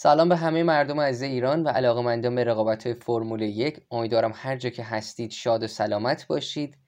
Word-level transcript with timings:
سلام 0.00 0.28
به 0.28 0.36
همه 0.36 0.62
مردم 0.62 1.00
عزیز 1.00 1.22
ایران 1.22 1.62
و 1.62 1.68
علاقمندان 1.68 2.34
به 2.34 2.44
رقابت 2.44 2.92
فرمول 2.92 3.42
یک. 3.42 3.80
امیدوارم 3.90 4.32
هر 4.34 4.56
جا 4.56 4.70
که 4.70 4.82
هستید 4.82 5.30
شاد 5.30 5.62
و 5.62 5.66
سلامت 5.66 6.26
باشید. 6.26 6.78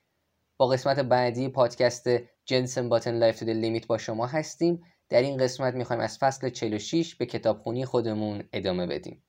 با 0.56 0.67
قسمت 0.67 1.00
بعدی 1.00 1.49
پادکست 1.49 2.10
جنسن 2.44 2.88
باتن 2.88 3.18
Life 3.18 3.39
to 3.39 3.47
Limit 3.47 3.86
با 3.86 3.99
شما 3.99 4.26
هستیم. 4.26 4.81
در 5.08 5.23
این 5.23 5.36
قسمت 5.36 5.75
می‌خوایم 5.75 6.02
از 6.02 6.18
فصل 6.18 6.50
46 6.50 7.15
به 7.15 7.26
کتابخونی 7.26 7.84
خودمون 7.84 8.43
ادامه 8.52 8.86
بدیم. 8.86 9.23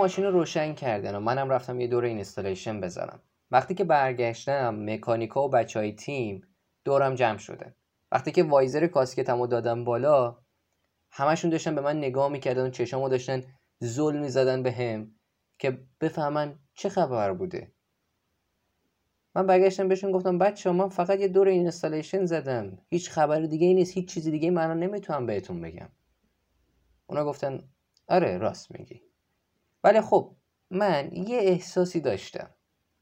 ماشین 0.00 0.24
رو 0.24 0.30
روشن 0.30 0.74
کردن 0.74 1.14
و 1.14 1.20
منم 1.20 1.50
رفتم 1.50 1.80
یه 1.80 1.86
دور 1.86 2.04
installation 2.04 2.80
بزنم. 2.80 3.20
وقتی 3.50 3.74
که 3.74 3.84
برگشتم 3.84 4.90
مکانیکا 4.90 5.44
و 5.44 5.50
بچه 5.50 5.78
های 5.78 5.92
تیم 5.92 6.42
دورم 6.84 7.14
جمع 7.14 7.38
شدن 7.38 7.74
وقتی 8.12 8.32
که 8.32 8.42
visor 8.42 8.86
کاسکتمو 8.86 9.46
دادم 9.46 9.84
بالا 9.84 10.38
همشون 11.10 11.50
داشتن 11.50 11.74
به 11.74 11.80
من 11.80 11.98
نگاه 11.98 12.28
می‌کردن 12.28 12.66
و 12.66 12.70
چشامو 12.70 13.08
داشتن 13.08 13.42
زل 13.78 14.18
می‌زدن 14.18 14.62
به 14.62 14.72
هم 14.72 15.14
که 15.58 15.78
بفهمن 16.00 16.58
چه 16.74 16.88
خبر 16.88 17.32
بوده. 17.32 17.72
من 19.34 19.46
برگشتم 19.46 19.88
بهشون 19.88 20.12
گفتم 20.12 20.38
بچه 20.38 20.64
ها 20.64 20.70
من 20.70 20.88
فقط 20.88 21.18
یه 21.18 21.28
دور 21.28 21.48
installation 21.48 22.24
زدم. 22.24 22.78
هیچ 22.90 23.10
خبر 23.10 23.40
دیگه 23.40 23.66
ای 23.66 23.74
نیست 23.74 23.94
هیچ 23.94 24.14
چیز 24.14 24.28
دیگه 24.28 24.50
من 24.50 24.78
نمی‌تونم 24.78 25.26
بهتون 25.26 25.60
بگم. 25.60 25.88
اونا 27.06 27.24
گفتن 27.24 27.62
آره 28.08 28.38
راست 28.38 28.78
میگی. 28.78 29.09
ولی 29.84 30.00
خب 30.00 30.36
من 30.70 31.10
یه 31.12 31.38
احساسی 31.38 32.00
داشتم. 32.00 32.50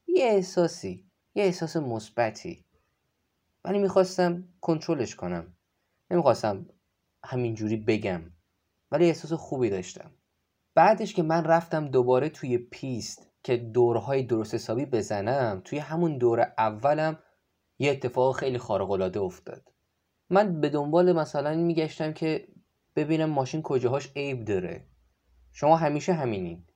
یه 0.07 0.25
احساسی 0.25 1.05
یه 1.35 1.43
احساس 1.43 1.77
مثبتی. 1.77 2.65
ولی 3.65 3.79
می‌خواستم 3.79 4.47
کنترلش 4.61 5.15
کنم. 5.15 5.53
نمی‌خواستم 6.11 6.69
همینجوری 7.23 7.77
بگم. 7.77 8.21
ولی 8.91 9.05
احساس 9.05 9.33
خوبی 9.33 9.69
داشتم. 9.69 10.11
بعدش 10.75 11.13
که 11.13 11.23
من 11.23 11.43
رفتم 11.43 11.87
دوباره 11.87 12.29
توی 12.29 12.57
پیست 12.57 13.27
که 13.43 13.57
دورهای 13.57 14.23
درست 14.23 14.53
حسابی 14.53 14.85
بزنم 14.85 15.61
توی 15.65 15.79
همون 15.79 16.17
دور 16.17 16.53
اولم 16.57 17.19
یه 17.79 17.91
اتفاق 17.91 18.35
خیلی 18.35 18.57
خارق 18.57 19.17
افتاد. 19.17 19.71
من 20.29 20.61
به 20.61 20.69
دنبال 20.69 21.11
مثلا 21.13 21.55
میگشتم 21.55 22.13
که 22.13 22.47
ببینم 22.95 23.29
ماشین 23.29 23.61
کجاهاش 23.61 24.11
عیب 24.15 24.45
داره. 24.45 24.85
شما 25.51 25.75
همیشه 25.75 26.13
همینید 26.13 26.68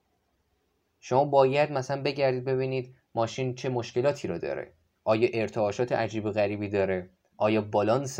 شما 1.05 1.25
باید 1.25 1.71
مثلا 1.71 2.01
بگردید 2.01 2.43
ببینید 2.43 2.95
ماشین 3.15 3.55
چه 3.55 3.69
مشکلاتی 3.69 4.27
رو 4.27 4.37
داره. 4.37 4.73
آیا 5.03 5.29
ارتعاشات 5.33 5.91
عجیب 5.91 6.25
و 6.25 6.31
غریبی 6.31 6.69
داره؟ 6.69 7.09
آیا 7.37 7.61
بالانس 7.61 8.19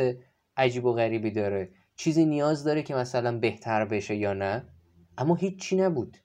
عجیب 0.58 0.86
و 0.86 0.94
غریبی 0.94 1.32
داره؟ 1.32 1.70
چیزی 1.96 2.26
نیاز 2.26 2.64
داره 2.64 2.84
که 2.84 2.96
مثلا 2.96 3.40
بهتر 3.40 3.86
بشه 3.86 4.16
یا 4.16 4.34
نه؟ 4.34 4.68
اما 5.18 5.36
هیچی 5.36 5.76
نبود. 5.76 6.18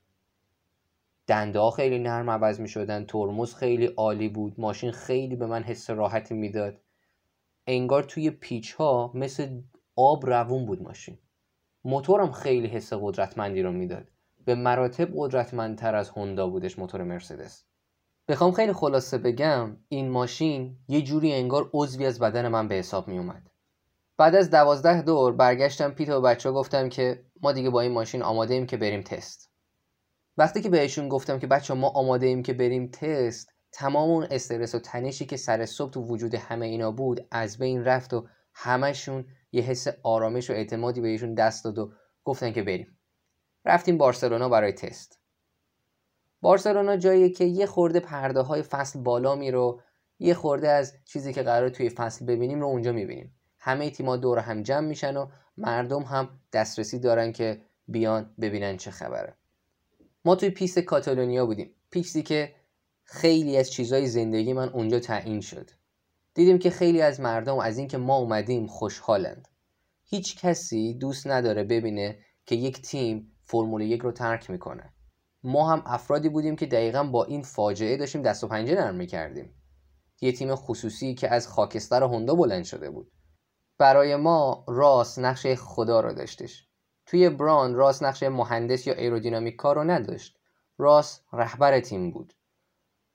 دنده 1.27 1.71
خیلی 1.71 1.99
نرم 1.99 2.31
عوض 2.31 2.61
می 2.61 2.69
شدن 2.69 3.05
ترمز 3.05 3.55
خیلی 3.55 3.87
عالی 3.87 4.29
بود 4.29 4.61
ماشین 4.61 4.91
خیلی 4.91 5.37
به 5.37 5.47
من 5.47 5.63
حس 5.63 5.91
راحتی 5.91 6.35
می‌داد. 6.35 6.81
انگار 7.67 8.03
توی 8.03 8.31
پیچ 8.31 8.73
ها 8.73 9.13
مثل 9.15 9.61
آب 9.97 10.27
روون 10.27 10.67
بود 10.67 10.83
ماشین. 10.83 11.19
موتورم 11.85 12.33
خیلی 12.33 12.69
حس 12.69 12.93
قدرتمندی 12.93 13.63
رو 13.63 13.73
می‌داد. 13.73 14.09
به 14.49 14.55
مراتب 14.55 15.09
قدرتمندتر 15.15 15.95
از 15.95 16.09
هوندا 16.09 16.49
بودش 16.49 16.79
موتور 16.79 17.03
مرسدس. 17.03 17.65
بخوام 18.29 18.53
خیلی 18.53 18.73
خلاصه 18.73 19.19
بگم 19.19 19.77
این 19.89 20.11
ماشین 20.11 20.79
یه 20.89 21.03
جوری 21.03 21.33
انگار 21.33 21.71
عضوی 21.75 22.07
از 22.07 22.19
بدن 22.19 22.49
من 22.49 22.69
به 22.69 22.75
حساب 22.75 23.09
می 23.09 23.19
اومد 23.19 23.51
بعد 24.17 24.35
از 24.35 24.51
دوازده 24.51 25.03
دور 25.03 25.33
برگشتم 25.33 25.91
پیت 25.91 26.09
و 26.09 26.21
بچه 26.21 26.51
گفتم 26.51 26.89
که 26.89 27.25
ما 27.43 27.53
دیگه 27.53 27.71
با 27.71 27.81
این 27.81 27.93
ماشین 27.93 28.23
آماده 28.23 28.55
ایم 28.55 28.67
که 28.67 28.77
بریم 28.77 29.03
تست. 29.03 29.51
وقتی 30.37 30.63
که 30.63 30.69
بهشون 30.69 31.09
گفتم 31.09 31.39
که 31.39 31.47
بچه 31.47 31.75
ما 31.75 31.89
آماده 31.89 32.27
ایم 32.27 32.43
که 32.43 32.53
بریم 32.53 32.91
تست 32.91 33.53
تمام 33.73 34.11
اون 34.11 34.27
استرس 34.31 34.75
و 34.75 34.79
تنشی 34.79 35.27
که 35.27 35.37
سر 35.37 35.67
صبح 35.67 35.91
تو 35.91 36.03
وجود 36.03 36.35
همه 36.35 36.67
اینا 36.67 36.91
بود 36.91 37.27
از 37.31 37.59
بین 37.59 37.85
رفت 37.85 38.15
و 38.15 38.27
همشون 38.55 39.25
یه 39.53 39.63
حس 39.63 39.87
آرامش 40.03 40.51
و 40.51 40.53
اعتمادی 40.53 41.01
بهشون 41.01 41.35
دست 41.35 41.65
داد 41.65 41.79
و 41.79 41.93
گفتن 42.25 42.53
که 42.53 42.63
بریم. 42.63 42.98
رفتیم 43.69 43.99
بارسلونا 43.99 44.49
برای 44.49 44.73
تست. 44.73 45.19
بارسلونا 46.41 46.97
جایی 46.97 47.31
که 47.31 47.45
یه 47.45 47.67
خورده 47.67 48.01
پرده 48.01 48.41
های 48.41 48.63
فصل 48.63 49.01
بالا 49.01 49.35
میرو 49.35 49.81
یه 50.19 50.35
خورده 50.35 50.69
از 50.69 50.95
چیزی 51.05 51.33
که 51.33 51.43
قرار 51.43 51.69
توی 51.69 51.91
فصل 51.91 52.27
ببینیم 52.27 52.61
رو 52.61 52.67
اونجا 52.67 52.93
می‌بینیم. 52.93 53.35
همه 53.59 53.91
تیما 53.91 54.17
دور 54.17 54.39
هم 54.39 54.63
جمع 54.63 54.87
میشن 54.87 55.17
و 55.17 55.27
مردم 55.57 56.03
هم 56.03 56.41
دسترسی 56.53 56.99
دارن 56.99 57.33
که 57.33 57.61
بیان 57.89 58.35
ببینن 58.41 58.77
چه 58.77 58.91
خبره. 58.91 59.35
ما 60.25 60.35
توی 60.35 60.51
پیست 60.51 60.79
کاتالونیا 60.79 61.47
بودیم. 61.47 61.75
پیستی 61.91 62.23
که 62.23 62.55
خیلی 63.05 63.57
از 63.57 63.71
چیزهای 63.71 64.07
زندگی 64.07 64.53
من 64.53 64.69
اونجا 64.69 65.01
تعیین 65.01 65.41
شد. 65.41 65.71
دیدیم 66.35 66.59
که 66.59 66.71
خیلی 66.71 67.03
از 67.03 67.21
مردم 67.21 67.59
از 67.59 67.79
اینکه 67.79 67.99
ما 67.99 68.17
اومدیم 68.17 68.67
خوشحالند. 68.67 69.49
هیچ 70.05 70.39
کسی 70.39 70.95
دوست 70.95 71.27
نداره 71.27 71.65
ببینه 71.65 72.19
که 72.47 72.55
یک 72.55 72.83
تیم 72.83 73.33
فرمول 73.49 73.81
یک 73.81 74.01
رو 74.01 74.13
ترک 74.13 74.51
می‌کنه. 74.51 74.93
ما 75.43 75.73
هم 75.73 75.83
افرادی 75.87 76.29
بودیم 76.29 76.57
که 76.57 76.67
دقیقا 76.67 77.05
با 77.05 77.25
این 77.25 77.43
فاجعه 77.43 77.97
داشتیم 77.97 78.23
دست 78.23 78.45
و 78.45 78.49
پنجه 78.49 78.75
نرم 78.75 78.95
می‌کردیم. 78.95 79.55
یه 80.21 80.33
تیم 80.33 80.55
خصوصی 80.55 81.15
که 81.15 81.31
از 81.35 81.49
خاکستر 81.49 82.03
هوندا 82.03 82.35
بلند 82.35 82.65
شده 82.65 82.91
بود. 82.91 83.13
برای 83.79 84.17
ما 84.17 84.65
راس 84.69 85.19
نقش 85.19 85.47
خدا 85.47 86.01
رو 86.01 86.13
داشتش. 86.13 86.69
توی 87.07 87.31
بران 87.31 87.75
راس 87.75 88.03
نقش 88.03 88.23
مهندس 88.23 88.87
یا 88.87 88.95
ایرودینامیک 88.95 89.57
کار 89.57 89.77
رو 89.77 89.85
نداشت. 89.85 90.39
راس 90.79 91.21
رهبر 91.33 91.81
تیم 91.81 92.11
بود. 92.11 92.35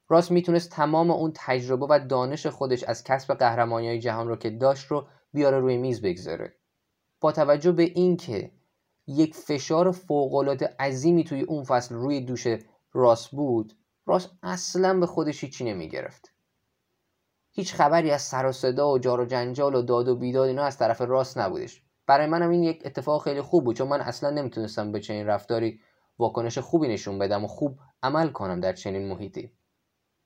راس 0.10 0.32
می‌تونست 0.32 0.72
تمام 0.72 1.12
اون 1.12 1.32
تجربه 1.36 1.86
و 1.90 2.00
دانش 2.10 2.48
خودش 2.48 2.84
از 2.84 3.04
کسب 3.04 3.34
قهرمانی 3.34 3.88
های 3.88 4.00
جهان 4.00 4.28
رو 4.28 4.36
که 4.36 4.50
داشت 4.50 4.88
رو 4.88 5.08
بیاره 5.34 5.60
روی 5.60 5.78
میز 5.78 6.02
بگذاره. 6.02 6.54
با 7.22 7.32
توجه 7.32 7.72
به 7.72 7.84
اینکه 7.84 8.52
یک 9.08 9.36
فشار 9.36 9.92
فوقالعاده 9.92 10.76
عظیمی 10.80 11.24
توی 11.24 11.42
اون 11.42 11.64
فصل 11.64 11.96
روی 11.96 12.22
دوش 12.22 12.48
راس 12.94 13.28
بود. 13.28 13.74
راس 14.06 14.30
اصلا 14.44 15.00
به 15.00 15.06
خودش 15.06 15.44
هیچی 15.44 15.64
نمی‌گرفت. 15.64 16.34
هیچ 17.52 17.74
خبری 17.74 18.12
از 18.12 18.22
سر 18.22 18.46
و 18.46 18.52
صدا 18.52 18.92
و 18.92 19.00
جار 19.00 19.20
و 19.20 19.26
جنجال 19.26 19.76
و 19.76 19.82
داد 19.82 20.08
و 20.08 20.16
بیداد 20.16 20.48
اینا 20.48 20.64
از 20.64 20.78
طرف 20.78 21.02
راس 21.02 21.38
نبودش. 21.38 21.84
برای 22.08 22.28
منم 22.28 22.50
این 22.50 22.64
یک 22.64 22.82
اتفاق 22.86 23.24
خیلی 23.24 23.42
خوب 23.42 23.64
بود 23.64 23.76
چون 23.76 23.88
من 23.88 24.02
اصلا 24.02 24.30
نمی‌تونستم 24.30 24.92
به 24.92 25.00
چنین 25.00 25.28
رفتاری 25.28 25.80
واکنش 26.20 26.58
خوبی 26.58 26.88
نشون 26.88 27.20
بدم 27.20 27.44
و 27.44 27.48
خوب 27.48 27.80
عمل 28.04 28.30
کنم 28.30 28.60
در 28.60 28.74
چنین 28.74 29.08
محیطی. 29.08 29.52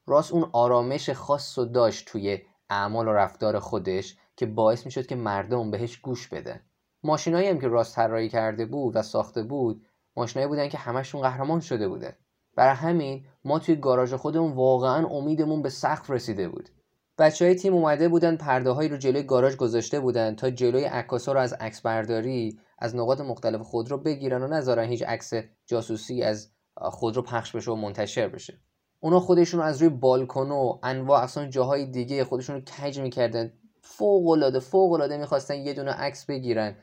راس 0.05 0.31
اون 0.31 0.49
آرامش 0.53 1.09
خاص 1.09 1.57
و 1.57 1.65
داشت 1.65 2.07
توی 2.07 2.39
اعمال 2.69 3.07
و 3.07 3.13
رفتار 3.13 3.59
خودش 3.59 4.17
که 4.35 4.45
باعث 4.45 4.85
می‌شد 4.85 5.05
که 5.05 5.15
مردم 5.15 5.71
بهش 5.71 5.97
گوش 5.97 6.27
بده. 6.27 6.61
ماشینایی 7.03 7.47
هم 7.47 7.59
که 7.59 7.67
راست 7.67 7.95
طراحی 7.95 8.29
کرده 8.29 8.65
بود 8.65 8.95
و 8.95 9.01
ساخته 9.01 9.43
بود 9.43 9.85
ماشینایی 10.15 10.47
بودن 10.47 10.69
که 10.69 10.77
همشون 10.77 11.21
قهرمان 11.21 11.59
شده 11.59 11.87
بوده 11.87 12.17
برای 12.55 12.75
همین 12.75 13.25
ما 13.45 13.59
توی 13.59 13.75
گاراژ 13.75 14.13
خودمون 14.13 14.51
واقعا 14.51 15.07
امیدمون 15.07 15.61
به 15.61 15.69
سقف 15.69 16.09
رسیده 16.09 16.49
بود. 16.49 16.69
بچه 17.17 17.45
های 17.45 17.55
تیم 17.55 17.73
اومده 17.73 18.09
بودن 18.09 18.35
پرده 18.35 18.69
هایی 18.69 18.89
رو 18.89 18.97
جلوی 18.97 19.23
گاراژ 19.23 19.55
گذاشته 19.55 19.99
بودن 19.99 20.35
تا 20.35 20.49
جلوی 20.49 20.83
عکاسا 20.83 21.31
رو 21.31 21.39
از 21.39 21.53
عکس 21.53 21.81
برداری 21.81 22.59
از 22.79 22.95
نقاط 22.95 23.21
مختلف 23.21 23.61
خودرو 23.61 23.97
بگیرن 23.97 24.43
و 24.43 24.47
نذارن 24.47 24.83
هیچ 24.89 25.03
عکس 25.03 25.33
جاسوسی 25.65 26.23
از 26.23 26.51
خودرو 26.75 27.21
پخش 27.21 27.55
بشه 27.55 27.71
و 27.71 27.75
منتشر 27.75 28.27
بشه. 28.27 28.59
اونا 28.99 29.19
خودشون 29.19 29.59
رو 29.59 29.65
از 29.65 29.81
روی 29.81 29.89
بالکن 29.89 30.51
و 30.51 30.79
انواع 30.83 31.21
اصلا 31.21 31.47
جاهای 31.47 31.85
دیگه 31.85 32.23
خودشون 32.23 32.55
رو 32.55 32.61
کج 32.61 32.99
می‌کردن. 32.99 33.53
فوق 33.81 34.27
العاده 34.27 34.59
فوق 34.59 34.91
العاده 34.91 35.17
می‌خواستن 35.17 35.55
یه 35.55 35.73
دونه 35.73 35.91
عکس 35.91 36.25
بگیرن. 36.25 36.75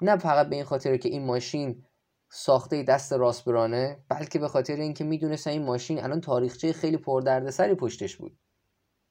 نه 0.00 0.16
فقط 0.16 0.48
به 0.48 0.56
این 0.56 0.64
خاطر 0.64 0.96
که 0.96 1.08
این 1.08 1.26
ماشین 1.26 1.84
ساخته 2.30 2.82
دست 2.82 3.12
راسپرانه 3.12 4.04
بلکه 4.08 4.38
به 4.38 4.48
خاطر 4.48 4.76
اینکه 4.76 5.04
می‌دونستن 5.04 5.50
این 5.50 5.64
ماشین 5.64 6.04
الان 6.04 6.20
تاریخچه 6.20 6.72
خیلی 6.72 6.96
پردردسری 6.96 7.74
پشتش 7.74 8.16
بود. 8.16 8.38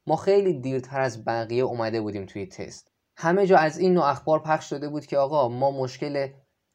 ما 0.08 0.16
خیلی 0.16 0.60
دیرتر 0.60 1.02
از 1.02 1.26
بقیه 1.26 1.64
اومده 1.64 2.02
بودیم 2.02 2.26
توی 2.26 2.46
تست. 2.46 2.92
همه 3.18 3.48
جا 3.48 3.58
از 3.58 3.78
این 3.78 3.94
نوع 3.94 4.06
اخبار 4.06 4.40
پخش 4.40 4.70
شده 4.70 4.90
بود 4.90 5.06
که 5.06 5.18
آقا 5.18 5.50
ما 5.50 5.72
مشکل 5.72 6.28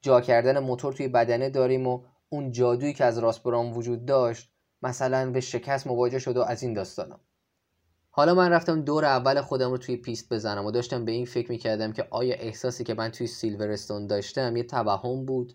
جا 0.03 0.21
کردن 0.21 0.59
موتور 0.59 0.93
توی 0.93 1.09
بدنه 1.09 1.51
داریم 1.51 1.87
و 1.87 2.05
اون 2.29 2.53
جادویی 2.53 2.93
که 2.93 3.05
از 3.05 3.19
راسپران 3.19 3.73
وجود 3.73 4.05
داشت 4.05 4.53
مثلا 4.83 5.31
به 5.31 5.41
شکست 5.41 5.87
مواجه 5.87 6.19
شد 6.19 6.37
و 6.37 6.43
از 6.43 6.63
این 6.63 6.73
داستانا. 6.73 7.21
حالا 8.11 8.35
من 8.35 8.51
رفتم 8.51 8.83
دور 8.83 9.05
اول 9.05 9.41
خودم 9.41 9.71
رو 9.71 9.79
توی 9.79 9.97
پیست 9.97 10.33
بزنم 10.33 10.67
و 10.67 10.71
داشتم 10.71 11.05
به 11.05 11.13
این 11.13 11.27
فکر 11.27 11.51
می‌کردم 11.51 11.93
که 11.93 12.09
آیا 12.11 12.35
احساسی 12.35 12.85
که 12.85 12.95
من 12.95 13.11
توی 13.11 13.27
سیلورستون 13.27 14.07
داشتم 14.07 14.57
یه 14.57 14.63
توهم 14.63 15.25
بود؟ 15.25 15.53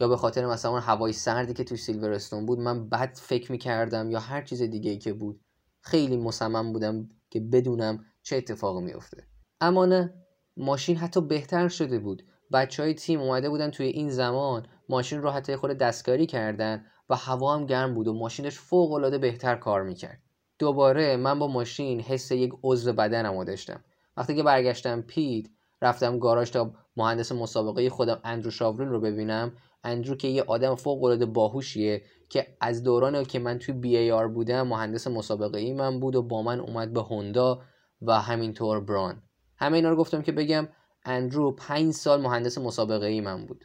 یا 0.00 0.08
به 0.08 0.16
خاطر 0.16 0.46
مثلا 0.46 0.70
اون 0.70 0.80
هوای 0.80 1.12
سردی 1.12 1.54
که 1.54 1.64
توی 1.64 1.76
سیلورستون 1.76 2.46
بود 2.46 2.58
من 2.58 2.88
بد 2.88 3.16
فکر 3.16 3.52
می‌کردم 3.52 4.10
یا 4.10 4.20
هر 4.20 4.42
چیز 4.42 4.62
دیگه 4.62 4.96
که 4.96 5.12
بود؟ 5.12 5.40
خیلی 5.80 6.16
مصمم 6.16 6.72
بودم 6.72 7.08
که 7.30 7.40
بدونم 7.40 8.04
چه 8.22 8.36
اتفاقی 8.36 8.84
میفته 8.84 9.26
اما 9.60 9.86
نه 9.86 10.14
ماشین 10.56 10.96
حتی 10.96 11.20
بهتر 11.20 11.68
شده 11.68 11.98
بود. 11.98 12.22
بچه 12.52 12.82
های 12.82 12.94
تیم 12.94 13.20
اومده 13.20 13.50
بودن 13.50 13.70
توی 13.70 13.86
این 13.86 14.10
زمان 14.10 14.66
ماشین 14.88 15.22
رو 15.22 15.30
حتی 15.30 15.56
خود 15.56 15.70
دستکاری 15.70 16.26
کردن 16.26 16.86
و 17.10 17.16
هوا 17.16 17.54
هم 17.54 17.66
گرم 17.66 17.94
بود 17.94 18.08
و 18.08 18.12
ماشینش 18.12 18.58
فوق 18.58 18.92
العاده 18.92 19.18
بهتر 19.18 19.56
کار 19.56 19.82
می‌کرد. 19.82 20.22
دوباره 20.60 21.16
من 21.16 21.38
با 21.38 21.46
ماشین 21.46 22.00
حس 22.00 22.30
یک 22.30 22.52
عضو 22.62 22.92
بدنم 22.92 23.38
رو 23.38 23.44
داشتم. 23.44 23.84
وقتی 24.16 24.36
که 24.36 24.42
برگشتم 24.42 25.02
پید 25.02 25.50
رفتم 25.82 26.18
گاراژ 26.18 26.50
تا 26.50 26.72
مهندس 26.96 27.32
مسابقه 27.32 27.90
خودم 27.90 28.20
اندرو 28.24 28.50
شاورین 28.50 28.88
رو 28.88 29.00
ببینم. 29.00 29.52
اندرو 29.84 30.14
که 30.14 30.28
یه 30.28 30.42
آدم 30.42 30.74
فوق 30.74 31.04
العاده 31.04 31.26
باهوشیه 31.26 32.02
که 32.28 32.56
از 32.60 32.82
دوران 32.82 33.24
که 33.24 33.38
من 33.38 33.58
توی 33.58 33.74
بی 33.74 33.96
ای 33.96 34.10
آر 34.10 34.28
بودم 34.28 34.68
مهندس 34.68 35.06
مسابقه 35.06 35.58
ای 35.58 35.72
من 35.72 36.00
بود 36.00 36.16
و 36.16 36.22
با 36.22 36.42
من 36.42 36.60
اومد 36.60 36.92
به 36.92 37.02
هوندا 37.02 37.62
و 38.02 38.20
همینطور 38.20 38.80
بران. 38.80 39.22
همه 39.56 39.76
اینا 39.76 39.90
رو 39.90 39.96
گفتم 39.96 40.22
که 40.22 40.32
بگم 40.32 40.68
اندرو 41.04 41.52
پنج 41.52 41.92
سال 41.92 42.20
مهندس 42.20 42.58
مسابقه 42.58 43.06
ای 43.06 43.20
من 43.20 43.46
بود. 43.46 43.64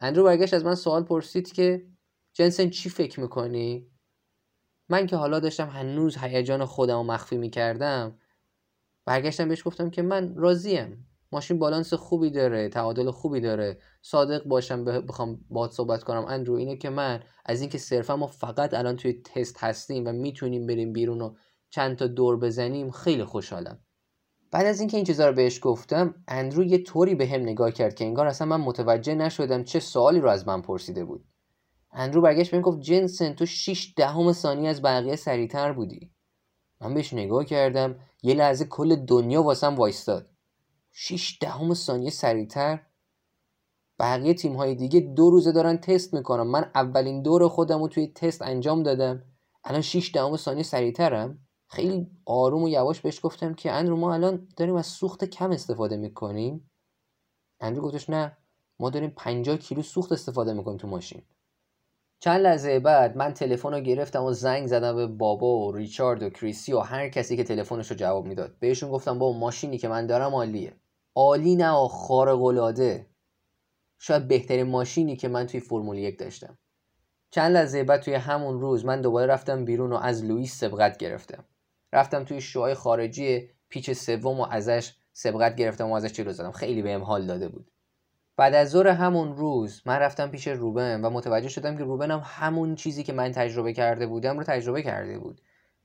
اندرو 0.00 0.24
برگشت 0.24 0.54
از 0.54 0.64
من 0.64 0.74
سوال 0.74 1.02
پرسید 1.02 1.52
که 1.52 1.86
جنسن 2.32 2.70
چی 2.70 2.88
فکر 2.88 3.20
می‌کنی؟ 3.20 3.89
من 4.90 5.06
که 5.06 5.16
حالا 5.16 5.40
داشتم 5.40 5.68
هنوز 5.68 6.16
هیجان 6.18 6.64
خودم 6.64 6.96
رو 6.96 7.02
مخفی 7.02 7.36
می‌کردم 7.36 8.18
برگشتم 9.06 9.48
بهش 9.48 9.66
گفتم 9.66 9.90
که 9.90 10.02
من 10.02 10.36
راضیم. 10.36 11.06
ماشین 11.32 11.58
بالانس 11.58 11.94
خوبی 11.94 12.30
داره 12.30 12.68
تعادل 12.68 13.10
خوبی 13.10 13.40
داره. 13.40 13.78
صادق 14.02 14.44
باشم 14.44 14.84
بخوام 14.84 15.40
باهات 15.50 15.72
صحبت 15.72 16.04
کنم. 16.04 16.24
اندرو 16.24 16.54
اینه 16.54 16.76
که 16.76 16.90
من 16.90 17.22
از 17.46 17.60
اینکه 17.60 17.78
صرفا 17.78 18.16
ما 18.16 18.26
فقط 18.26 18.74
الان 18.74 18.96
توی 18.96 19.12
تست 19.12 19.64
هستیم 19.64 20.06
و 20.06 20.12
می‌تونیم 20.12 20.66
بریم 20.66 20.92
بیرون 20.92 21.20
و 21.20 21.34
چند 21.70 21.96
تا 21.96 22.06
دور 22.06 22.36
بزنیم 22.36 22.90
خیلی 22.90 23.24
خوشحالم. 23.24 23.78
بعد 24.52 24.66
از 24.66 24.80
اینکه 24.80 24.96
این 24.96 25.06
چیزا 25.06 25.28
رو 25.28 25.34
بهش 25.34 25.60
گفتم 25.62 26.14
اندرو 26.28 26.64
یه 26.64 26.82
طوری 26.82 27.14
به 27.14 27.26
هم 27.26 27.40
نگاه 27.40 27.70
کرد 27.70 27.94
که 27.94 28.04
انگار 28.04 28.26
اصلا 28.26 28.46
من 28.46 28.60
متوجه 28.60 29.14
نشدم 29.14 29.64
چه 29.64 29.80
سوالی 29.80 30.20
رو 30.20 30.28
از 30.28 30.48
من 30.48 30.62
پرسیده 30.62 31.04
بود. 31.04 31.24
اندرو 31.92 32.20
برگشت 32.20 32.50
بهم 32.50 32.60
گفت 32.60 32.80
جنسن 32.80 33.32
تو 33.32 33.46
6 33.46 33.94
دهم 33.96 34.32
ثانیه 34.32 34.70
از 34.70 34.82
بقیه 34.82 35.16
سریعتر 35.16 35.72
بودی. 35.72 36.12
من 36.80 36.94
بهش 36.94 37.12
نگاه 37.12 37.44
کردم 37.44 37.96
یه 38.22 38.34
لحظه 38.34 38.64
کل 38.64 38.96
دنیا 38.96 39.42
واسم 39.42 39.74
وایستاد. 39.74 40.30
6 40.92 41.38
دهم 41.40 41.74
ثانیه 41.74 42.10
سریعتر؟ 42.10 42.86
بقیه 43.98 44.34
تیم 44.34 44.56
های 44.56 44.74
دیگه 44.74 45.00
دو 45.00 45.30
روزه 45.30 45.52
دارن 45.52 45.76
تست 45.76 46.14
می‌کنم 46.14 46.46
من 46.46 46.70
اولین 46.74 47.22
دور 47.22 47.48
خودم 47.48 47.80
رو 47.80 47.88
توی 47.88 48.06
تست 48.06 48.42
انجام 48.42 48.82
دادم. 48.82 49.22
الان 49.64 49.80
6 49.80 50.10
دهم 50.14 50.36
ثانیه 50.36 50.62
سریعترم. 50.62 51.46
خیلی 51.68 52.10
آروم 52.26 52.62
و 52.62 52.68
یواش 52.68 53.00
بهش 53.00 53.20
گفتم 53.22 53.54
که 53.54 53.72
اندرو 53.72 53.96
ما 53.96 54.14
الان 54.14 54.48
داریم 54.56 54.74
از 54.74 54.86
سوخت 54.86 55.24
کم 55.24 55.50
استفاده 55.50 55.96
می‌کنیم. 55.96 56.70
اندرو 57.60 57.82
گفتش 57.82 58.10
نه 58.10 58.36
ما 58.78 58.90
داریم 58.90 59.10
50 59.16 59.56
کیلو 59.56 59.82
سوخت 59.82 60.12
استفاده 60.12 60.52
می‌کنیم 60.52 60.78
تو 60.78 60.88
ماشین. 60.88 61.22
چند 62.22 62.40
لحظه 62.40 62.80
بعد 62.80 63.16
من 63.16 63.34
تلفن 63.34 63.72
رو 63.72 63.80
گرفتم 63.80 64.24
و 64.24 64.32
زنگ 64.32 64.66
زدم 64.66 64.96
به 64.96 65.06
بابا 65.06 65.58
و 65.58 65.72
ریچارد 65.72 66.22
و 66.22 66.30
کریسی 66.30 66.72
و 66.72 66.78
هر 66.78 67.08
کسی 67.08 67.36
که 67.36 67.44
تلفنش 67.44 67.90
رو 67.90 67.96
جواب 67.96 68.26
می‌داد. 68.26 68.58
بهشون 68.58 68.90
گفتم 68.90 69.18
با 69.18 69.32
ماشینی 69.32 69.78
که 69.78 69.88
من 69.88 70.06
دارم 70.06 70.34
عالیه. 70.34 70.76
عالی 71.14 71.56
نه 71.56 71.88
خارق 71.88 72.42
العاده 72.42 73.06
شاید 73.98 74.28
بهترین 74.28 74.66
ماشینی 74.66 75.16
که 75.16 75.28
من 75.28 75.46
توی 75.46 75.60
فرمول 75.60 75.98
یک 75.98 76.18
داشتم. 76.18 76.58
چند 77.30 77.52
لحظه 77.52 77.84
بعد 77.84 78.00
توی 78.00 78.14
همون 78.14 78.60
روز 78.60 78.84
من 78.84 79.00
دوباره 79.00 79.26
رفتم 79.32 79.64
بیرون 79.64 79.92
و 79.92 79.96
از 79.96 80.24
لوئیس 80.24 80.60
سبقت 80.60 80.96
گرفتم. 80.96 81.44
رفتم 81.92 82.24
توی 82.24 82.40
شوهای 82.40 82.74
خارجی 82.74 83.50
پیچ 83.68 83.90
سوم 83.90 84.40
و 84.40 84.46
ازش 84.50 84.92
سبقت 85.12 85.56
گرفتم 85.56 85.90
و 85.90 85.94
ازش 85.94 86.12
چلو 86.12 86.32
زدم. 86.32 86.52
خیلی 86.52 86.82
بهم 86.82 87.02
حال 87.02 87.26
داده 87.26 87.48
بود. 87.48 87.70
بعد 88.40 88.54
از 88.54 88.70
ظهر 88.70 88.88
همون 88.88 89.36
روز 89.36 89.82
من 89.86 89.98
رفتم 89.98 90.30
پیش 90.30 90.48
روبن 90.48 91.00
و 91.00 91.10
متوجه 91.10 91.48
شدم 91.48 91.76
که 91.76 91.84
روبن 91.84 92.10
هم 92.10 92.22
همون 92.24 92.74
چیزی 92.74 93.02
که 93.02 93.12
من 93.12 93.32
تجربه 93.32 93.72
کرده 93.72 94.06
بودم 94.06 94.38
رو 94.38 94.44
تجربه 94.44 94.82
کرده 94.82 95.18
بود. 95.18 95.40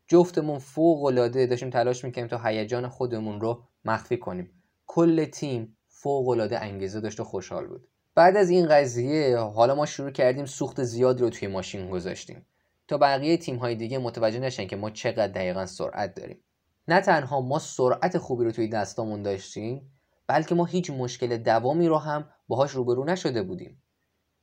جفتمون 0.08 0.60
فوق 0.60 1.04
العاده 1.04 1.46
داشتیم 1.46 1.70
تلاش 1.70 2.06
می‌کنیم 2.06 2.28
تا 2.28 2.38
هیجان 2.38 2.88
خودمون 2.88 3.42
رو 3.42 3.64
مخفی 3.86 4.18
کنیم. 4.18 4.52
کل 4.88 5.26
تیم 5.26 5.78
فوق 5.88 6.28
العاده 6.28 6.60
انگیزه 6.60 7.02
داشت 7.02 7.20
و 7.20 7.24
خوشحال 7.24 7.68
بود. 7.68 7.88
بعد 8.16 8.38
از 8.38 8.50
این 8.50 8.68
قضیه 8.68 9.38
حالا 9.38 9.76
ما 9.76 9.86
شروع 9.86 10.12
کردیم 10.12 10.46
سوخت 10.46 10.84
زیادی 10.84 11.24
رو 11.24 11.30
توی 11.30 11.48
ماشین 11.48 11.90
گذاشتیم. 11.90 12.46
تا 12.88 12.98
بقیه 12.98 13.38
تیم 13.38 13.56
های 13.56 13.76
دیگه 13.76 13.98
متوجه 13.98 14.40
نشن 14.40 14.68
که 14.68 14.76
ما 14.76 14.90
چقدر 14.90 15.28
دقیقا 15.28 15.66
سرعت 15.66 16.16
داریم. 16.16 16.38
نه 16.88 17.02
تنها 17.02 17.42
ما 17.42 17.60
سرعت 17.60 18.18
خوبی 18.18 18.46
رو 18.46 18.52
توی 18.52 18.68
دستامون 18.68 19.22
داشتیم 19.22 19.92
بلکه 20.28 20.56
ما 20.56 20.66
هیچ 20.66 20.90
مشکل 20.90 21.38
دوامی 21.38 21.88
رو 21.88 21.98
هم 21.98 22.30
باهاش 22.48 22.72
روبرو 22.72 23.06
نشده 23.06 23.44
بودیم. 23.44 23.82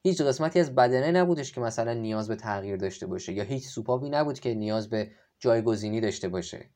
هیچ 0.03 0.23
قسمتی 0.23 0.61
از 0.61 0.75
بدنه 0.75 1.11
نبودش 1.11 1.53
که 1.53 1.61
مثلا 1.61 1.93
نیاز 1.93 2.29
به 2.29 2.37
تغییر 2.37 2.77
داشته 2.77 3.07
باشه 3.07 3.33
یا 3.33 3.45
هیچ 3.45 3.67
سوپاپی 3.67 4.11
نبود 4.11 4.41
که 4.41 4.55
نیاز 4.55 4.91
به 4.91 5.11
جایگزینی 5.39 6.01
داشته 6.01 6.29
باشه. 6.29 6.71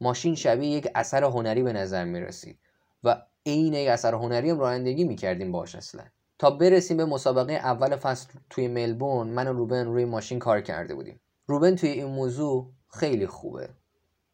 ماشین 0.00 0.34
شبیه 0.34 0.70
یک 0.70 0.88
اثر 0.94 1.24
هنری 1.24 1.62
به 1.62 1.72
نظر 1.72 2.04
می 2.04 2.20
رسید 2.20 2.58
و 3.04 3.22
عین 3.46 3.74
یک 3.74 3.88
اثر 3.88 4.14
هنری 4.14 4.50
هم 4.50 4.58
رانندگی 4.58 5.04
می 5.04 5.16
کردیم 5.16 5.52
باش 5.52 5.74
اصلا. 5.74 6.04
تا 6.38 6.50
برسیم 6.50 6.96
به 6.96 7.04
مسابقه 7.04 7.52
اول 7.52 7.96
فصل 7.96 8.28
توی 8.50 8.68
ملبورن 8.68 9.28
من 9.28 9.48
و 9.48 9.52
روبن 9.52 9.86
روی 9.86 10.04
ماشین 10.04 10.38
کار 10.38 10.60
کرده 10.60 10.94
بودیم. 10.94 11.20
روبن 11.46 11.76
توی 11.76 11.90
این 11.90 12.06
موضوع 12.06 12.72
خیلی 12.88 13.26
خوبه. 13.26 13.68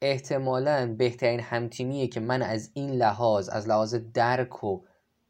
احتمالا 0.05 0.95
بهترین 0.99 1.41
همتیمیه 1.41 2.07
که 2.07 2.21
من 2.21 2.43
از 2.43 2.71
این 2.75 2.91
لحاظ 2.91 3.49
از 3.49 3.69
لحاظ 3.69 3.95
درک 4.15 4.65
و 4.65 4.81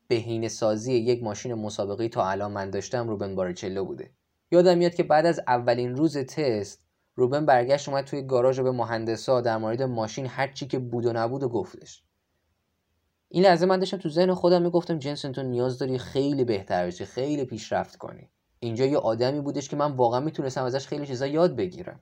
بهینه 0.08 0.48
سازی 0.48 0.94
یک 0.94 1.22
ماشین 1.22 1.54
مسابقه 1.54 2.08
تا 2.08 2.28
الان 2.28 2.52
من 2.52 2.70
داشتم 2.70 3.08
روبن 3.08 3.34
بارچلو 3.34 3.84
بوده. 3.84 4.10
یادم 4.50 4.78
میاد 4.78 4.94
که 4.94 5.02
بعد 5.02 5.26
از 5.26 5.40
اولین 5.46 5.96
روز 5.96 6.18
تست 6.18 6.86
روبن 7.14 7.46
برگشت 7.46 7.88
اومد 7.88 8.04
توی 8.04 8.22
گاراژ 8.22 8.60
به 8.60 8.70
مهندسا 8.70 9.40
در 9.40 9.56
مورد 9.56 9.82
ماشین 9.82 10.26
هر 10.26 10.52
چی 10.52 10.66
که 10.66 10.78
بود 10.78 11.06
و 11.06 11.12
نبود 11.12 11.42
و 11.42 11.48
گفتش. 11.48 12.02
این 13.28 13.44
لحظه 13.44 13.66
من 13.66 13.78
داشتم 13.78 13.96
تو 13.96 14.08
ذهن 14.08 14.34
خودم 14.34 14.62
می‌گفتم 14.62 14.98
جنسن 14.98 15.32
تو 15.32 15.42
نیاز 15.42 15.78
داری 15.78 15.98
خیلی 15.98 16.44
بهتر 16.44 16.86
بشی 16.86 17.04
خیلی 17.04 17.44
پیشرفت 17.44 17.96
کنی. 17.96 18.30
اینجا 18.60 18.84
یه 18.84 18.98
آدمی 18.98 19.40
بودش 19.40 19.68
که 19.68 19.76
من 19.76 19.92
واقعا 19.92 20.20
می‌تونستم 20.20 20.64
ازش 20.64 20.86
خیلی 20.86 21.06
چیزا 21.06 21.26
یاد 21.26 21.56
بگیرم. 21.56 22.00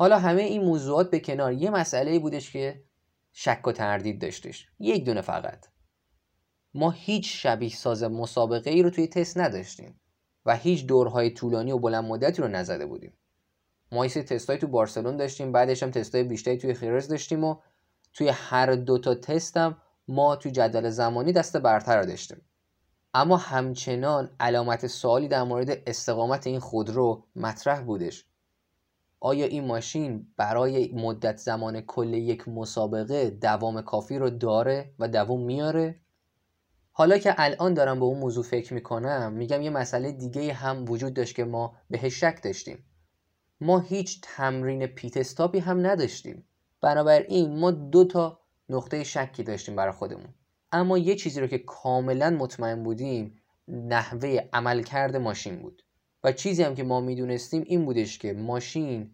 حالا 0.00 0.18
همه 0.18 0.42
این 0.42 0.64
موضوعات 0.64 1.10
به 1.10 1.20
کنار 1.20 1.52
یه 1.52 1.70
مسئله 1.70 2.18
بودش 2.18 2.52
که 2.52 2.84
شک 3.32 3.66
و 3.66 3.72
تردید 3.72 4.20
داشتش. 4.20 4.68
یک 4.78 5.04
دونه 5.04 5.20
فقط. 5.20 5.66
ما 6.74 6.90
هیچ 6.90 7.42
شبیه 7.42 7.70
ساز 7.70 8.02
مسابقه 8.02 8.70
ای 8.70 8.82
رو 8.82 8.90
توی 8.90 9.06
تست 9.06 9.38
نداشتیم 9.38 10.00
و 10.46 10.56
هیچ 10.56 10.86
دورهای 10.86 11.30
طولانی 11.30 11.72
و 11.72 11.78
بلند 11.78 12.04
مدتی 12.04 12.42
رو 12.42 12.48
نزده 12.48 12.86
بودیم. 12.86 13.12
ما 13.92 14.06
یه 14.06 14.10
تستای 14.10 14.58
تو 14.58 14.66
بارسلون 14.66 15.16
داشتیم 15.16 15.52
بعدش 15.52 15.82
هم 15.82 15.90
تستای 15.90 16.22
بیشتری 16.22 16.58
توی 16.58 16.74
خیرز 16.74 17.08
داشتیم 17.08 17.44
و 17.44 17.56
توی 18.12 18.28
هر 18.28 18.74
دو 18.74 18.98
تا 18.98 19.14
تستم 19.14 19.82
ما 20.08 20.36
توی 20.36 20.52
جدول 20.52 20.90
زمانی 20.90 21.32
دست 21.32 21.56
برتر 21.56 22.02
داشتیم. 22.02 22.40
اما 23.14 23.36
همچنان 23.36 24.30
علامت 24.40 24.86
سوالی 24.86 25.28
در 25.28 25.42
مورد 25.42 25.82
استقامت 25.86 26.46
این 26.46 26.60
خودرو 26.60 27.24
مطرح 27.36 27.80
بودش. 27.80 28.27
آیا 29.20 29.46
این 29.46 29.66
ماشین 29.66 30.26
برای 30.36 30.92
مدت 30.94 31.36
زمان 31.36 31.80
کل 31.80 32.14
یک 32.14 32.48
مسابقه 32.48 33.30
دوام 33.30 33.82
کافی 33.82 34.18
رو 34.18 34.30
داره 34.30 34.94
و 34.98 35.08
دوام 35.08 35.42
میاره؟ 35.42 36.00
حالا 36.92 37.18
که 37.18 37.34
الان 37.38 37.74
دارم 37.74 37.98
به 37.98 38.04
اون 38.04 38.18
موضوع 38.18 38.44
فکر 38.44 38.74
می‌کنم 38.74 39.32
میگم 39.32 39.62
یه 39.62 39.70
مسئله 39.70 40.12
دیگه 40.12 40.52
هم 40.52 40.84
وجود 40.88 41.14
داشت 41.14 41.36
که 41.36 41.44
ما 41.44 41.76
بهش 41.90 42.20
شک 42.20 42.42
داشتیم. 42.42 42.84
ما 43.60 43.78
هیچ 43.78 44.20
تمرین 44.22 44.86
پیت 44.86 45.16
استاپی 45.16 45.58
هم 45.58 45.86
نداشتیم. 45.86 46.44
بنابراین 46.80 47.58
ما 47.58 47.70
دو 47.70 48.04
تا 48.04 48.40
نقطه 48.68 49.04
شکی 49.04 49.42
داشتیم 49.42 49.76
برای 49.76 49.92
خودمون. 49.92 50.34
اما 50.72 50.98
یه 50.98 51.14
چیزی 51.14 51.40
رو 51.40 51.46
که 51.46 51.58
کاملا 51.58 52.30
مطمئن 52.30 52.82
بودیم 52.82 53.42
نحوه 53.68 54.40
عملکرد 54.52 55.16
ماشین 55.16 55.62
بود. 55.62 55.82
چیزی 56.32 56.62
هم 56.62 56.74
که 56.74 56.82
ما 56.82 57.00
می‌دونستیم 57.00 57.62
این 57.66 57.84
بودش 57.84 58.18
که 58.18 58.32
ماشین 58.32 59.10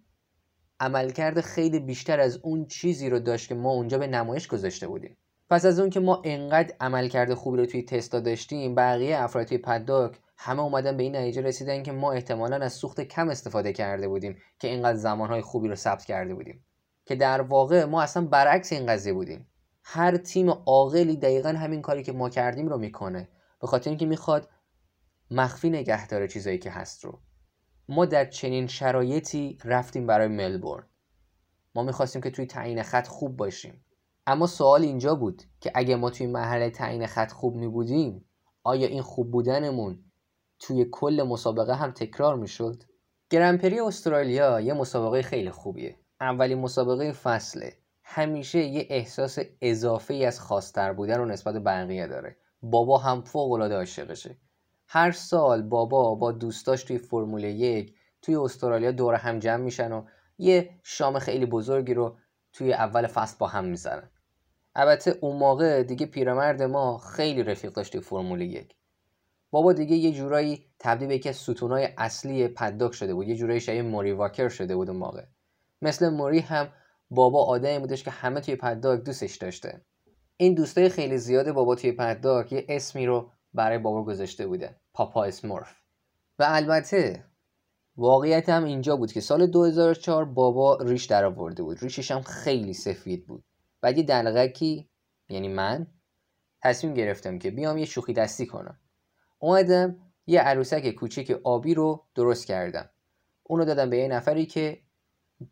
عملکرد 0.81 1.41
خیلی 1.41 1.81
بیشتر 1.81 2.21
از 2.21 2.39
اون 2.43 2.67
چیزی 2.67 3.11
رو 3.11 3.19
داشت 3.19 3.49
که 3.49 3.55
ما 3.55 3.71
اونجا 3.71 3.99
به 3.99 4.07
نمایش 4.07 4.49
گذاشته 4.49 4.89
بودیم. 4.89 5.17
پس 5.51 5.65
از 5.67 5.81
اون 5.81 5.91
که 5.91 6.01
ما 6.01 6.23
انقدر 6.25 6.75
عملکرد 6.81 7.35
خوبی 7.35 7.59
رو 7.59 7.67
توی 7.67 7.83
تستا 7.83 8.21
داشتیم 8.21 8.75
بقیه 8.75 9.23
افراد 9.23 9.47
توی 9.47 9.59
پداک 9.59 10.19
همه 10.37 10.63
اومدن 10.63 10.97
به 10.97 11.03
این 11.03 11.17
نتیجه 11.17 11.43
رسیدن 11.43 11.83
که 11.83 11.93
ما 11.93 12.13
احتمالا 12.13 12.57
از 12.57 12.73
سوخت 12.73 13.01
کم 13.01 13.29
استفاده 13.29 13.73
کرده 13.73 14.09
بودیم 14.09 14.37
که 14.59 14.69
اینقدر 14.69 14.99
زمانهای 14.99 15.43
خوبی 15.43 15.69
رو 15.69 15.75
ثبت 15.75 16.05
کرده 16.05 16.35
بودیم. 16.35 16.65
که 17.07 17.15
در 17.15 17.41
واقع 17.41 17.85
ما 17.85 18.03
اصلا 18.03 18.27
برعکس 18.27 18.73
این 18.73 18.87
قضیه 18.87 19.13
بودیم. 19.13 19.47
هر 19.83 20.17
تیم 20.17 20.51
عاقلی 20.51 21.17
دقیقا 21.17 21.49
همین 21.49 21.83
کاری 21.83 22.03
که 22.03 22.13
ما 22.13 22.29
کردیم 22.29 22.69
رو 22.69 22.79
می‌کنه. 22.79 23.29
به 23.61 23.67
خاطر 23.67 23.91
اینکه 23.91 24.07
می‌خواد 24.07 24.49
مخفی 25.31 25.71
نگه 25.71 26.07
داره 26.07 26.29
چیزایی 26.29 26.59
که 26.59 26.71
هست 26.71 27.05
رو. 27.05 27.21
ما 27.89 28.07
در 28.07 28.25
چنین 28.25 28.67
شرایطی 28.67 29.59
رفتیم 29.65 30.07
برای 30.07 30.29
ملبورن. 30.29 30.87
ما 31.75 31.83
می‌خواستیم 31.83 32.23
که 32.23 32.31
توی 32.31 32.47
تعیین 32.47 32.83
خط 32.83 33.07
خوب 33.07 33.37
باشیم. 33.37 33.85
اما 34.27 34.47
سوال 34.47 34.83
اینجا 34.83 35.15
بود 35.15 35.43
که 35.61 35.73
اگه 35.75 35.97
ما 35.97 36.11
توی 36.11 36.27
مرحله 36.27 36.71
تعیین 36.71 37.07
خط 37.07 37.33
خوب 37.33 37.57
می 37.57 37.69
بودیم 37.69 38.25
آیا 38.63 38.87
این 38.87 39.03
خوب 39.03 39.31
بودنمون 39.31 40.05
توی 40.59 40.87
کل 40.93 41.27
مسابقه 41.29 41.75
هم 41.75 41.91
تکرار 41.91 42.37
می‌شد؟ 42.37 42.83
گرنپری 43.31 43.81
استرالیا 43.81 44.61
یه 44.61 44.75
مسابقه 44.75 45.23
خیلی 45.23 45.51
خوبیه. 45.51 45.99
اولین 46.21 46.59
مسابقه 46.59 47.13
فصله. 47.13 47.77
همیشه 48.05 48.59
یه 48.59 48.87
احساس 48.91 49.39
اضافه 49.61 50.15
از 50.15 50.41
خاصتر 50.41 50.93
بودن 50.93 51.19
رو 51.19 51.25
نسبت 51.25 51.55
بقیه 51.55 52.07
داره. 52.07 52.37
بابا 52.63 52.99
هم 52.99 53.23
فوق 53.23 53.53
العاده 53.53 53.75
عاشقشه. 53.75 54.39
هر 54.89 55.13
سال 55.13 55.63
بابا 55.63 56.15
با 56.15 56.33
دوستاش 56.33 56.85
توی 56.85 56.99
فرمول 56.99 57.45
یک 57.45 57.95
توی 58.23 58.37
استرالیا 58.37 58.91
دور 58.91 59.15
هم 59.15 59.39
جمع 59.39 59.63
میشن 59.63 59.93
و 59.93 60.05
یه 60.39 60.71
شام 60.83 61.19
خیلی 61.19 61.47
بزرگی 61.47 61.95
رو 61.95 62.17
توی 62.53 62.73
اول 62.73 63.07
فصل 63.07 63.37
با 63.39 63.47
هم 63.47 63.65
می‌زنن. 63.65 64.11
البته 64.75 65.19
اون 65.21 65.37
موقع 65.37 65.83
دیگه 65.83 66.07
پیرمرد 66.07 66.63
ما 66.63 66.99
خیلی 66.99 67.43
رفیق 67.43 67.73
داشت 67.73 67.93
توی 67.93 68.01
فرمول 68.01 68.41
یک. 68.41 68.75
بابا 69.51 69.73
دیگه 69.73 69.97
یه 69.97 70.13
جورایی 70.13 70.67
تبدیل 70.79 71.09
به 71.09 71.15
یکی 71.15 71.29
از 71.29 71.37
ستونای 71.37 71.89
اصلی 71.99 72.49
پداک 72.49 72.95
شده 72.95 73.15
بود 73.15 73.29
یه 73.29 73.37
جورایی 73.37 73.61
شبیه 73.61 73.83
موری 73.83 74.13
واکر 74.13 74.49
شده 74.49 74.77
بود 74.77 74.91
اون 74.91 74.99
موقع. 74.99 75.25
مثل 75.83 76.09
موری 76.09 76.39
هم 76.39 76.69
بابا 77.11 77.45
آدمی 77.45 77.79
بودش 77.79 78.05
که 78.05 78.11
همه 78.11 78.41
توی 78.41 78.57
پداک 78.57 79.01
دوستش 79.01 79.37
داشته. 79.37 79.85
این 80.37 80.55
دوستای 80.55 80.89
خیلی 80.89 81.19
زیاد 81.19 81.53
بابا 81.53 81.75
توی 81.75 81.93
پداک 81.93 82.53
یه 82.53 82.67
اسمی 82.69 83.07
رو 83.07 83.31
برای 83.55 83.79
بابا 83.79 84.05
گذاشته 84.05 84.47
بوده. 84.47 84.77
پاپا 84.95 85.25
اسمورف. 85.25 85.83
و 86.39 86.45
البته 86.49 87.25
واقعیت 87.97 88.49
هم 88.49 88.65
اینجا 88.65 88.97
بود 88.97 89.13
که 89.13 89.21
سال 89.21 89.47
2004 89.47 90.25
بابا 90.25 90.77
ریش 90.77 91.05
در 91.05 91.25
آورده 91.25 91.63
بود. 91.63 91.79
ریشش 91.83 92.11
هم 92.11 92.23
خیلی 92.23 92.73
سفید 92.73 93.27
بود. 93.27 93.45
بعد 93.81 93.99
یه 93.99 94.05
دلغکی 94.05 94.89
یعنی 95.29 95.49
من 95.49 95.87
تصمیم 96.63 96.95
گرفتم 96.95 97.39
که 97.39 97.51
بیام 97.51 97.79
یه 97.79 97.85
شوخی 97.85 98.13
دستی 98.13 98.47
کنم. 98.47 98.81
اومدم 99.39 99.97
یه 100.27 100.41
عروسک 100.41 100.91
کوچیک 100.91 101.31
آبی 101.45 101.75
رو 101.75 102.05
درست 102.15 102.47
کردم. 102.47 102.91
اونو 103.43 103.65
دادم 103.65 103.91
به 103.91 103.97
یه 103.97 104.09
نفری 104.09 104.47
که 104.47 104.81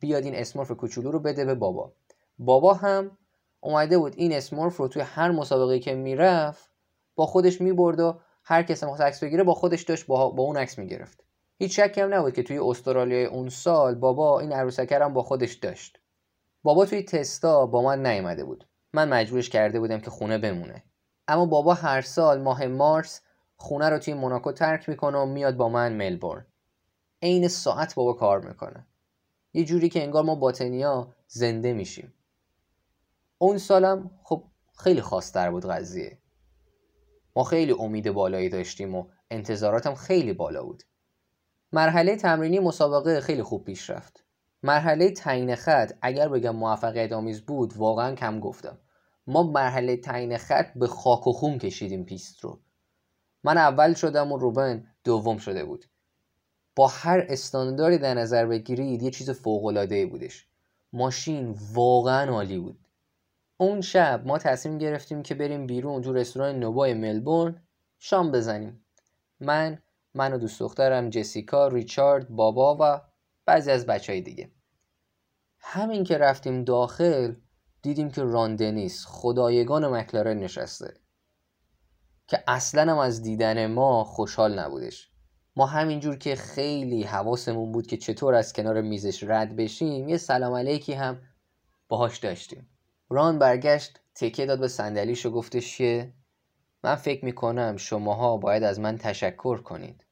بیاد 0.01 0.25
این 0.25 0.35
اسمورف 0.35 0.71
کوچولو 0.71 1.11
رو 1.11 1.21
بده 1.21 1.45
به 1.45 1.55
بابا. 1.55 1.93
بابا 2.39 2.75
هم 2.75 3.19
اومده 3.61 3.99
بود 3.99 4.15
این 4.17 4.33
اسمورف 4.33 4.77
رو 4.77 4.89
توی 4.89 5.03
هر 5.03 5.31
مسابقه 5.31 5.79
که 5.79 5.95
می‌رفت 5.95 6.72
با 7.15 7.27
خودش 7.27 7.61
می‌برد 7.61 8.01
و 8.01 8.21
هر 8.45 8.63
کس 8.63 8.83
می‌خواست 8.83 9.03
عکس 9.03 9.23
بگیره 9.25 9.45
با 9.45 9.55
خودش 9.55 9.83
داشت 9.83 10.07
با, 10.07 10.31
با 10.31 10.43
اون 10.43 10.57
عکس 10.57 10.79
می‌گرفت. 10.79 11.25
هیچ 11.59 11.81
شکی 11.81 12.01
هم 12.01 12.15
نبود 12.15 12.35
که 12.35 12.43
توی 12.43 12.59
استرالیا 12.59 13.31
اون 13.31 13.49
سال 13.49 13.95
بابا 13.95 14.41
این 14.41 14.53
عروسکر 14.53 15.03
هم 15.03 15.15
با 15.15 15.23
خودش 15.23 15.53
داشت. 15.53 15.99
بابا 16.63 16.87
توی 16.87 17.03
تستا 17.03 17.67
با 17.67 17.83
من 17.83 18.07
نیومده 18.07 18.45
بود. 18.45 18.69
من 18.93 19.09
مجبورش 19.09 19.51
کرده 19.51 19.81
بودم 19.81 20.01
که 20.01 20.11
خونه 20.11 20.39
بمونه. 20.39 20.85
اما 21.29 21.47
بابا 21.47 21.75
هر 21.75 22.01
سال 22.01 22.41
ماه 22.41 22.67
مارس 22.67 23.21
خونه 23.57 23.89
رو 23.89 23.99
توی 23.99 24.15
موناکو 24.15 24.53
ترک 24.53 24.89
می‌کنه 24.89 25.19
و 25.19 25.27
میاد 25.27 25.57
با 25.57 25.69
من 25.69 25.93
ملبورن. 25.93 26.47
عین 27.23 27.49
ساعت 27.49 27.95
بابا 27.95 28.13
کار 28.13 28.41
می‌کنه. 28.41 28.87
یه 29.53 29.65
جوری 29.65 29.89
که 29.89 30.03
انگار 30.03 30.25
ما 30.25 30.35
باطنیا 30.35 31.15
زنده 31.27 31.73
میشیم. 31.73 32.15
اون 33.39 33.59
سالم 33.59 34.11
خب 34.25 34.45
خیلی 34.79 35.01
خاصتر 35.01 35.51
بود 35.51 35.67
قضیه. 35.67 36.19
ما 37.37 37.45
خیلی 37.45 37.73
امید 37.73 38.11
بالایی 38.11 38.49
داشتیم 38.49 38.95
و 38.95 39.09
انتظاراتم 39.31 39.95
خیلی 39.95 40.33
بالا 40.33 40.65
بود. 40.65 40.83
مرحله 41.73 42.17
تمرینی 42.17 42.59
مسابقه 42.59 43.21
خیلی 43.21 43.43
خوب 43.43 43.65
پیش 43.65 43.91
رفت. 43.91 44.25
مرحله 44.63 45.11
تعیین 45.11 45.55
خط 45.55 45.93
اگر 46.03 46.29
بگم 46.29 46.57
موفقیت 46.57 47.13
آمیز 47.13 47.41
بود 47.41 47.77
واقعا 47.77 48.15
کم 48.15 48.41
گفتم. 48.41 48.79
ما 49.27 49.43
مرحله 49.43 49.97
تعیین 49.97 50.39
خط 50.39 50.79
به 50.79 50.87
خاک 50.87 51.27
و 51.27 51.33
خون 51.33 51.59
کشیدیم 51.59 52.05
پیست 52.05 52.41
رو. 52.41 52.61
من 53.45 53.59
اول 53.59 53.95
شدم 53.95 54.33
و 54.33 54.39
روبن 54.39 54.87
دوم 55.05 55.39
شده 55.39 55.65
بود. 55.65 55.85
با 56.77 56.87
هر 56.87 57.27
استانداردی 57.29 57.99
در 57.99 58.15
نظر 58.15 58.47
بگیرید 58.47 59.03
یه 59.03 59.11
چیز 59.11 59.31
فوق 59.31 59.87
بودش. 60.11 60.47
ماشین 60.93 61.55
واقعا 61.73 62.31
عالی 62.33 62.59
بود. 62.59 62.82
اون 63.63 63.81
شب 63.81 64.23
ما 64.27 64.39
تصمیم 64.39 64.79
گرفتیم 64.79 65.23
که 65.23 65.35
بریم 65.35 65.67
بیرون 65.67 66.03
تو 66.03 66.13
رستوران 66.13 66.59
نوبای 66.59 66.95
ملبورن 66.95 67.63
شام 67.99 68.33
بزنیم. 68.33 68.85
من 69.41 69.83
من 70.15 70.33
و 70.33 70.39
دوست 70.39 70.61
دخترم 70.61 71.11
جسیکا 71.11 71.69
ریچارد 71.69 72.29
بابا 72.29 72.77
و 72.81 73.01
بعضی 73.47 73.71
از 73.71 73.87
بچه 73.87 74.13
های 74.13 74.21
دیگه. 74.21 74.51
همین 75.59 76.05
که 76.05 76.19
رفتیم 76.19 76.65
داخل 76.65 77.35
دیدیم 77.83 78.11
که 78.11 78.23
راندنیس 78.23 79.07
خدایگان 79.09 79.89
مکلارن 79.89 80.39
نشسته. 80.39 80.95
که 82.27 82.45
اصلا 82.47 82.93
هم 82.93 82.99
از 82.99 83.23
دیدن 83.23 83.67
ما 83.67 84.05
خوشحال 84.05 84.59
نبودش. 84.59 85.11
ما 85.57 85.67
همینجور 85.67 86.17
که 86.17 86.37
خیلی 86.37 87.03
حواسمون 87.03 87.73
بود 87.73 87.87
که 87.87 87.97
چطور 87.97 88.35
از 88.35 88.53
کنار 88.53 88.81
میزش 88.81 89.25
رد 89.25 89.57
بشیم 89.57 90.09
یه 90.09 90.17
سلام 90.17 90.55
علیکی 90.55 90.93
هم 90.93 91.21
باهاش 91.89 92.19
داشتیم. 92.19 92.72
ران 93.13 93.39
برگشت 93.39 94.01
تکیه 94.15 94.47
داد 94.47 94.61
به 94.61 94.69
صندلیش 94.69 95.27
و 95.27 95.31
گفتش 95.31 95.79
که 95.79 96.13
من 96.85 96.95
فکر 96.95 97.25
می‌کنم 97.25 97.77
شماها 97.77 98.37
باید 98.37 98.63
از 98.63 98.81
من 98.81 98.99
تشکر 98.99 99.59
کنید. 99.59 100.07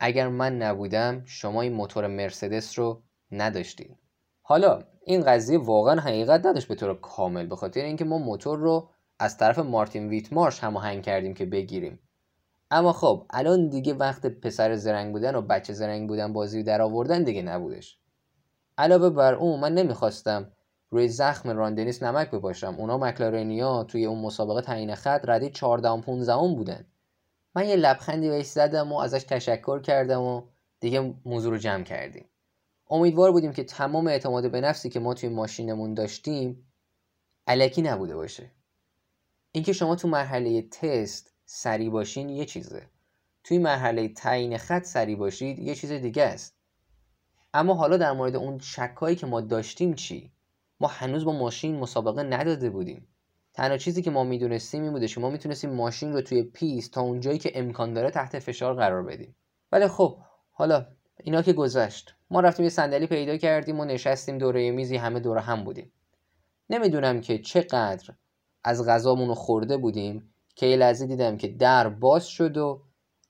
اگر 0.00 0.28
من 0.28 0.58
نبودم 0.58 1.22
شما 1.26 1.62
این 1.62 1.72
موتور 1.72 2.06
مرسدس 2.06 2.78
رو 2.78 3.02
نداشتید. 3.32 3.96
حالا 4.42 4.82
این 5.04 5.22
قضیه 5.22 5.58
واقعا 5.58 6.00
حقیقت 6.00 6.46
نداشت 6.46 6.68
به 6.68 6.74
طور 6.74 7.00
کامل 7.00 7.46
به 7.46 7.56
خاطر 7.56 7.80
اینکه 7.80 8.04
ما 8.04 8.18
موتور 8.18 8.58
رو 8.58 8.90
از 9.18 9.36
طرف 9.36 9.58
مارتین 9.58 10.08
ویتمارش 10.08 10.60
هماهنگ 10.60 11.02
کردیم 11.02 11.34
که 11.34 11.46
بگیریم. 11.46 11.98
اما 12.70 12.92
خب 12.92 13.26
الان 13.30 13.68
دیگه 13.68 13.94
وقت 13.94 14.26
پسر 14.26 14.76
زرنگ 14.76 15.12
بودن 15.12 15.34
و 15.34 15.42
بچه 15.42 15.72
زرنگ 15.72 16.08
بودن 16.08 16.32
بازی 16.32 16.62
در 16.62 16.82
آوردن 16.82 17.24
دیگه 17.24 17.42
نبودش. 17.42 17.98
علاوه 18.78 19.10
بر 19.10 19.34
اون 19.34 19.60
من 19.60 19.74
نمی‌خواستم 19.74 20.52
روی 20.90 21.08
زخم 21.08 21.50
راندنیس 21.50 22.02
نمک 22.02 22.30
بپاشم. 22.30 22.74
اونا 22.78 22.98
مکلارنیا 22.98 23.84
توی 23.84 24.04
اون 24.04 24.18
مسابقه 24.18 24.62
تعیین 24.62 24.94
خط 24.94 25.28
رده 25.28 25.50
14 25.50 26.00
15 26.02 26.36
بودن. 26.36 26.86
من 27.54 27.68
یه 27.68 27.76
لبخندی 27.76 28.28
بهش 28.28 28.46
زدم 28.46 28.92
و 28.92 28.96
ازش 28.98 29.22
تشکر 29.22 29.80
کردم 29.80 30.22
و 30.22 30.42
دیگه 30.80 31.14
موضوع 31.24 31.50
رو 31.50 31.58
جمع 31.58 31.84
کردیم. 31.84 32.24
امیدوار 32.90 33.32
بودیم 33.32 33.52
که 33.52 33.64
تمام 33.64 34.06
اعتماد 34.06 34.50
به 34.50 34.60
نفسی 34.60 34.88
که 34.88 35.00
ما 35.00 35.14
توی 35.14 35.28
ماشینمون 35.28 35.94
داشتیم 35.94 36.72
علکی 37.46 37.82
نبوده 37.82 38.16
باشه. 38.16 38.50
اینکه 39.52 39.72
شما 39.72 39.96
تو 39.96 40.08
مرحله 40.08 40.62
تست 40.62 41.34
سری 41.44 41.90
باشین 41.90 42.28
یه 42.28 42.44
چیزه. 42.44 42.82
توی 43.44 43.58
مرحله 43.58 44.08
تعیین 44.08 44.58
خط 44.58 44.84
سری 44.84 45.16
باشید 45.16 45.58
یه 45.58 45.74
چیز 45.74 45.92
دیگه 45.92 46.22
است. 46.22 46.54
اما 47.54 47.74
حالا 47.74 47.96
در 47.96 48.12
مورد 48.12 48.36
اون 48.36 48.58
شکایی 48.58 49.16
که 49.16 49.26
ما 49.26 49.40
داشتیم 49.40 49.94
چی؟ 49.94 50.32
ما 50.80 50.88
هنوز 50.88 51.24
با 51.24 51.32
ماشین 51.32 51.76
مسابقه 51.78 52.22
نداده 52.22 52.70
بودیم. 52.70 53.08
تنها 53.54 53.76
چیزی 53.76 54.02
که 54.02 54.10
ما 54.10 54.24
می‌دونستیم 54.24 54.82
این 54.82 54.92
بوده 54.92 55.08
که 55.08 55.20
ما 55.20 55.30
می‌تونستیم 55.30 55.70
ماشین 55.70 56.12
رو 56.12 56.20
توی 56.20 56.42
پیست 56.42 56.92
تا 56.92 57.00
اونجایی 57.00 57.38
که 57.38 57.52
امکان 57.54 57.92
داره 57.92 58.10
تحت 58.10 58.38
فشار 58.38 58.74
قرار 58.74 59.02
بدیم. 59.02 59.36
ولی 59.72 59.88
خب 59.88 60.18
حالا 60.50 60.86
اینا 61.24 61.42
که 61.42 61.52
گذشت. 61.52 62.14
ما 62.30 62.40
رفتیم 62.40 62.64
یه 62.64 62.70
صندلی 62.70 63.06
پیدا 63.06 63.36
کردیم 63.36 63.80
و 63.80 63.84
نشستیم 63.84 64.38
دوره 64.38 64.70
میزی 64.70 64.96
همه 64.96 65.20
دوره 65.20 65.40
هم 65.40 65.64
بودیم. 65.64 65.92
نمی‌دونم 66.70 67.20
که 67.20 67.38
چقدر 67.38 68.14
از 68.64 68.86
غذامون 68.86 69.28
رو 69.28 69.34
خورده 69.34 69.76
بودیم 69.76 70.34
که 70.54 70.66
یه 70.66 70.76
لحظه 70.76 71.06
دیدم 71.06 71.36
که 71.36 71.48
در 71.48 71.88
باز 71.88 72.26
شد 72.26 72.56
و 72.56 72.82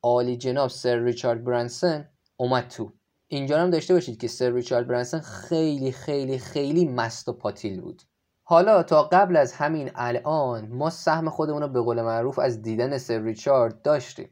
عالی 0.02 0.36
جناب 0.36 0.68
سر 0.68 0.98
ریچارد 0.98 1.44
برانسن 1.44 2.08
اومد 2.36 2.68
تو. 2.68 2.92
اینجا 3.28 3.58
هم 3.60 3.70
داشته 3.70 3.94
باشید 3.94 4.20
که 4.20 4.28
سر 4.28 4.50
ریچارد 4.50 4.86
برانسن 4.86 5.20
خیلی 5.20 5.92
خیلی 5.92 6.38
خیلی 6.38 6.84
مست 6.84 7.28
و 7.28 7.32
پاتیل 7.32 7.80
بود. 7.80 8.02
حالا 8.42 8.82
تا 8.82 9.02
قبل 9.02 9.36
از 9.36 9.52
همین 9.52 9.90
الان 9.94 10.68
ما 10.68 10.90
سهم 10.90 11.28
خودمون 11.28 11.62
رو 11.62 11.68
به 11.68 11.80
قول 11.80 12.02
معروف 12.02 12.38
از 12.38 12.62
دیدن 12.62 12.98
سر 12.98 13.18
ریچارد 13.18 13.82
داشتیم. 13.82 14.28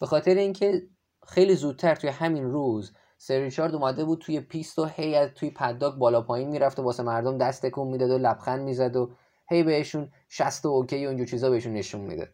به 0.00 0.06
خاطر 0.06 0.34
اینکه 0.34 0.82
خیلی 1.26 1.54
زودتر 1.54 1.94
توی 1.94 2.10
همین 2.10 2.44
روز 2.44 2.92
سر 3.18 3.38
ریچارد 3.38 3.74
اومده 3.74 4.04
بود 4.04 4.18
توی 4.18 4.40
پیست 4.40 4.78
و 4.78 4.84
هی 4.84 5.14
از 5.14 5.30
توی 5.34 5.50
paddock 5.50 5.94
بالا 5.94 6.20
پایین 6.22 6.48
می‌رفت 6.48 6.78
و 6.78 6.82
واسه 6.82 7.02
مردم 7.02 7.38
دست 7.38 7.66
تکون 7.66 7.88
می‌داد 7.88 8.10
و 8.10 8.18
لبخند 8.18 8.60
می‌زد 8.60 8.96
و 8.96 9.10
هی 9.48 9.62
بهشون 9.62 10.12
شست 10.28 10.66
و 10.66 10.68
OK 10.68 11.06
و 11.06 11.08
اینجور 11.08 11.26
چیزا 11.26 11.50
بهشون 11.50 11.72
نشون 11.72 12.00
می‌داد. 12.00 12.28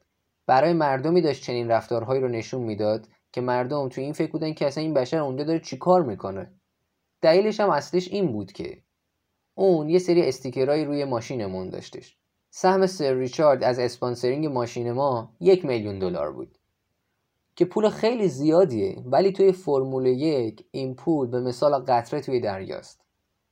برای 0.47 0.73
مردمی 0.73 1.23
داشت 1.23 1.43
چنین 1.43 1.69
رفتارهایی 1.69 2.21
رو 2.21 2.29
نشون 2.29 2.63
می‌داد 2.63 3.07
که 3.33 3.41
مردم 3.41 3.89
توی 3.89 4.05
این 4.05 4.13
فکر 4.13 4.33
بودن 4.33 4.53
که 4.53 4.67
اصلا 4.67 4.83
این 4.83 4.95
بشر 4.95 5.19
اونجا 5.19 5.45
داره 5.45 5.61
چیکار 5.61 6.03
می‌کنه. 6.03 6.53
دلیلش 7.23 7.61
هم 7.61 7.71
اصلش 7.71 8.09
این 8.09 8.33
بود 8.33 8.53
که 8.53 8.83
اون 9.55 9.89
یه 9.89 9.99
سری 9.99 10.29
استیکرهایی 10.29 10.85
روی 10.85 11.05
ماشینمون 11.05 11.71
داشتش. 11.71 12.19
سهم 12.51 12.87
سر 12.87 13.15
ریچارد 13.15 13.65
از 13.65 13.79
اسپانسرینگ 13.79 14.47
ماشین 14.47 14.93
ما 14.93 15.37
یک 15.41 15.65
میلیون 15.65 15.99
دلار 15.99 16.33
بود. 16.33 16.59
که 17.57 17.65
پول 17.65 17.89
خیلی 17.89 18.29
زیادیه 18.29 19.03
ولی 19.07 19.33
توی 19.33 19.53
فرمول 19.53 20.07
یک 20.07 20.65
این 20.71 20.95
پول 20.95 21.27
به 21.27 21.41
مثال 21.41 21.79
قطره 21.79 22.21
توی 22.21 22.41
دریاست. 22.41 23.01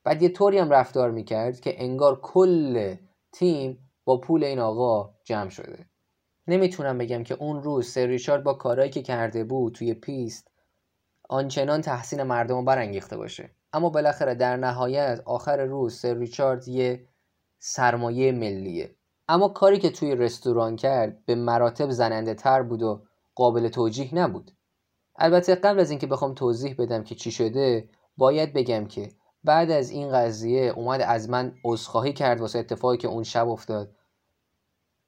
بعد 0.04 0.22
یه 0.22 0.28
طوری 0.28 0.58
هم 0.58 0.70
رفتار 0.70 1.10
می‌کرد 1.10 1.60
که 1.60 1.82
انگار 1.82 2.20
کل 2.20 2.96
تیم 3.32 3.90
با 4.04 4.20
پول 4.20 4.44
این 4.44 4.58
آقا 4.58 5.14
جمع 5.24 5.48
شده. 5.48 5.86
نمی‌تونم 6.48 6.98
بگم 6.98 7.24
که 7.24 7.34
اون 7.34 7.62
روز 7.62 7.88
سر 7.88 8.06
ریچارد 8.06 8.44
با 8.44 8.54
کارهایی 8.54 8.90
که 8.90 9.02
کرده 9.02 9.44
بود 9.44 9.74
توی 9.74 9.94
پیست 9.94 10.48
آنچنان 11.28 11.80
تحسین 11.80 12.22
مردم 12.22 12.54
رو 12.54 12.62
برانگیخته 12.62 13.16
باشه. 13.16 13.50
اما 13.72 13.90
بالاخره 13.90 14.34
در 14.34 14.56
نهایت 14.56 15.22
آخر 15.24 15.64
روز 15.64 15.94
سر 15.94 16.14
ریچارد 16.14 16.68
یه 16.68 17.06
سرمایه 17.58 18.32
ملیه. 18.32 18.94
اما 19.28 19.48
کاری 19.48 19.78
که 19.78 19.90
توی 19.90 20.14
رستوران 20.14 20.76
کرد 20.76 21.24
به 21.24 21.34
مراتب 21.34 21.90
زننده 21.90 22.34
تر 22.34 22.62
بود 22.62 22.82
و 22.82 23.02
قابل 23.34 23.68
توجیه 23.68 24.14
نبود. 24.14 24.50
البته 25.18 25.54
قبل 25.54 25.80
از 25.80 25.90
اینکه 25.90 26.06
بخوام 26.06 26.34
توضیح 26.34 26.74
بدم 26.78 27.04
که 27.04 27.14
چی 27.14 27.30
شده 27.30 27.88
باید 28.16 28.52
بگم 28.52 28.86
که 28.86 29.08
بعد 29.44 29.70
از 29.70 29.90
این 29.90 30.12
قضیه 30.12 30.70
اومد 30.70 31.00
از 31.00 31.30
من 31.30 31.54
عذرخواهی 31.64 32.12
کرد 32.12 32.40
واسه 32.40 32.58
اتفاقی 32.58 32.96
که 32.96 33.08
اون 33.08 33.22
شب 33.22 33.48
افتاد 33.48 33.90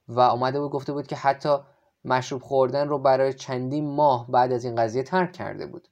و 0.09 0.19
اومده 0.19 0.59
بود 0.59 0.71
گفته 0.71 0.93
بود 0.93 1.07
که 1.07 1.15
حتی 1.15 1.57
مشروب 2.05 2.41
خوردن 2.41 2.87
رو 2.87 2.99
برای 2.99 3.33
چندین 3.33 3.95
ماه 3.95 4.31
بعد 4.31 4.51
از 4.51 4.65
این 4.65 4.75
قضیه 4.75 5.03
ترک 5.03 5.33
کرده 5.33 5.65
بود. 5.65 5.87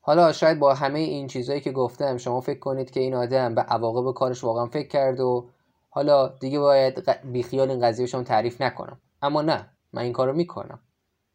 حالا 0.00 0.32
شاید 0.32 0.58
با 0.58 0.74
همه 0.74 0.98
این 0.98 1.26
چیزهایی 1.26 1.60
که 1.60 1.72
گفتم 1.72 2.16
شما 2.16 2.40
فکر 2.40 2.58
کنید 2.58 2.90
که 2.90 3.00
این 3.00 3.14
آدم 3.14 3.54
به 3.54 3.60
عواقب 3.60 4.14
کارش 4.14 4.44
واقعا 4.44 4.66
فکر 4.66 4.88
کرد 4.88 5.20
و 5.20 5.50
حالا 5.90 6.28
دیگه 6.28 6.58
باید 6.58 7.10
بیخیال 7.32 7.70
این 7.70 7.80
قضیه 7.80 8.06
شما 8.06 8.22
تعریف 8.22 8.62
نکنم. 8.62 9.00
اما 9.22 9.42
نه 9.42 9.70
من 9.92 10.02
این 10.02 10.12
کارو 10.12 10.32
می‌کنم. 10.32 10.80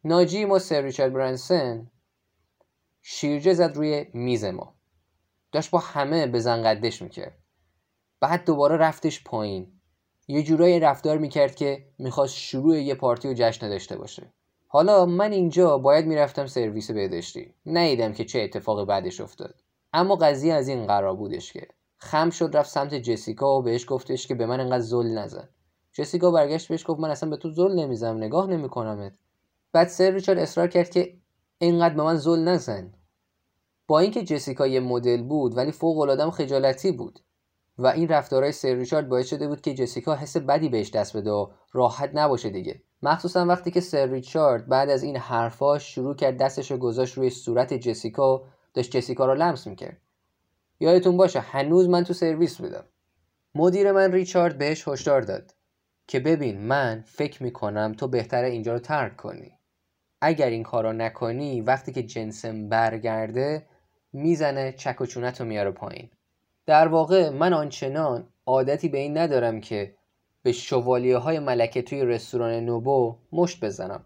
ناجی 0.04 0.44
ما 0.44 0.58
سر 0.58 0.80
ریچارد 0.80 1.12
برانسن 1.12 1.90
شیرجه 3.02 3.54
زد 3.54 3.76
روی 3.76 4.06
میز 4.14 4.44
ما. 4.44 4.74
داشت 5.52 5.70
با 5.70 5.78
همه 5.78 6.26
بزن 6.26 6.62
قدش 6.62 7.02
می‌کرد. 7.02 7.38
بعد 8.20 8.44
دوباره 8.44 8.76
رفتش 8.76 9.24
پایین. 9.24 9.80
یه 10.28 10.42
جورایی 10.42 10.80
رفتار 10.80 11.18
می‌کرد 11.18 11.54
که 11.54 11.84
می‌خواست 11.98 12.34
شروع 12.34 12.78
یه 12.78 12.94
پارتی 12.94 13.28
و 13.28 13.34
جشن 13.36 13.68
داشته 13.68 13.96
باشه. 13.96 14.32
حالا 14.68 15.06
من 15.06 15.32
اینجا 15.32 15.78
باید 15.78 16.06
می‌رفتم 16.06 16.46
سرویس 16.46 16.90
بهداشتی. 16.90 17.54
ندیدم 17.66 18.12
که 18.12 18.24
چه 18.24 18.40
اتفاقی 18.40 18.84
بعدش 18.84 19.20
افتاد. 19.20 19.54
اما 19.92 20.16
قضیه 20.16 20.54
از 20.54 20.68
این 20.68 20.86
قرار 20.86 21.16
بودش 21.16 21.52
که 21.52 21.68
خم 21.96 22.30
شد 22.30 22.56
رفت 22.56 22.70
سمت 22.70 22.94
جسیکا 22.94 23.58
و 23.58 23.62
بهش 23.62 23.84
گفتش 23.88 24.26
که 24.26 24.34
به 24.34 24.46
من 24.46 24.60
انقدر 24.60 24.80
زل 24.80 25.06
نزن. 25.06 25.48
جسیکا 25.92 26.30
برگشت 26.30 26.68
بهش 26.68 26.84
گفت 26.86 27.00
من 27.00 27.10
اصلا 27.10 27.30
به 27.30 27.36
تو 27.36 27.50
زل 27.50 27.74
نمی‌زنم 27.74 28.16
نگاه 28.16 28.46
نمیکنمت. 28.46 29.12
بعد 29.72 29.88
سر 29.88 30.10
ریچارد 30.10 30.38
اصرار 30.38 30.68
کرد 30.68 30.90
که 30.90 31.14
اینقدر 31.58 31.94
به 31.94 32.02
من 32.02 32.16
زل 32.16 32.38
نزن. 32.38 32.94
با 33.86 33.98
اینکه 33.98 34.24
جسیکا 34.24 34.66
یه 34.66 34.80
مدل 34.80 35.22
بود 35.22 35.56
ولی 35.56 35.72
فوق 35.72 35.98
العاده 35.98 36.30
خجالتی 36.30 36.92
بود. 36.92 37.20
و 37.78 37.86
این 37.86 38.08
رفتارهای 38.08 38.52
سر 38.52 38.74
ریچارد 38.74 39.08
باعث 39.08 39.28
شده 39.28 39.48
بود 39.48 39.60
که 39.60 39.74
جسیکا 39.74 40.14
حس 40.14 40.36
بدی 40.36 40.68
بهش 40.68 40.90
دست 40.90 41.16
بده 41.16 41.30
و 41.30 41.50
راحت 41.72 42.10
نباشه 42.14 42.50
دیگه. 42.50 42.82
مخصوصا 43.02 43.46
وقتی 43.46 43.70
که 43.70 43.80
سر 43.80 44.06
ریچارد 44.06 44.68
بعد 44.68 44.90
از 44.90 45.02
این 45.02 45.16
حرفاش 45.16 45.94
شروع 45.94 46.14
کرد 46.14 46.38
دستش 46.38 46.70
رو 46.70 46.76
گذاشت 46.76 47.18
روی 47.18 47.30
صورت 47.30 47.74
جسیکا 47.74 48.44
داشت 48.74 48.90
جسیکا 48.90 49.26
رو 49.26 49.34
لمس 49.34 49.66
می‌کرد. 49.66 49.96
یادتون 50.80 51.16
باشه 51.16 51.40
هنوز 51.40 51.88
من 51.88 52.04
تو 52.04 52.12
سرویس 52.12 52.60
بودم. 52.60 52.84
مدیر 53.54 53.92
من 53.92 54.12
ریچارد 54.12 54.58
بهش 54.58 54.88
هشدار 54.88 55.20
داد 55.20 55.54
که 56.06 56.20
ببین 56.20 56.60
من 56.60 57.04
فکر 57.06 57.42
می‌کنم 57.42 57.92
تو 57.92 58.08
بهتره 58.08 58.48
اینجا 58.48 58.72
رو 58.72 58.78
ترک 58.78 59.16
کنی. 59.16 59.58
اگر 60.20 60.50
این 60.50 60.62
کارو 60.62 60.92
نکنی 60.92 61.60
وقتی 61.60 61.92
که 61.92 62.02
جنسم 62.02 62.68
برگرده 62.68 63.66
می‌زنه 64.12 64.72
چک 64.72 65.00
و 65.00 65.06
چونت 65.06 65.40
رو 65.40 65.46
میاره 65.46 65.70
پایین. 65.70 66.10
در 66.66 66.88
واقع 66.88 67.28
من 67.30 67.52
آنچنان 67.52 68.28
عادتی 68.46 68.88
به 68.88 68.98
این 68.98 69.18
ندارم 69.18 69.60
که 69.60 69.96
به 70.42 70.52
شوالیه 70.52 71.16
های 71.16 71.38
ملکه 71.38 71.82
توی 71.82 72.04
رستوران 72.04 72.52
نوبو 72.54 73.16
مشت 73.32 73.64
بزنم. 73.64 74.04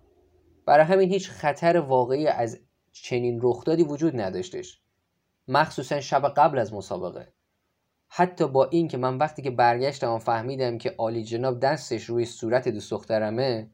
برای 0.67 0.85
همین 0.85 1.09
هیچ 1.09 1.31
خطر 1.31 1.77
واقعی 1.77 2.27
از 2.27 2.61
چنین 2.93 3.41
رخدادی 3.43 3.83
وجود 3.83 4.21
نداشتش. 4.21 4.81
مخصوصا 5.49 6.01
شب 6.01 6.29
قبل 6.29 6.59
از 6.59 6.75
مسابقه. 6.75 7.33
حتی 8.09 8.49
با 8.49 8.65
این 8.65 8.89
که 8.89 8.97
من 8.97 9.19
وقتی 9.19 9.43
که 9.43 9.51
برگشتم 9.51 10.19
فهمیدم 10.19 10.79
که 10.79 10.95
عالی 10.99 11.25
جناب 11.25 11.61
دستش 11.61 12.05
روی 12.05 12.25
صورت 12.25 12.69
دوست 12.69 12.91
دخترمه 12.91 13.71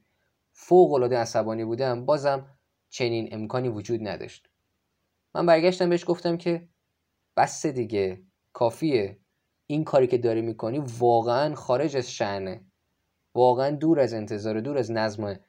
فوق 0.53 0.93
العاده 0.93 1.19
عصبانی 1.19 1.65
بودم 1.65 2.07
بازم 2.07 2.47
چنین 2.91 3.29
امکانی 3.33 3.69
وجود 3.69 4.09
نداشت. 4.09 4.49
من 5.35 5.47
برگشتم 5.47 5.91
بهش 5.91 6.05
گفتم 6.07 6.37
که 6.37 6.69
بس 7.37 7.67
دیگه. 7.67 8.23
کافیه. 8.55 9.19
این 9.67 9.85
کاری 9.85 10.07
که 10.07 10.19
داری 10.19 10.43
می‌کنی 10.43 10.83
واقعا 10.99 11.55
خارج 11.55 11.97
از 11.97 12.11
شعنه 12.11 12.65
واقعا 13.35 13.71
دور 13.71 14.01
از 14.01 14.15
انتظار 14.15 14.61
دور 14.61 14.79
از 14.79 14.93
نظمه 14.93 15.41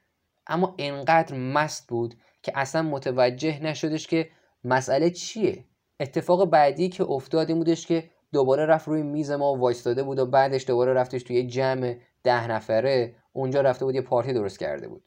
اما 0.48 0.76
انقدر 0.80 1.36
مست 1.36 1.88
بود 1.88 2.16
که 2.42 2.52
اصلا 2.56 2.82
متوجه 2.82 3.64
نشدش 3.64 4.08
که 4.08 4.30
مسئله 4.64 5.10
چیه. 5.10 5.66
اتفاق 6.00 6.50
بعدی 6.50 6.90
که 6.90 7.04
افتاد 7.04 7.50
این 7.50 7.58
بودش 7.58 7.88
که 7.88 8.10
دوباره 8.34 8.66
رفت 8.66 8.88
روی 8.88 9.04
میز 9.04 9.32
ما 9.32 9.56
وایستاده 9.56 10.04
بود 10.04 10.20
و 10.20 10.26
بعدش 10.26 10.68
دوباره 10.68 10.94
رفتش 10.94 11.24
توی 11.24 11.48
جمع 11.48 11.98
ده 12.24 12.48
نفره. 12.48 13.16
اونجا 13.34 13.62
رفته 13.62 13.86
بود 13.86 13.96
یه 13.96 14.02
پارتی 14.02 14.34
درست 14.34 14.60
کرده 14.60 14.88
بود. 14.88 15.04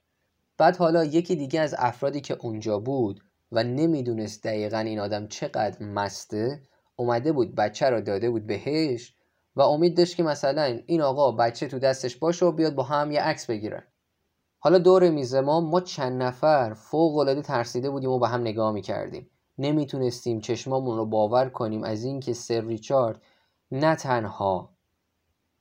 بعد 0.59 0.77
حالا 0.77 1.05
یکی 1.05 1.37
دیگه 1.37 1.61
از 1.61 1.75
افرادی 1.79 2.21
که 2.21 2.37
اونجا 2.41 2.79
بود 2.79 3.21
و 3.53 3.65
نمی‌دونست 3.65 4.45
دقیقا 4.45 4.79
این 4.79 5.01
آدم 5.01 5.27
چقدر 5.27 5.85
مسته 5.85 6.63
اومده 6.99 7.33
بود 7.33 7.55
بچه 7.55 7.91
رو 7.91 8.01
داده 8.01 8.31
بود 8.31 8.47
بهش 8.47 9.15
و 9.57 9.61
امید 9.61 9.97
داشت 9.97 10.17
که 10.17 10.23
مثلا 10.23 10.81
این 10.87 11.03
آقا 11.03 11.33
بچه 11.33 11.69
تو 11.69 11.79
دستش 11.79 12.17
باشه 12.17 12.47
و 12.47 12.53
بیاد 12.53 12.75
با 12.75 12.83
هم 12.83 13.13
یه 13.13 13.21
عکس 13.21 13.47
بگیرن. 13.47 13.83
حالا 14.59 14.79
دور 14.79 15.11
میز 15.11 15.35
ما 15.35 15.61
ما 15.61 15.81
چند 15.81 16.23
نفر 16.23 16.75
فوق 16.75 17.17
العاده 17.17 17.43
ترسیده 17.43 17.91
بودیم 17.91 18.11
و 18.11 18.19
به 18.19 18.29
هم 18.29 18.41
نگاه 18.41 18.73
می‌کردیم. 18.73 19.31
نمی‌تونستیم 19.59 20.41
چشمامون 20.41 20.97
رو 20.97 21.07
باور 21.07 21.49
کنیم 21.49 21.85
از 21.85 22.05
اینکه 22.05 22.33
سر 22.33 22.61
ریچارد 22.61 23.23
نه 23.71 23.97
تنها 23.97 24.71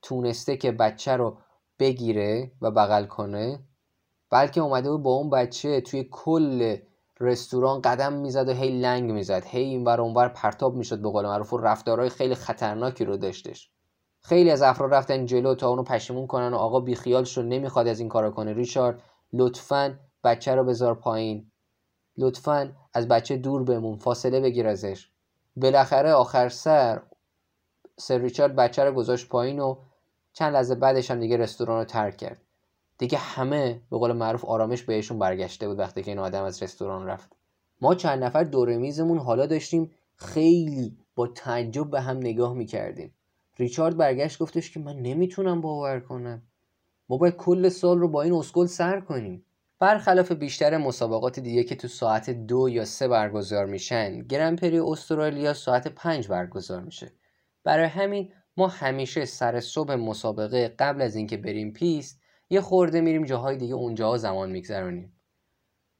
تونسته 0.02 0.58
که 0.58 0.71
بچه 0.71 1.15
رو 1.15 1.38
بگیره 1.80 2.52
و 2.62 2.71
بغل 2.71 3.06
کنه 3.06 3.60
بلکه 4.30 4.62
اومده 4.62 4.91
بود 4.91 5.04
با 5.04 5.12
اون 5.12 5.30
بچه 5.30 5.82
توی 5.82 6.08
کل 6.12 6.78
رستوران 7.19 7.82
قدم 7.82 8.13
می‌زد 8.13 8.49
و 8.49 8.51
هی 8.51 8.80
لنگ 8.82 9.12
می‌زد. 9.12 9.43
هی 9.45 9.63
اینور 9.63 10.01
اونور 10.01 10.27
پرتاب 10.27 10.75
می‌شد 10.75 11.01
به 11.01 11.10
قول 11.10 11.25
معروف. 11.25 11.53
و 11.53 11.58
رفتارهای 11.58 12.10
خیلی 12.10 12.36
خطرناکی 12.36 13.06
رو 13.06 13.17
داشتش. 13.17 13.69
خیلی 14.21 14.51
از 14.51 14.62
افراد 14.62 14.93
رفتن 14.93 15.25
جلو 15.25 15.56
تا 15.56 15.69
اونو 15.69 15.84
پشیمون 15.84 16.27
کنن 16.27 16.53
و 16.53 16.58
آقا 16.58 16.80
بیخیال 16.80 17.23
شد 17.23 17.41
نمی‌خواد 17.41 17.88
از 17.88 17.99
این 17.99 18.10
کارو 18.10 18.32
کنه. 18.32 18.53
ریچارد 18.53 19.01
لطفا 19.34 19.99
بچه 20.23 20.56
رو 20.56 20.63
بذار 20.63 20.95
پایین. 20.95 21.51
لطفا 22.17 22.71
از 22.93 23.08
بچه 23.08 23.38
دور 23.38 23.63
بمون. 23.63 23.97
فاصله 23.97 24.39
بگیر 24.39 24.67
ازش. 24.67 25.10
بالاخره 25.56 26.12
آخر 26.13 26.49
سر 26.49 27.01
سر 27.99 28.17
ریچارد 28.17 28.56
بچه 28.56 28.84
رو 28.84 28.91
گذاشت 28.91 29.30
پایین 29.30 29.60
و 29.60 29.75
چند 30.34 30.53
لحظه 30.53 30.75
بعدش 30.75 31.12
هم 31.12 31.19
دیگه 31.19 31.38
رستوران 31.38 31.77
رو 31.77 31.86
ترک 31.86 32.17
کرد. 32.17 32.41
دیگه 32.97 33.17
همه 33.17 33.81
به 33.91 33.97
قول 33.97 34.12
معروف 34.12 34.45
آرامش 34.45 34.83
بهشون 34.83 35.19
برگشته 35.19 35.67
بود 35.67 35.79
وقتی 35.79 36.03
که 36.03 36.12
این 36.12 36.19
آدم 36.19 36.43
از 36.43 36.63
رستوران 36.63 37.05
رفت. 37.05 37.36
ما 37.81 37.95
چند 37.95 38.23
نفر 38.23 38.43
دور 38.43 38.77
میزمون 38.77 39.17
حالا 39.17 39.45
داشتیم 39.45 39.91
خیلی 40.15 40.97
با 41.15 41.27
تعجب 41.27 41.89
به 41.89 42.01
هم 42.01 42.17
نگاه 42.17 42.53
می‌کردیم. 42.53 43.13
ریچارد 43.57 43.97
برگشت 43.97 44.39
گفتش 44.39 44.71
که 44.71 44.79
من 44.79 44.95
نمی‌تونم 44.95 45.62
باور 45.62 45.99
کنم. 45.99 46.41
ما 47.10 47.17
باید 47.17 47.36
کل 47.36 47.69
سال 47.69 47.99
رو 47.99 48.07
با 48.07 48.21
این 48.21 48.33
اسکل 48.33 48.65
سر 48.65 48.99
کنیم. 48.99 49.45
برخلاف 49.79 50.31
بیشتر 50.31 50.77
مسابقات 50.77 51.39
دیگه 51.39 51.63
که 51.63 51.75
تو 51.75 51.88
ساعت 51.88 52.29
دو 52.29 52.69
یا 52.69 52.86
سه 52.86 53.07
برگزار 53.07 53.65
میشن 53.65 54.19
گرنپری 54.19 54.79
استرالیا 54.79 55.53
ساعت 55.53 55.88
پنج 55.88 56.27
برگزار 56.27 56.81
میشه. 56.81 57.12
برای 57.63 57.86
همین 57.86 58.31
ما 58.57 58.67
همیشه 58.67 59.25
سر 59.25 59.60
صبح 59.60 59.95
مسابقه 59.95 60.67
قبل 60.79 61.01
از 61.01 61.15
اینکه 61.15 61.38
بریم 61.38 61.73
پیست 61.73 62.19
یه 62.49 62.62
خورده 62.62 63.01
میریم 63.01 63.23
جاهای 63.23 63.57
دیگه 63.57 63.75
اونجا 63.75 64.17
زمان 64.17 64.51
میگذرونیم. 64.51 65.21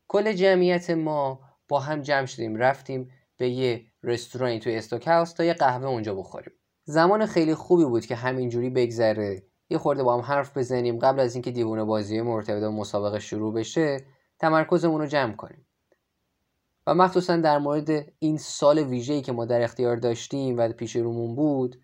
کل 0.08 0.34
جمعیت 0.34 0.90
ما 0.90 1.40
با 1.68 1.80
هم 1.80 2.02
جمع 2.02 2.26
شدیم 2.26 2.56
رفتیم 2.56 3.12
به 3.38 3.50
یه 3.50 3.86
رستورانی 4.04 4.60
توی 4.60 4.76
استوک 4.76 5.08
هاوس 5.08 5.34
تا 5.34 5.44
یه 5.44 5.54
قهوه 5.54 5.86
اونجا 5.86 6.16
بخوریم. 6.16 6.52
زمان 6.86 7.26
خیلی 7.26 7.56
خوبی 7.56 7.86
بود 7.86 8.06
که 8.06 8.16
همینجوری 8.16 8.70
بگذره. 8.70 9.44
یه 9.70 9.78
خورده 9.78 10.04
با 10.04 10.14
هم 10.14 10.22
حرف 10.22 10.58
بزنیم. 10.58 11.00
قبل 11.00 11.20
از 11.20 11.36
اینکه 11.36 11.52
دیوونه 11.52 11.84
بازی 11.84 12.22
مرتبط 12.22 12.62
با 12.62 12.72
مسابقه 12.72 13.20
شروع 13.20 13.54
بشه 13.54 14.06
تمرکزمون 14.40 15.02
رو 15.02 15.08
جمع 15.08 15.34
کنیم. 15.34 15.68
و 16.88 16.94
مخصوصا 16.94 17.38
در 17.38 17.58
مورد 17.58 17.90
این 18.20 18.38
سال 18.38 18.80
ویژه‌ای 18.80 19.22
که 19.22 19.32
ما 19.32 19.46
در 19.46 19.62
اختیار 19.62 19.96
داشتیم 19.96 20.58
و 20.58 20.70
پیش 20.70 20.96
رومون 20.96 21.36
بود 21.36 21.82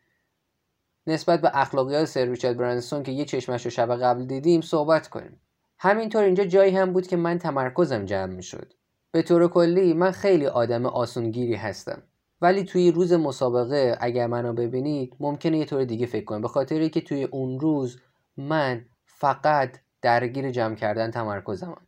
نسبت 1.07 1.41
به 1.41 1.51
اخلاقیات 1.53 2.05
سر 2.05 2.25
ریچارد 2.25 2.57
برانسون 2.57 3.03
که 3.03 3.11
یه 3.11 3.25
چشمش 3.25 3.65
رو 3.65 3.71
شب 3.71 3.95
قبل 3.95 4.25
دیدیم 4.25 4.61
صحبت 4.61 5.07
کنیم. 5.07 5.39
همینطور 5.79 6.23
اینجا 6.23 6.45
جایی 6.45 6.77
هم 6.77 6.93
بود 6.93 7.07
که 7.07 7.17
من 7.17 7.37
تمرکزم 7.37 8.05
جمع 8.05 8.33
می‌شد. 8.33 8.73
به 9.11 9.21
طور 9.21 9.47
کلی 9.47 9.93
من 9.93 10.11
خیلی 10.11 10.47
آدم 10.47 10.85
آسونگیری 10.85 11.55
هستم. 11.55 12.03
ولی 12.41 12.63
توی 12.63 12.91
روز 12.91 13.13
مسابقه 13.13 13.97
اگر 13.99 14.27
منو 14.27 14.53
ببینید 14.53 15.15
ممکنه 15.19 15.57
یه 15.57 15.65
طور 15.65 15.83
دیگه 15.83 16.05
فکر 16.05 16.25
کنم. 16.25 16.41
به 16.41 16.47
خاطری 16.47 16.89
که 16.89 17.01
توی 17.01 17.23
اون 17.23 17.59
روز 17.59 17.99
من 18.37 18.85
فقط 19.05 19.77
درگیر 20.01 20.51
جمع 20.51 20.75
کردن 20.75 21.11
تمرکزمم. 21.11 21.87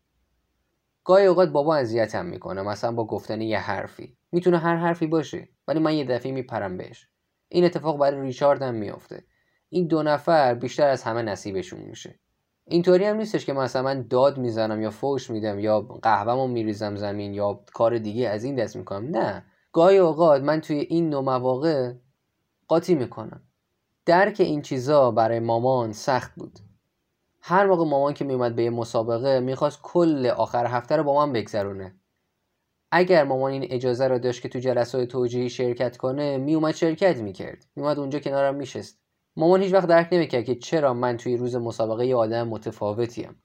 گاهی 1.04 1.26
اوقات 1.26 1.50
بابا 1.50 1.76
اذیتم 1.76 2.26
می‌کنه 2.26 2.62
مثلا 2.62 2.92
با 2.92 3.08
گفتن 3.08 3.42
یه 3.42 3.60
حرفی. 3.60 4.18
می‌تونه 4.32 4.58
هر 4.58 4.76
حرفی 4.76 5.08
باشه 5.08 5.50
ولی 5.68 5.80
من 5.80 5.94
یه 5.94 6.06
دفعه 6.06 6.32
میپرم 6.32 6.78
بهش. 6.78 7.08
این 7.50 7.66
اتفاق 7.66 7.98
برای 7.98 8.22
ریچارد 8.22 8.62
هم 8.62 8.76
میافته. 8.76 9.24
این 9.70 9.88
دو 9.88 10.04
نفر 10.04 10.54
بیشتر 10.54 10.88
از 10.88 11.04
همه 11.04 11.22
نصیبشون 11.22 11.80
میشه. 11.80 12.20
اینطوری 12.68 13.06
هم 13.06 13.18
نیستش 13.18 13.46
که 13.46 13.54
مثلا 13.54 13.82
من 13.82 14.08
داد 14.08 14.38
می‌زنم 14.38 14.82
یا 14.82 14.90
فوش 14.92 15.30
میدم 15.30 15.60
یا 15.60 15.82
قهوهمو 15.82 16.48
میریزم 16.48 16.96
زمین 16.96 17.34
یا 17.34 17.64
کار 17.74 17.98
دیگه 17.98 18.30
از 18.30 18.44
این 18.44 18.56
دست 18.56 18.76
می‌کنم. 18.76 19.18
نه. 19.18 19.46
گاهی 19.72 19.98
اوقات 19.98 20.42
من 20.42 20.62
توی 20.62 20.80
این 20.80 21.10
نوع 21.10 21.24
مواقع 21.24 21.94
قاطی 22.68 22.96
می‌کنم. 22.96 23.42
درک 24.06 24.36
این 24.40 24.62
چیزا 24.62 25.12
برای 25.12 25.40
مامان 25.40 25.94
سخت 25.94 26.36
بود. 26.36 26.60
هر 27.42 27.66
موقع 27.66 27.86
مامان 27.86 28.14
که 28.14 28.26
میومد 28.26 28.56
به 28.56 28.64
یه 28.64 28.70
مسابقه 28.70 29.40
می‌خواست 29.40 29.80
کل 29.84 30.28
آخر 30.38 30.66
هفته 30.66 30.96
رو 30.96 31.04
با 31.04 31.26
من 31.26 31.34
بگذرونه. 31.34 31.96
اگر 32.98 33.24
مامان 33.24 33.52
این 33.52 33.68
اجازه 33.70 34.08
رو 34.08 34.20
داشت 34.20 34.42
که 34.42 34.50
تو 34.50 34.60
جلسات 34.60 35.08
توجیهی 35.08 35.50
شرکت 35.50 35.98
کنه 35.98 36.38
میومد 36.38 36.76
شرکت 36.76 37.18
می‌کرد. 37.18 37.66
میومد 37.76 38.00
اونجا 38.00 38.20
کنارم 38.20 38.56
میشست 38.56 39.00
مامان 39.36 39.62
هیچ 39.62 39.74
وقت 39.74 39.88
درک 39.88 40.08
نمی‌کرد 40.12 40.44
که 40.44 40.56
چرا 40.56 40.94
من 40.94 41.18
توی 41.18 41.38
روز 41.38 41.56
مسابقه 41.56 42.06
یه 42.06 42.16
آدم 42.16 42.48
متفاوتیم. 42.48 43.44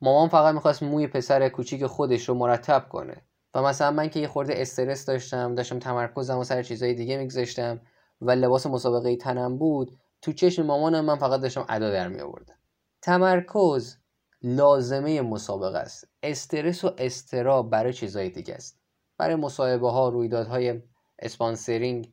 مامان 0.00 0.28
فقط 0.28 0.54
می‌خواست 0.54 0.82
موی 0.82 1.06
پسر 1.06 1.48
کوچیک 1.48 1.86
خودش 1.86 2.28
رو 2.28 2.34
مرتب 2.34 2.88
کنه. 2.88 3.16
و 3.54 3.62
مثلا 3.62 3.90
من 3.90 4.10
که 4.10 4.20
یه 4.20 4.28
خورده 4.28 4.54
استرس 4.56 5.06
داشتم 5.06 5.54
داشتم 5.54 5.78
تمرکزم 5.78 6.38
و 6.38 6.44
سر 6.44 6.62
چیزهای 6.62 6.94
دیگه 6.94 7.16
میگذاشتم 7.16 7.80
و 8.20 8.30
لباس 8.30 8.66
مسابقه 8.66 9.16
تنم 9.16 9.58
بود 9.58 9.98
تو 10.22 10.32
چشم 10.32 10.62
مامانم 10.66 11.04
من 11.04 11.16
فقط 11.16 11.40
داشتم 11.40 11.66
ادا 11.68 11.90
در 11.90 12.08
می 12.08 12.20
آوردم 12.20 12.54
تمرکز 13.02 13.96
لازمه 14.42 15.22
مسابقه 15.22 15.78
است. 15.78 16.08
استرس 16.22 16.84
و 16.84 16.90
استراب 16.98 17.70
برای 17.70 17.92
چیزهای 17.92 18.30
دیگه 18.30 18.54
است. 18.54 18.79
برای 19.20 19.36
مصاحبه 19.36 19.90
ها 19.90 20.08
رویدادهای 20.08 20.82
sponsoring 21.18 22.12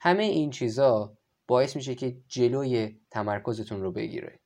همه 0.00 0.22
این 0.22 0.50
چیزا 0.50 1.18
باعث 1.46 1.76
میشه 1.76 1.94
که 1.94 2.16
جلوی 2.28 3.00
تمرکزتون 3.10 3.82
رو 3.82 3.92
بگیره. 3.92 4.40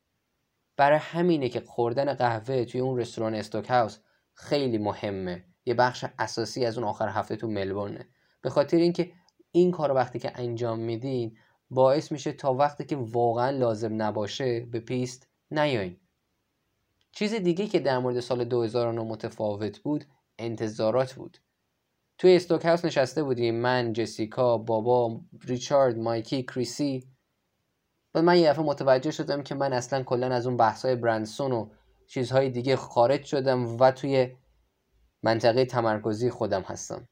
برای 0.77 0.99
همینه 0.99 1.49
که 1.49 1.61
خوردن 1.61 2.15
قهوه 2.15 2.65
توی 2.65 2.81
اون 2.81 2.99
رستوران 2.99 3.35
Stokehouse 3.35 3.99
خیلی 4.35 4.79
مهمه. 4.79 5.45
یه 5.67 5.75
بخش 5.75 6.05
اساسی 6.19 6.65
از 6.65 6.79
اون 6.79 6.87
آخر 6.87 7.09
هفته 7.09 7.37
تو 7.37 7.49
ملبورنه 7.49 8.09
به 8.43 8.51
خاطر 8.51 8.77
اینکه 8.77 9.13
این 9.53 9.71
کار 9.71 9.93
وقتی 9.93 10.19
که 10.19 10.33
انجام 10.35 10.79
میدین 10.79 11.39
باعث 11.71 12.13
میشه 12.13 12.33
تا 12.33 12.55
وقتی 12.55 12.85
که 12.85 12.97
واقعا 12.97 13.51
لازم 13.51 14.03
نباشه 14.03 14.61
به 14.61 14.81
پیست 14.81 15.29
نیاین. 15.51 15.97
چیز 17.13 17.35
دیگه 17.35 17.67
که 17.67 17.79
در 17.79 17.99
مورد 17.99 18.21
سال 18.21 18.45
2009 18.45 19.03
متفاوت 19.03 19.79
بود 19.79 20.05
انتظارات 20.39 21.15
بود. 21.15 21.39
توی 22.21 22.37
استوک 22.37 22.65
هاوس 22.65 22.85
نشسته 22.85 23.23
بودیم. 23.23 23.55
من 23.55 23.93
جسیکا 23.93 24.59
بابا 24.59 25.21
ریچارد 25.45 25.99
مایکی 25.99 26.43
کریسی. 26.43 27.09
و 28.15 28.23
من 28.23 28.39
یه 28.39 28.51
دفعه 28.51 28.65
متوجه 28.65 29.11
شدم 29.11 29.43
که 29.43 29.55
من 29.55 29.73
اصلا 29.73 30.03
کلا 30.03 30.27
از 30.35 30.47
اون 30.47 30.57
بحثای 30.57 30.97
برندسون 30.97 31.53
و 31.53 31.69
چیزهای 32.07 32.51
دیگه 32.51 32.77
خارج 32.77 33.25
شدم 33.25 33.77
و 33.77 33.91
توی 33.91 34.37
منطقه 35.23 35.65
تمرکزی 35.65 36.31
خودم 36.31 36.63
هستم. 36.63 37.09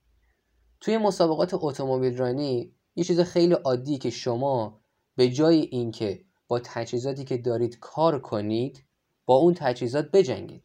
توی 0.80 0.98
مسابقات 0.98 1.54
اتومبیل 1.54 2.16
رانی 2.16 2.74
یه 2.96 3.04
چیز 3.04 3.20
خیلی 3.20 3.54
عادی 3.54 3.98
که 3.98 4.10
شما 4.10 4.80
به 5.16 5.28
جای 5.28 5.60
اینکه 5.60 6.24
با 6.48 6.58
تجهیزاتی 6.58 7.24
که 7.24 7.36
دارید 7.38 7.78
کار 7.78 8.20
کنید 8.20 8.84
با 9.26 9.34
اون 9.34 9.54
تجهیزات 9.54 10.10
بجنگید. 10.10 10.64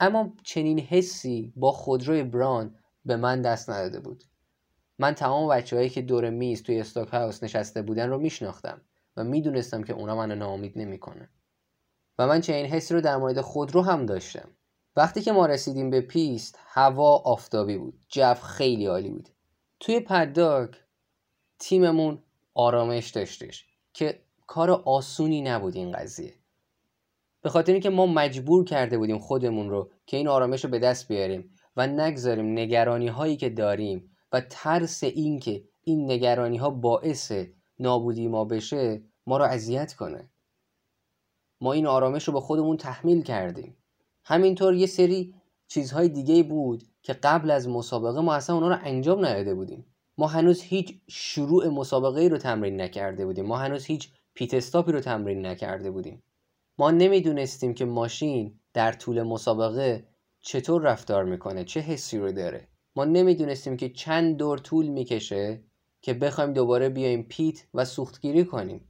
اما 0.00 0.32
چنین 0.44 0.78
حسی 0.78 1.52
با 1.56 1.72
خودروی 1.72 2.22
براون 2.22 2.76
به 3.04 3.16
من 3.16 3.42
دست 3.42 3.70
نداده 3.70 4.00
بود. 4.00 4.24
من 4.98 5.14
تمام 5.14 5.48
بچههایی 5.48 5.90
که 5.90 6.02
دور 6.02 6.30
میز 6.30 6.62
توی 6.62 6.80
Stokehouse 6.80 7.42
نشسته 7.42 7.82
بودن 7.82 8.08
رو 8.08 8.18
میشناختم 8.18 8.80
و 9.16 9.24
می‌دونستم 9.24 9.82
که 9.82 9.92
اونا 9.92 10.16
منو 10.16 10.34
ناامید 10.34 10.78
نمی‌کنن 10.78 11.30
و 12.18 12.26
من 12.26 12.40
چنین 12.40 12.66
حسی 12.66 12.94
رو 12.94 13.00
در 13.00 13.16
مورد 13.16 13.40
خودرو 13.40 13.82
هم 13.82 14.06
داشتم. 14.06 14.48
وقتی 14.96 15.22
که 15.22 15.32
ما 15.32 15.46
رسیدیم 15.46 15.90
به 15.90 16.00
پیست 16.00 16.58
هوا 16.66 17.16
آفتابی 17.16 17.78
بود. 17.78 18.00
جو 18.08 18.34
خیلی 18.34 18.86
عالی 18.86 19.10
بود. 19.10 19.28
توی 19.80 20.00
paddock 20.00 20.84
تیممون 21.58 22.22
آرامش 22.54 23.10
داشتش 23.10 23.66
که 23.92 24.22
کار 24.46 24.70
آسونی 24.70 25.42
نبود 25.42 25.76
این 25.76 25.92
قضیه. 25.92 26.34
به 27.42 27.48
خاطر 27.48 27.72
اینکه 27.72 27.90
ما 27.90 28.06
مجبور 28.06 28.64
کرده 28.64 28.98
بودیم 28.98 29.18
خودمون 29.18 29.70
رو 29.70 29.90
که 30.06 30.16
این 30.16 30.28
آرامش 30.28 30.64
رو 30.64 30.70
به 30.70 30.78
دست 30.78 31.08
بیاریم 31.08 31.54
و 31.76 31.86
نگذاریم 31.86 32.52
نگرانی 32.52 33.08
هایی 33.08 33.36
که 33.36 33.48
داریم 33.48 34.16
و 34.32 34.40
ترس 34.40 35.04
این 35.04 35.40
که 35.40 35.64
این 35.84 36.10
نگرانی 36.10 36.56
ها 36.56 36.70
باعث 36.70 37.32
نابودی 37.78 38.28
ما 38.28 38.44
بشه 38.44 39.02
ما 39.26 39.36
رو 39.36 39.44
اذیت 39.44 39.94
کنه. 39.94 40.30
ما 41.60 41.72
این 41.72 41.86
آرامش 41.86 42.24
رو 42.24 42.34
به 42.34 42.40
خودمون 42.40 42.76
تحمیل 42.76 43.22
کردیم. 43.22 43.76
همینطور 44.24 44.74
یه 44.74 44.86
سری 44.86 45.34
چیزهای 45.68 46.08
دیگه 46.08 46.42
بود 46.42 46.84
که 47.02 47.12
قبل 47.12 47.50
از 47.50 47.68
مسابقه 47.68 48.20
ما 48.20 48.34
اصلا 48.34 48.56
اونا 48.56 48.68
رو 48.68 48.76
انجام 48.82 49.24
نداده 49.24 49.54
بودیم. 49.54 49.86
ما 50.18 50.26
هنوز 50.26 50.62
هیچ 50.62 51.00
شروع 51.08 51.68
مسابقه 51.68 52.20
ای 52.20 52.28
رو 52.28 52.38
تمرین 52.38 52.80
نکرده 52.80 53.26
بودیم. 53.26 53.46
ما 53.46 53.56
هنوز 53.56 53.84
هیچ 53.84 54.12
پیت 54.34 54.54
استاپی 54.54 54.92
رو 54.92 55.00
تمرین 55.00 55.46
نکرده 55.46 55.90
بودیم. 55.90 56.22
ما 56.78 56.90
نمی‌دونستیم 56.90 57.74
که 57.74 57.84
ماشین 57.84 58.60
در 58.72 58.92
طول 58.92 59.22
مسابقه 59.22 60.09
چطور 60.40 60.82
رفتار 60.82 61.24
می‌کنه؟ 61.24 61.64
چه 61.64 61.80
حسی 61.80 62.18
رو 62.18 62.32
داره؟ 62.32 62.68
ما 62.96 63.04
نمی‌دونستیم 63.04 63.76
که 63.76 63.88
چند 63.88 64.36
دور 64.36 64.58
طول 64.58 64.88
می‌کشه 64.88 65.60
که 66.02 66.14
بخوایم 66.14 66.52
دوباره 66.52 66.88
بیایم 66.88 67.22
پیت 67.22 67.66
و 67.74 67.84
سوختگیری 67.84 68.44
کنیم. 68.44 68.88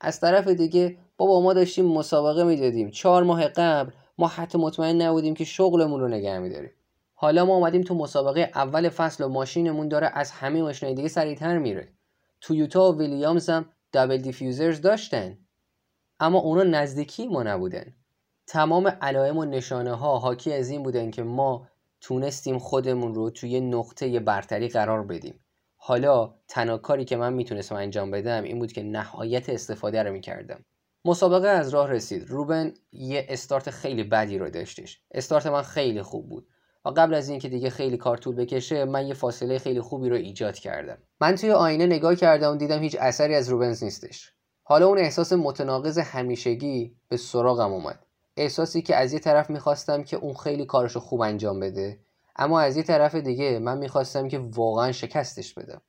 از 0.00 0.20
طرف 0.20 0.48
دیگه 0.48 0.98
بابا 1.16 1.40
ما 1.40 1.52
داشتیم 1.52 1.84
مسابقه 1.84 2.44
می‌دادیم. 2.44 2.90
چهار 2.90 3.22
ماه 3.22 3.48
قبل 3.48 3.90
ما 4.18 4.26
حتی 4.26 4.58
مطمئن 4.58 5.02
نبودیم 5.02 5.34
که 5.34 5.44
شغلمون 5.44 6.00
رو 6.00 6.08
نگه 6.08 6.38
میداریم. 6.38 6.70
حالا 7.14 7.44
ما 7.44 7.56
اومدیم 7.56 7.82
تو 7.82 7.94
مسابقه 7.94 8.50
اول 8.54 8.88
فصل 8.88 9.24
و 9.24 9.28
ماشینمون 9.28 9.88
داره 9.88 10.10
از 10.14 10.30
همه 10.30 10.62
ماشینای 10.62 10.94
دیگه 10.94 11.08
سریعتر 11.08 11.58
میره. 11.58 11.92
تویوتا 12.40 12.92
و 12.92 12.98
ویلیامز 12.98 13.50
هم 13.50 13.66
دابل 13.92 14.16
دیفیوزرز 14.16 14.80
داشتن. 14.80 15.38
اما 16.20 16.38
اونا 16.38 16.62
نزدیکی 16.62 17.28
ما 17.28 17.42
نبودن. 17.42 17.94
تمام 18.52 18.88
علائم 18.88 19.38
و 19.38 19.44
نشانه 19.44 19.94
ها 19.94 20.18
حاکی 20.18 20.52
از 20.52 20.70
این 20.70 20.82
بودن 20.82 21.10
که 21.10 21.22
ما 21.22 21.68
تونستیم 22.00 22.58
خودمون 22.58 23.14
رو 23.14 23.30
توی 23.30 23.60
نقطه 23.60 24.20
برتری 24.20 24.68
قرار 24.68 25.02
بدیم. 25.02 25.40
حالا 25.76 26.34
تنها 26.48 26.78
کاری 26.78 27.04
که 27.04 27.16
من 27.16 27.32
می‌تونستم 27.32 27.74
انجام 27.74 28.10
بدم 28.10 28.42
این 28.42 28.58
بود 28.58 28.72
که 28.72 28.82
نهایت 28.82 29.48
استفاده 29.48 30.02
رو 30.02 30.12
می‌کردم. 30.12 30.64
مسابقه 31.04 31.48
از 31.48 31.68
راه 31.68 31.90
رسید. 31.90 32.28
روبن 32.28 32.74
یه 32.92 33.26
استارت 33.28 33.70
خیلی 33.70 34.04
بدی 34.04 34.38
رو 34.38 34.50
داشتش. 34.50 35.00
استارت 35.10 35.46
من 35.46 35.62
خیلی 35.62 36.02
خوب 36.02 36.28
بود. 36.28 36.46
و 36.84 36.88
قبل 36.88 37.14
از 37.14 37.28
اینکه 37.28 37.48
دیگه 37.48 37.70
خیلی 37.70 37.96
کار 37.96 38.16
طول 38.16 38.34
بکشه 38.34 38.84
من 38.84 39.06
یه 39.06 39.14
فاصله 39.14 39.58
خیلی 39.58 39.80
خوبی 39.80 40.08
رو 40.08 40.16
ایجاد 40.16 40.54
کردم. 40.54 40.98
من 41.20 41.34
توی 41.34 41.50
آینه 41.50 41.86
نگاه 41.86 42.14
کردم 42.14 42.52
و 42.52 42.56
دیدم 42.56 42.82
هیچ 42.82 42.96
اثری 43.00 43.34
از 43.34 43.48
روبنز 43.48 43.84
نیستش. 43.84 44.32
حالا 44.62 44.86
اون 44.86 44.98
احساس 44.98 45.32
متناقض 45.32 45.98
همیشگی 45.98 46.96
به 47.08 47.16
سراغم 47.16 47.72
اومد. 47.72 48.06
احساسی 48.36 48.82
که 48.82 48.96
از 48.96 49.12
یه 49.12 49.18
طرف 49.18 49.50
می‌خواستم 49.50 50.02
که 50.02 50.16
اون 50.16 50.34
خیلی 50.34 50.66
کارشو 50.66 51.00
خوب 51.00 51.20
انجام 51.20 51.60
بده 51.60 51.98
اما 52.36 52.60
از 52.60 52.76
یه 52.76 52.82
طرف 52.82 53.14
دیگه 53.14 53.58
من 53.58 53.78
می‌خواستم 53.78 54.28
که 54.28 54.38
واقعا 54.38 54.92
شکستش 54.92 55.54
بدم 55.54 55.80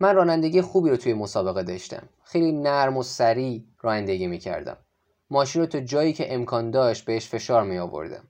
من 0.00 0.14
رانندگی 0.14 0.60
خوبی 0.60 0.90
رو 0.90 0.96
توی 0.96 1.14
مسابقه 1.14 1.62
داشتم 1.62 2.08
خیلی 2.24 2.52
نرم 2.52 2.96
و 2.96 3.02
سریع 3.02 3.64
رانندگی 3.82 4.26
می‌کردم 4.26 4.76
ماشین 5.30 5.62
رو 5.62 5.68
تا 5.68 5.80
جایی 5.80 6.12
که 6.12 6.34
امکان 6.34 6.70
داشت 6.70 7.04
بهش 7.04 7.28
فشار 7.28 7.64
می 7.64 7.78
آوردم 7.78 8.24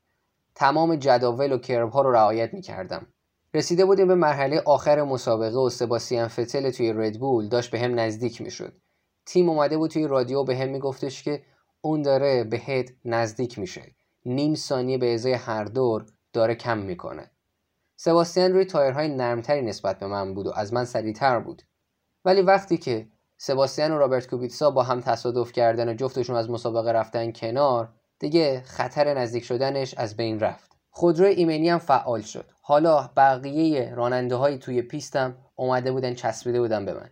تمام 0.54 0.96
جداول 0.96 1.52
و 1.52 1.58
کرب 1.58 1.90
ها 1.90 2.02
رو 2.02 2.12
رعایت 2.12 2.54
می 2.54 2.60
کردم. 2.62 3.06
رسیده 3.54 3.84
بودیم 3.84 4.08
به 4.08 4.14
مرحله 4.14 4.62
آخر 4.66 5.02
مسابقه 5.02 5.58
و 5.58 5.68
سباسیان 5.68 6.28
فتل 6.28 6.70
توی 6.70 6.92
ردبول 6.92 7.48
داشت 7.48 7.70
به 7.70 7.80
هم 7.80 8.00
نزدیک 8.00 8.40
می 8.40 8.50
شد. 8.50 8.72
تیم 9.26 9.48
اومده 9.48 9.76
بود 9.76 9.90
توی 9.90 10.06
رادیو 10.06 10.44
به 10.44 10.56
هم 10.56 10.68
میگفتش 10.68 11.22
که 11.22 11.42
اون 11.80 12.02
داره 12.02 12.44
بهت 12.44 12.90
نزدیک 13.04 13.58
میشه. 13.58 13.82
نیم 14.24 14.54
ثانیه 14.54 14.98
به 14.98 15.14
ازای 15.14 15.32
هر 15.32 15.64
دور 15.64 16.06
داره 16.32 16.54
کم 16.54 16.78
می‌کنه. 16.78 17.30
سباستیان 17.96 18.52
روی 18.52 18.64
تایرهای 18.64 19.08
نرمتری 19.08 19.62
نسبت 19.62 19.98
به 19.98 20.06
من 20.06 20.34
بود 20.34 20.46
و 20.46 20.52
از 20.54 20.72
من 20.72 20.84
سریعتر 20.84 21.40
بود. 21.40 21.62
ولی 22.24 22.42
وقتی 22.42 22.76
که 22.76 23.08
سباستیان 23.36 23.92
و 23.92 23.98
رابرت 23.98 24.26
کوبیتسا 24.26 24.70
با 24.70 24.82
هم 24.82 25.00
تصادف 25.00 25.52
کردن 25.52 25.88
و 25.88 25.94
جفتشون 25.94 26.36
از 26.36 26.50
مسابقه 26.50 26.92
رفتن 26.92 27.32
کنار 27.32 27.88
دیگه 28.18 28.62
خطر 28.66 29.14
نزدیک 29.14 29.44
شدنش 29.44 29.94
از 29.94 30.16
بین 30.16 30.40
رفت 30.40 30.72
خودرو 30.90 31.26
ایمنی 31.26 31.68
هم 31.68 31.78
فعال 31.78 32.20
شد 32.20 32.44
حالا 32.62 33.10
بقیه 33.16 33.94
راننده 33.94 34.34
های 34.34 34.58
توی 34.58 34.82
پیستم 34.82 35.36
اومده 35.56 35.92
بودن 35.92 36.14
چسبیده 36.14 36.60
بودن 36.60 36.84
به 36.84 36.94
من 36.94 37.10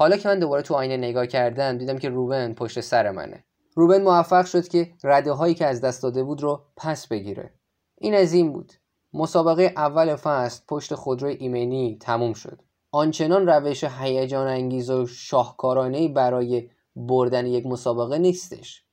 حالا 0.00 0.16
که 0.16 0.28
من 0.28 0.38
دوباره 0.38 0.62
تو 0.62 0.74
آینه 0.74 0.96
نگاه 0.96 1.26
کردم 1.26 1.78
دیدم 1.78 1.98
که 1.98 2.08
روبن 2.08 2.54
پشت 2.54 2.80
سر 2.80 3.10
منه. 3.10 3.44
روبن 3.74 4.02
موفق 4.02 4.46
شد 4.46 4.68
که 4.68 4.92
رده 5.04 5.32
هایی 5.32 5.54
که 5.54 5.66
از 5.66 5.80
دست 5.80 6.02
داده 6.02 6.22
بود 6.22 6.42
رو 6.42 6.64
پس 6.76 7.08
بگیره. 7.08 7.52
این 7.96 8.14
از 8.14 8.32
این 8.32 8.52
بود. 8.52 8.72
مسابقه 9.12 9.72
اول 9.76 10.16
فصل 10.16 10.62
پشت 10.68 10.94
خودروی 10.94 11.34
ایمنی 11.34 11.96
تموم 12.00 12.32
شد. 12.32 12.62
آنچنان 12.90 13.46
روش 13.46 13.84
هیجان 13.84 14.46
انگیز 14.46 14.90
و 14.90 15.06
شاهکارانه 15.06 16.08
برای 16.08 16.70
بردن 16.96 17.46
یک 17.46 17.66
مسابقه 17.66 18.18
نیستش. 18.18 18.84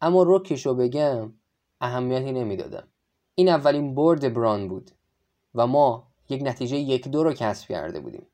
اما 0.00 0.22
روکش 0.22 0.66
رو 0.66 0.74
بگم 0.74 1.32
اهمیتی 1.80 2.32
نمی‌دادم. 2.32 2.88
این 3.34 3.48
اولین 3.48 3.94
برد 3.94 4.34
بران 4.34 4.68
بود 4.68 4.90
و 5.54 5.66
ما 5.66 6.08
یک 6.28 6.42
نتیجه 6.44 6.76
یک 6.76 7.08
دو 7.08 7.24
رو 7.24 7.32
کسب 7.32 7.68
کرده 7.68 8.00
بودیم. 8.00 8.26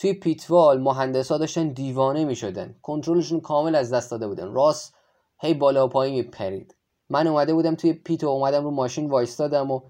توی 0.00 0.12
پیتوال 0.12 0.80
مهندسا 0.80 1.38
داشتن 1.38 1.68
دیوانه 1.68 2.24
می 2.24 2.36
شدن 2.36 2.74
کنترلشون 2.82 3.40
کامل 3.40 3.74
از 3.74 3.92
دست 3.92 4.10
داده 4.10 4.28
بودن. 4.28 4.52
راست 4.52 4.94
هی 5.40 5.54
بالا 5.54 5.86
و 5.86 5.88
پایین 5.88 6.14
می 6.14 6.22
پرید 6.22 6.74
من 7.10 7.26
اومده 7.26 7.54
بودم 7.54 7.74
توی 7.74 7.92
پیت 7.92 8.24
و 8.24 8.28
اومدم 8.28 8.64
رو 8.64 8.70
ماشین 8.70 9.10
وایستادم 9.10 9.70
و 9.70 9.80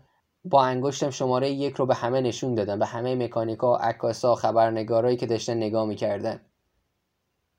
با 0.44 0.62
انگشتم 0.62 1.10
شماره 1.10 1.50
یک 1.50 1.74
رو 1.74 1.86
به 1.86 1.94
همه 1.94 2.20
نشون 2.20 2.54
دادم. 2.54 2.78
به 2.78 2.86
همه 2.86 3.14
مکانیکا 3.14 3.76
عکاسا 3.76 4.34
خبرنگارایی 4.34 5.16
که 5.16 5.26
داشتن 5.26 5.56
نگاه 5.56 5.86
می‌کردن. 5.86 6.40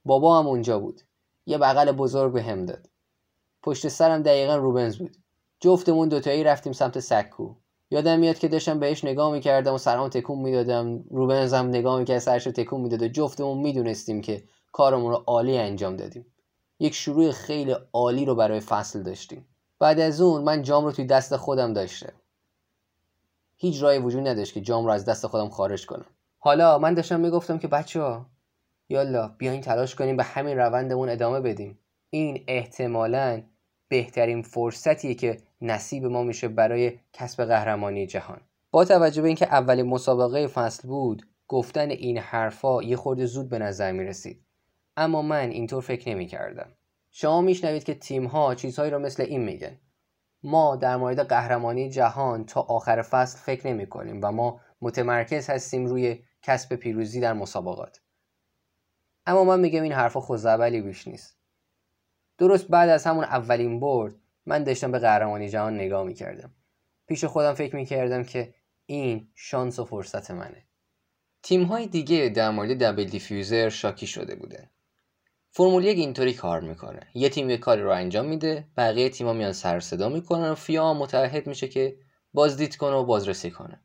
بابا 0.06 0.40
هم 0.40 0.48
اونجا 0.48 0.80
بود. 0.80 1.02
یه 1.46 1.58
بغل 1.58 1.92
بزرگ 1.92 2.34
به 2.34 2.44
هم 2.44 2.66
داد. 2.66 2.90
پشت 3.64 3.88
سرم 3.88 4.22
دقیقا 4.22 4.56
روبنز 4.56 4.98
بود. 4.98 5.18
جفتمون 5.60 6.10
دوتایی 6.10 6.44
رفتیم 6.44 6.74
سمت 6.74 7.00
سکو. 7.00 7.54
یادم 7.92 8.20
میاد 8.20 8.40
که 8.40 8.48
داشتم 8.48 8.80
بهش 8.80 9.04
نگاه 9.04 9.32
می‌کردم 9.32 9.74
و 9.74 9.78
سرمو 9.78 10.10
تکون 10.10 10.40
می‌دادم. 10.40 11.04
روبنز 11.10 11.54
هم 11.54 11.68
نگاه 11.68 12.00
می‌کرد 12.00 12.20
سرش 12.20 12.46
رو 12.46 12.52
تکون 12.52 12.82
می‌داد 12.82 13.02
و 13.02 13.08
جفتمون 13.08 13.58
می‌دونستیم 13.58 14.22
که 14.22 14.44
کارمون 14.72 15.12
رو 15.12 15.24
عالی 15.28 15.58
انجام 15.58 15.96
دادیم. 15.96 16.26
یک 16.80 16.94
شروع 16.94 17.32
خیلی 17.32 17.76
عالی 17.94 18.26
رو 18.26 18.36
برای 18.36 18.60
فصل 18.60 19.04
داشتیم. 19.04 19.46
بعد 19.80 20.00
از 20.00 20.22
اون 20.22 20.42
من 20.42 20.62
جام 20.62 20.86
رو 20.86 20.92
توی 20.92 21.06
دست 21.06 21.36
خودم 21.36 21.74
داشتم. 21.74 22.14
هیچ 23.58 23.84
راهی 23.84 24.00
وجود 24.00 24.28
نداشت 24.28 24.54
که 24.54 24.62
جام 24.62 24.86
رو 24.86 24.92
از 24.92 25.06
دست 25.06 25.28
خودم 25.28 25.50
خارج 25.50 25.86
کنم. 25.86 26.06
حالا 26.40 26.78
من 26.78 26.94
داشتم 26.94 27.20
می‌گفتم 27.20 27.58
که 27.58 27.68
بچه 27.68 28.02
ها 28.02 28.26
یالا 28.90 29.36
بیاین 29.38 29.62
تلاش 29.62 29.96
کنیم 29.96 30.18
به 30.18 30.24
همین 30.24 30.58
روندمون 30.58 31.10
ادامه 31.10 31.40
بدیم. 31.40 31.80
این 32.10 32.44
احتمالا 32.48 33.44
بهترین 33.92 34.42
فرصتیه 34.42 35.14
که 35.14 35.38
نصیب 35.62 36.06
ما 36.06 36.24
میشه 36.24 36.48
برای 36.48 37.00
کسب 37.14 37.46
قهرمانی 37.46 38.08
جهان. 38.08 38.42
با 38.72 38.86
توجه 38.86 39.22
به 39.22 39.28
اینکه 39.28 39.46
اولین 39.46 39.86
مسابقه 39.86 40.48
فصل 40.48 40.88
بود 40.88 41.28
گفتن 41.48 41.90
این 41.90 42.18
حرفا 42.18 42.84
یه 42.84 42.96
خورده 42.96 43.26
زود 43.26 43.50
به 43.50 43.60
نظر 43.60 43.92
می 43.92 44.04
رسید 44.04 44.46
اما 44.98 45.22
من 45.22 45.50
اینطور 45.50 45.82
فکر 45.82 46.10
نمی 46.10 46.26
کردم 46.26 46.72
شما 47.12 47.42
میشنوید 47.42 47.84
که 47.84 47.94
تیم 47.94 48.26
ها 48.26 48.56
چیزهایی 48.56 48.92
رو 48.92 49.00
مثل 49.00 49.24
این 49.24 49.42
میگن. 49.42 49.78
ما 50.44 50.76
در 50.76 50.98
مورد 50.98 51.20
قهرمانی 51.28 51.90
جهان 51.90 52.46
تا 52.46 52.62
آخر 52.62 53.02
فصل 53.02 53.40
فکر 53.40 53.68
نمی 53.68 53.86
کنیم 53.88 54.20
و 54.24 54.32
ما 54.32 54.62
متمرکز 54.82 55.50
هستیم 55.50 55.86
روی 55.86 56.20
کسب 56.42 56.76
پیروزی 56.76 57.20
در 57.20 57.34
مسابقات. 57.34 58.02
اما 59.26 59.44
من 59.44 59.60
میگم 59.60 59.84
این 59.84 59.94
حرفا 59.94 60.20
خوزعبلی 60.20 60.82
بیش 60.82 61.08
نیست. 61.08 61.41
درست 62.42 62.68
بعد 62.68 62.90
از 62.90 63.04
همون 63.04 63.24
اولین 63.24 63.80
برد 63.80 64.16
من 64.46 64.64
داشتم 64.64 64.92
به 64.92 65.00
قهرمانی 65.00 65.50
جهان 65.50 65.76
نگاه 65.76 66.04
می‌کردم. 66.04 66.52
پیش 67.08 67.26
خودم 67.26 67.54
فکر 67.54 67.76
می‌کردم 67.76 68.24
که 68.24 68.54
این 68.86 69.28
شانس 69.36 69.80
و 69.80 69.86
فرصت 69.86 70.32
منه. 70.32 70.66
تیم 71.44 71.64
های 71.64 71.88
دیگه 71.88 72.30
در 72.30 72.50
مورد 72.52 72.84
دبل 72.84 73.04
دیفیوزر 73.04 73.70
شاکی 73.70 74.08
شده 74.08 74.36
بودن. 74.36 74.70
فرمول 75.52 75.86
یک 75.86 75.98
اینطوری 75.98 76.34
کار 76.34 76.62
می‌کنه. 76.62 77.00
یه 77.14 77.30
تیم 77.30 77.50
یه 77.50 77.58
کاری 77.58 77.82
رو 77.82 77.90
انجام 77.90 78.26
میده 78.26 78.68
بقیه 78.78 79.10
تیما 79.10 79.34
میان 79.34 79.54
سر 79.54 79.80
صدا 79.80 80.10
می‌کنن 80.10 80.50
و 80.50 80.56
فیا 80.56 80.94
متحد 80.94 81.48
میشه 81.48 81.68
که 81.68 81.98
بازدید 82.34 82.76
کنه 82.76 82.96
و 82.96 83.04
بازرسی 83.06 83.52
کنه. 83.52 83.82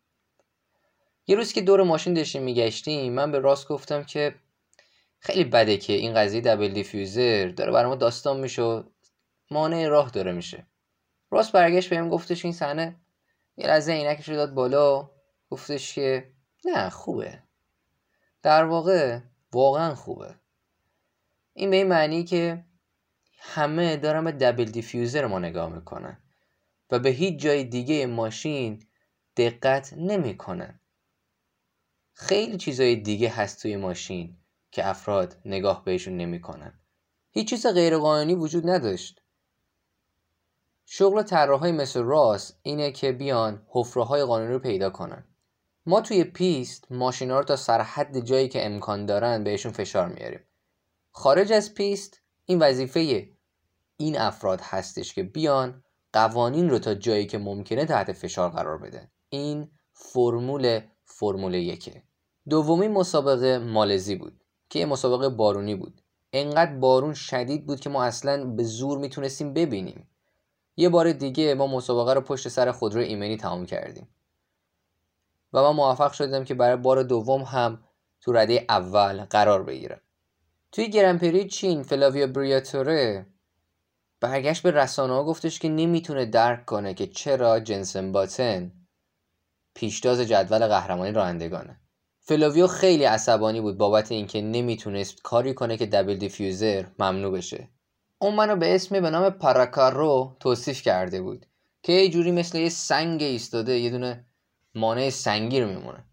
یه 1.26 1.36
روز 1.36 1.52
که 1.52 1.60
دور 1.60 1.82
ماشین 1.82 2.14
داشتیم 2.14 2.42
میگشتیم 2.42 3.12
من 3.12 3.32
به 3.32 3.38
راس 3.38 3.68
گفتم 3.68 4.02
که 4.04 4.34
خیلی 5.18 5.44
بده 5.44 5.76
که 5.76 5.92
این 5.92 6.14
قضیه 6.14 6.40
double 6.40 6.68
diffuser 6.68 7.48
داره 7.48 7.72
برای 7.72 7.88
ما 7.88 7.94
داستان 7.94 8.40
میشه 8.40 8.84
مانع 9.50 9.88
راه 9.88 10.10
داره 10.10 10.32
میشه. 10.32 10.66
راس 11.30 11.52
برگشت 11.52 11.90
بهم 11.90 12.08
گفتش 12.08 12.44
این 12.44 12.54
صحنه 12.54 12.96
یه 13.56 13.66
لحظه 13.66 13.92
عینکش 13.92 14.28
رو 14.28 14.36
داد 14.36 14.54
بالا 14.54 15.10
گفتش 15.50 15.94
که 15.94 16.32
نه 16.64 16.90
خوبه. 16.90 17.42
در 18.42 18.64
واقع 18.64 19.20
واقعا 19.52 19.94
خوبه. 19.94 20.34
این 21.52 21.70
به 21.70 21.76
این 21.76 21.86
معنی 21.86 22.24
که 22.24 22.64
همه 23.38 23.96
دارن 23.96 24.24
به 24.24 24.32
double 24.32 24.64
diffuser 24.64 25.26
ما 25.26 25.38
نگاه 25.38 25.68
می‌کنن 25.68 26.20
و 26.90 26.98
به 26.98 27.08
هیچ 27.08 27.40
جای 27.40 27.64
دیگه 27.64 28.06
ماشین 28.06 28.86
دقت 29.36 29.94
نمی‌کنن. 29.96 30.80
خیلی 32.12 32.56
چیزای 32.56 32.96
دیگه 32.96 33.28
هست 33.28 33.62
توی 33.62 33.76
ماشین. 33.76 34.36
که 34.76 34.88
افراد 34.88 35.36
نگاه 35.44 35.84
بهشون 35.84 36.16
نمی‌کنن. 36.16 36.80
هیچ 37.30 37.50
چیز 37.50 37.66
غیرقانونی 37.66 38.34
وجود 38.34 38.70
نداشت. 38.70 39.22
شغل 40.86 41.22
طراحای 41.22 41.72
مثل 41.72 42.02
راس 42.02 42.52
اینه 42.62 42.92
که 42.92 43.12
بیان 43.12 43.66
حفره 43.68 44.04
های 44.04 44.24
قانونی 44.24 44.52
رو 44.52 44.58
پیدا 44.58 44.90
کنن. 44.90 45.24
ما 45.86 46.00
توی 46.00 46.24
پیست 46.24 46.92
ماشینا 46.92 47.38
رو 47.38 47.44
تا 47.44 47.56
سرحد 47.56 48.20
جایی 48.20 48.48
که 48.48 48.66
امکان 48.66 49.06
دارن 49.06 49.44
بهشون 49.44 49.72
فشار 49.72 50.08
میاریم. 50.08 50.40
خارج 51.10 51.52
از 51.52 51.74
پیست 51.74 52.20
این 52.44 52.58
وظیفه 52.58 53.28
این 53.96 54.18
افراد 54.18 54.60
هستش 54.60 55.14
که 55.14 55.22
بیان 55.22 55.84
قوانین 56.12 56.70
رو 56.70 56.78
تا 56.78 56.94
جایی 56.94 57.26
که 57.26 57.38
ممکنه 57.38 57.84
تحت 57.84 58.12
فشار 58.12 58.50
قرار 58.50 58.78
بدن 58.78 59.10
این 59.28 59.70
فرمول 59.92 60.80
فرمول 61.04 61.54
یکه. 61.54 62.02
دومین 62.48 62.92
مسابقه 62.92 63.58
مالزی 63.58 64.16
بود. 64.16 64.45
که 64.70 64.78
یه 64.78 64.86
مسابقه 64.86 65.28
بارونی 65.28 65.74
بود. 65.74 66.00
انقدر 66.32 66.74
بارون 66.74 67.14
شدید 67.14 67.66
بود 67.66 67.80
که 67.80 67.90
ما 67.90 68.04
اصلا 68.04 68.44
به 68.44 68.64
زور 68.64 68.98
می‌تونستیم 68.98 69.54
ببینیم. 69.54 70.08
یه 70.76 70.88
بار 70.88 71.12
دیگه 71.12 71.54
ما 71.54 71.66
مسابقه 71.66 72.14
رو 72.14 72.20
پشت 72.20 72.48
سر 72.48 72.72
خودرو 72.72 73.00
ایمنی 73.00 73.36
تمام 73.36 73.66
کردیم. 73.66 74.08
و 75.52 75.62
من 75.62 75.70
موفق 75.70 76.12
شدم 76.12 76.44
که 76.44 76.54
برای 76.54 76.76
بار 76.76 77.02
دوم 77.02 77.42
هم 77.42 77.84
تو 78.20 78.32
رده 78.32 78.64
اول 78.68 79.24
قرار 79.24 79.62
بگیرم. 79.62 80.00
توی 80.72 80.90
گرندپری 80.90 81.48
چین 81.48 81.82
فلاویو 81.82 82.26
بریاتوره 82.26 83.26
برگشت 84.20 84.62
به 84.62 84.70
رسانه 84.70 85.12
ها 85.12 85.24
گفتش 85.24 85.58
که 85.58 85.68
نمی‌تونه 85.68 86.26
درک 86.26 86.64
کنه 86.64 86.94
که 86.94 87.06
چرا 87.06 87.60
جنسن 87.60 88.12
باتن 88.12 88.72
پیشتاز 89.74 90.20
جدول 90.20 90.66
قهرمانی 90.66 91.12
رانندگانه. 91.12 91.80
فلاویو 92.28 92.66
خیلی 92.66 93.04
عصبانی 93.04 93.60
بود 93.60 93.78
بابت 93.78 94.12
اینکه 94.12 94.40
نمی‌تونست 94.40 95.22
کاری 95.22 95.54
کنه 95.54 95.76
که 95.76 95.86
double 95.86 96.14
diffuser 96.14 96.86
ممنوع 96.98 97.32
بشه. 97.32 97.68
اون 98.18 98.34
منو 98.34 98.56
به 98.56 98.74
اسمی 98.74 99.00
به 99.00 99.10
نام 99.10 99.30
paracarro 99.30 100.36
توصیف 100.40 100.82
کرده 100.82 101.22
بود 101.22 101.46
که 101.82 101.92
یه 101.92 102.08
جوری 102.08 102.32
مثل 102.32 102.58
یه 102.58 102.68
سنگ 102.68 103.22
ایستاده 103.22 103.78
یه 103.78 103.90
دونه 103.90 104.26
مانع 104.74 105.10
سنگی 105.10 105.60
رو 105.60 105.68
میمونه. 105.68 106.04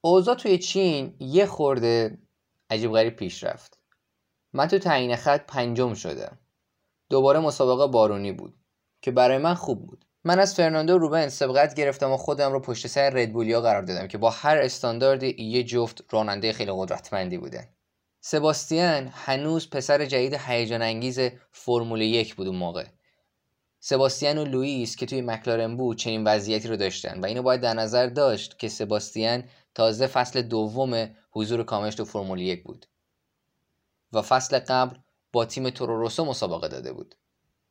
اوضاع 0.00 0.34
توی 0.34 0.58
چین 0.58 1.16
یه 1.20 1.46
خورده 1.46 2.18
عجیب 2.70 2.92
غریب 2.92 3.16
پیش 3.16 3.44
رفت. 3.44 3.78
من 4.52 4.66
تو 4.68 4.78
تعیین 4.78 5.16
خط 5.16 5.46
پنجم 5.46 5.94
شدم. 5.94 6.38
دوباره 7.10 7.40
مسابقه 7.40 7.86
بارونی 7.86 8.32
بود 8.32 8.54
که 9.02 9.10
برای 9.10 9.38
من 9.38 9.54
خوب 9.54 9.86
بود. 9.86 10.04
من 10.26 10.38
از 10.38 10.54
فرناندو 10.54 10.98
روبن 10.98 11.28
سبقت 11.28 11.74
گرفتم 11.74 12.12
و 12.12 12.16
خودم 12.16 12.52
رو 12.52 12.60
پشت 12.60 12.86
سر 12.86 13.10
ردبولیا 13.10 13.60
قرار 13.60 13.82
دادم 13.82 14.06
که 14.06 14.18
با 14.18 14.30
هر 14.30 14.58
استانداردی 14.58 15.42
یه 15.42 15.64
جفت 15.64 16.04
راننده 16.10 16.52
خیلی 16.52 16.72
قدرتمندی 16.74 17.38
بودن 17.38 17.68
سباستیان 18.20 19.10
هنوز 19.12 19.70
پسر 19.70 20.04
جدید 20.04 20.34
هیجان 20.34 20.82
انگیز 20.82 21.20
فرمول 21.52 22.00
یک 22.00 22.34
بود 22.34 22.46
اون 22.46 22.56
موقع. 22.56 22.84
سباستیان 23.80 24.38
و 24.38 24.44
لوئیس 24.44 24.96
که 24.96 25.06
توی 25.06 25.20
مکلارن 25.20 25.76
بود 25.76 25.96
چنین 25.96 26.24
وضعیتی 26.24 26.68
رو 26.68 26.76
داشتن 26.76 27.20
و 27.20 27.26
اینو 27.26 27.42
باید 27.42 27.60
در 27.60 27.74
نظر 27.74 28.06
داشت 28.06 28.58
که 28.58 28.68
سباستیان 28.68 29.44
تازه 29.74 30.06
فصل 30.06 30.42
دوم 30.42 31.16
حضور 31.30 31.64
کاملش 31.64 31.94
تو 31.94 32.04
فرمول 32.04 32.40
یک 32.40 32.62
بود 32.64 32.86
و 34.12 34.22
فصل 34.22 34.58
قبل 34.58 34.96
با 35.32 35.44
تیم 35.44 35.70
توروروسو 35.70 36.24
مسابقه 36.24 36.68
داده 36.68 36.92
بود. 36.92 37.14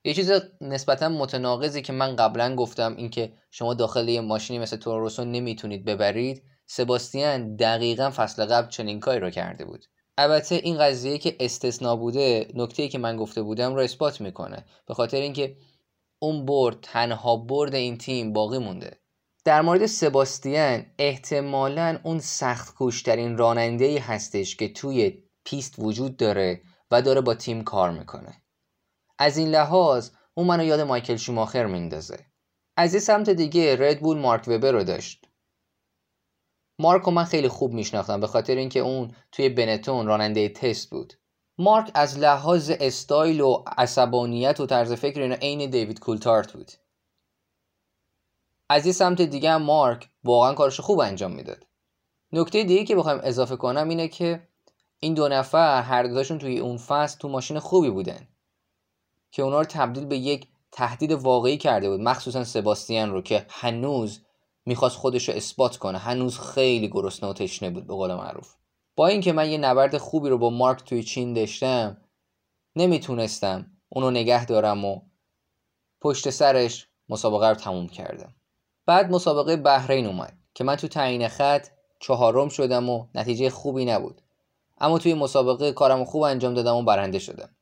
یه 0.06 0.13
چیز 0.13 0.32
نسبتا 0.62 1.10
متناقضی 1.10 1.82
که 1.82 1.94
من 1.94 2.16
قبلا 2.16 2.56
گفتم 2.56 2.96
اینکه 2.96 3.34
شما 3.52 3.74
داخل 3.74 4.10
یه 4.10 4.22
ماشینی 4.22 4.60
مثل 4.60 4.78
توروروسو 4.78 5.26
نمی‌تونید 5.26 5.86
ببرید 5.86 6.44
سباستیان 6.66 7.56
دقیقا 7.56 8.10
فصل 8.10 8.46
قبل 8.46 8.70
چنین 8.70 9.00
کاری 9.00 9.20
رو 9.20 9.30
کرده 9.30 9.66
بود. 9.66 9.86
البته 10.18 10.56
این 10.56 10.78
قضیه 10.78 11.18
که 11.18 11.36
استثنا 11.39 11.96
بوده 11.96 12.48
نکته 12.56 12.88
که 12.88 12.98
من 12.98 13.18
گفته 13.18 13.42
بودم 13.42 13.76
رو 13.76 13.82
اثبات 13.82 14.22
می‌کنه 14.22 14.66
به 14.88 14.94
خاطر 14.94 15.18
اینکه 15.18 15.58
اون 16.20 16.46
برد 16.46 16.78
تنها 16.82 17.36
برد 17.36 17.76
این 17.76 17.98
تیم 17.98 18.34
باقی 18.34 18.58
مونده. 18.58 19.00
در 19.46 19.62
مورد 19.62 19.86
سباستیان 19.86 20.86
احتمالا 21.00 22.00
اون 22.04 22.20
سخت 22.20 22.76
کوشترین 22.76 23.38
راننده 23.38 23.86
ای 23.86 23.98
هستش 23.98 24.56
که 24.56 24.74
توی 24.74 25.24
پیست 25.46 25.76
وجود 25.78 26.18
داره 26.18 26.62
و 26.92 27.02
داره 27.02 27.22
با 27.22 27.34
تیم 27.34 27.63
کار 27.63 27.92
می‌کنه. 27.92 28.42
از 29.24 29.38
این 29.38 29.48
لحاظ 29.48 30.10
اون 30.34 30.48
منو 30.48 30.64
یاد 30.64 30.80
مایکل 30.80 31.16
شوماخر 31.16 31.66
میندازه. 31.66 32.26
از 32.78 32.94
یه 32.94 33.00
سمت 33.00 33.30
دیگه 33.30 33.76
ردبول 33.76 34.18
مارک 34.18 34.48
وبر 34.48 34.72
رو 34.72 34.84
داشت. 34.84 35.26
مارک 36.80 37.08
من 37.08 37.24
خیلی 37.24 37.48
خوب 37.48 37.74
میشناختم 37.74 38.20
به 38.20 38.28
خاطر 38.28 38.56
اینکه 38.56 38.80
اون 38.80 39.16
توی 39.32 39.50
بنتون 39.50 40.08
راننده 40.08 40.50
تست 40.50 40.90
بود. 40.90 41.14
مارک 41.58 41.92
از 41.94 42.18
لحاظ 42.18 42.72
استایل 42.80 43.42
و 43.42 43.64
عصبانیت 43.78 44.60
و 44.60 44.66
طرز 44.66 44.94
فکر 44.94 45.22
اینا 45.22 45.36
عین 45.36 45.70
دیوید 45.70 46.00
کولتارد 46.00 46.54
بود. 46.54 46.72
از 48.70 48.86
یه 48.86 48.92
سمت 48.92 49.22
دیگه 49.22 49.52
هم 49.52 49.62
مارک 49.62 50.10
واقعا 50.24 50.54
کارش 50.54 50.80
خوب 50.80 51.00
انجام 51.00 51.32
می‌داد. 51.32 51.68
نکته 52.32 52.64
دیگه 52.64 52.84
که 52.84 52.96
بخوایم 52.96 53.20
اضافه 53.24 53.56
کنم 53.56 53.90
اینه 53.90 54.08
که 54.08 54.48
این 55.00 55.14
دو 55.14 55.28
نفر 55.28 55.82
هر 55.82 56.04
دوشون 56.04 56.38
توی 56.38 56.60
اون 56.60 56.78
فصل 56.78 57.18
تو 57.20 57.30
ماشین 57.30 57.60
خوبی 57.60 57.90
بودن. 57.90 58.28
که 59.34 59.41
اونا 59.41 59.60
رو 59.60 59.65
تبدیل 59.65 60.06
به 60.06 60.17
یک 60.17 60.48
تهدید 60.72 61.12
واقعی 61.12 61.58
کرده 61.58 61.89
بود. 61.89 62.02
مخصوصا 62.02 62.43
سباستیان 62.43 63.12
رو 63.12 63.22
که 63.22 63.46
هنوز 63.50 64.22
می‌خواست 64.65 64.98
خودش 64.98 65.30
رو 65.30 65.36
اثبات 65.36 65.78
کنه. 65.78 65.98
هنوز 65.98 66.39
خیلی 66.39 66.88
گرسنه 66.88 67.30
و 67.30 67.34
تشنه 67.34 67.69
بود 67.69 67.88
به 67.88 67.93
قول 67.93 68.13
معروف. 68.13 68.56
با 68.96 69.08
اینکه 69.08 69.34
من 69.34 69.52
یه 69.52 69.58
نبرد 69.58 69.98
خوبی 69.98 70.30
رو 70.30 70.38
با 70.38 70.50
مارک 70.50 70.84
توی 70.84 71.04
چین 71.04 71.34
داشتم 71.34 71.98
نمی‌تونستم 72.76 73.65
اونو 73.89 74.12
نگه 74.12 74.46
دارم 74.46 74.86
و 74.86 75.02
پشت 76.02 76.30
سرش 76.30 76.88
مسابقه 77.10 77.50
رو 77.50 77.56
تموم 77.56 77.88
کردم. 77.88 78.36
بعد 78.86 79.12
مسابقه 79.12 79.56
بحرین 79.56 80.06
اومد 80.06 80.38
که 80.54 80.63
من 80.63 80.76
تو 80.76 80.88
تعیین 80.88 81.28
خط 81.28 81.67
چهارم 82.00 82.50
شدم 82.50 82.89
و 82.89 83.08
نتیجه 83.15 83.50
خوبی 83.50 83.86
نبود. 83.86 84.22
اما 84.78 85.00
توی 85.00 85.13
مسابقه 85.13 85.72
کارم 85.72 86.06
خوب 86.06 86.22
انجام 86.22 86.54
دادم 86.54 86.76
و 86.76 86.84
برنده 86.84 87.19
شدم. 87.19 87.56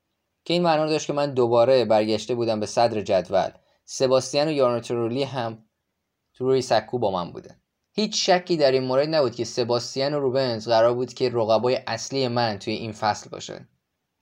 که 0.46 0.54
این 0.54 0.64
معنی 0.64 0.90
داشت 0.90 1.08
که 1.08 1.14
من 1.14 1.34
دوباره 1.34 1.86
برگشته 1.86 2.36
بودم 2.36 2.60
به 2.60 2.66
صدر 2.66 3.02
جدول. 3.02 3.50
سباستیان 3.86 4.48
و 4.48 4.52
یارنترولی 4.52 5.24
هم 5.24 5.66
روی 6.38 6.62
سکو 6.62 7.00
با 7.00 7.12
من 7.12 7.32
بوده 7.32 7.62
هیچ 7.94 8.30
شکی 8.30 8.58
در 8.58 8.72
این 8.72 8.84
مورد 8.84 9.16
نبود 9.16 9.36
که 9.36 9.44
سباستیان 9.44 10.14
و 10.14 10.20
روبنز 10.20 10.68
قرار 10.68 10.94
بود 10.94 11.14
که 11.14 11.30
رقبای 11.30 11.80
اصلی 11.88 12.28
من 12.28 12.60
توی 12.60 12.74
این 12.74 12.92
فصل 12.92 13.30
باشه. 13.30 13.68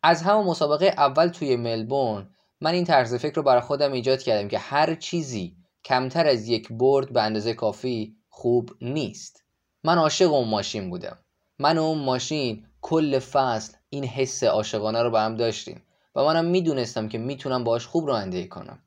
از 0.04 0.22
همون 0.22 0.46
مسابقه 0.46 0.86
اول 0.86 1.28
توی 1.28 1.56
ملبورن 1.56 2.30
من 2.62 2.74
این 2.74 2.84
طرز 2.84 3.16
فکر 3.16 3.36
رو 3.36 3.44
برای 3.44 3.62
خودم 3.62 3.92
ایجاد 3.92 4.22
کردم 4.22 4.48
که 4.48 4.58
هر 4.58 4.96
چیزی 4.96 5.56
کمتر 5.86 6.28
از 6.28 6.48
یک 6.48 6.68
برد 6.72 7.14
به 7.14 7.22
اندازه 7.22 7.54
کافی 7.54 8.16
خوب 8.30 8.72
نیست. 8.82 9.44
من 9.84 9.98
عاشق 9.98 10.34
اون 10.34 10.48
ماشین 10.48 10.90
بودم. 10.90 11.18
من 11.60 11.78
و 11.78 11.84
اون 11.84 11.98
ماشین 11.98 12.66
کل 12.82 13.20
فصل 13.20 13.74
این 13.90 14.04
حس 14.04 14.44
عاشقانه 14.44 15.04
رو 15.04 15.12
به 15.12 15.20
هم 15.20 15.36
داشتیم. 15.36 15.82
منم 16.26 16.46
می‌دونستم 16.46 17.08
که 17.08 17.18
می‌تونم 17.18 17.64
باش 17.64 17.86
خوب 17.86 18.08
رانندگی 18.08 18.48
کنم. 18.48 18.84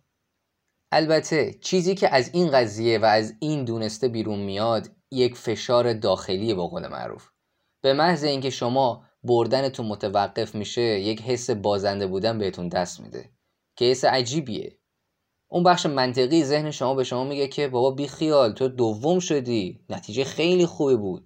البته 0.92 1.58
چیزی 1.60 1.94
که 1.94 2.14
از 2.14 2.30
این 2.32 2.50
قضیه 2.50 2.98
و 2.98 3.04
از 3.04 3.34
این 3.40 3.64
دونسته 3.64 4.08
بیرون 4.08 4.38
میاد 4.38 4.90
یک 5.10 5.36
فشار 5.36 5.92
داخلی 5.92 6.54
با 6.54 6.66
قول 6.66 6.88
معروف. 6.88 7.28
به 7.80 7.92
محض 7.92 8.24
اینکه 8.24 8.50
شما 8.50 9.04
بردنتون 9.24 9.86
متوقف 9.86 10.54
میشه 10.54 10.82
یک 10.82 11.22
حس 11.22 11.50
بازنده 11.50 12.06
بودن 12.06 12.38
بهتون 12.38 12.68
دست 12.68 13.00
میده 13.00 13.30
که 13.76 13.84
حس 13.84 14.04
عجیبیه. 14.04 14.78
اون 15.48 15.62
بخش 15.62 15.86
منطقی 15.86 16.44
ذهن 16.44 16.70
شما 16.70 16.94
به 16.94 17.04
شما 17.04 17.24
میگه 17.24 17.48
که 17.48 17.68
بابا 17.68 17.90
بی 17.90 18.08
خیال 18.08 18.52
تو 18.52 18.68
دوم 18.68 19.18
شدی. 19.18 19.80
نتیجه 19.90 20.24
خیلی 20.24 20.66
خوبی 20.66 20.96
بود. 20.96 21.24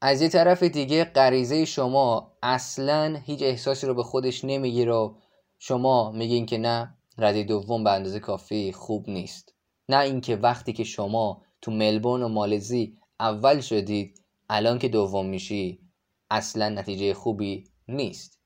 از 0.00 0.22
یه 0.22 0.28
طرف 0.28 0.62
دیگه 0.62 1.04
غریزه 1.04 1.64
شما 1.64 2.36
اصلا 2.42 3.16
هیچ 3.24 3.42
احساسی 3.42 3.86
رو 3.86 3.94
به 3.94 4.02
خودش 4.02 4.44
نمی‌گیره 4.44 5.10
شما 5.62 6.10
میگین 6.10 6.46
که 6.46 6.58
نه 6.58 6.94
ردی 7.18 7.44
دوم 7.44 7.84
به 7.84 7.90
اندازه 7.90 8.20
کافی 8.20 8.72
خوب 8.72 9.10
نیست. 9.10 9.54
نه 9.88 9.98
اینکه 9.98 10.36
وقتی 10.36 10.72
که 10.72 10.84
شما 10.84 11.42
تو 11.62 11.70
ملبورن 11.70 12.22
و 12.22 12.28
مالزی 12.28 12.98
اول 13.20 13.60
شدید 13.60 14.22
الان 14.48 14.78
که 14.78 14.88
دوم 14.88 15.26
میشی 15.26 15.80
اصلا 16.30 16.68
نتیجه 16.68 17.14
خوبی 17.14 17.64
نیست. 17.88 18.40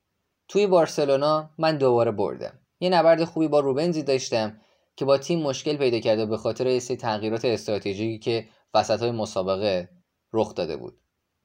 توی 0.49 0.67
بارسلونا 0.67 1.51
من 1.59 1.79
دوباره 1.79 2.11
بردم. 2.11 2.59
یه 2.81 2.91
نبرد 2.91 3.25
خوبی 3.25 3.49
با 3.49 3.61
روبنزی 3.61 4.03
داشتم 4.03 4.61
که 4.97 5.05
با 5.05 5.19
تیم 5.19 5.43
مشکل 5.43 5.77
پیدا 5.77 5.99
کرده 6.01 6.27
به 6.27 6.37
خاطر 6.37 6.67
یه 6.67 6.81
تغییرات 6.81 7.45
استراتژیکی 7.45 8.19
که 8.19 8.49
وسط 8.75 9.01
های 9.01 9.11
مسابقه 9.11 9.89
رخ 10.33 10.55
داده 10.55 10.77
بود. 10.77 10.99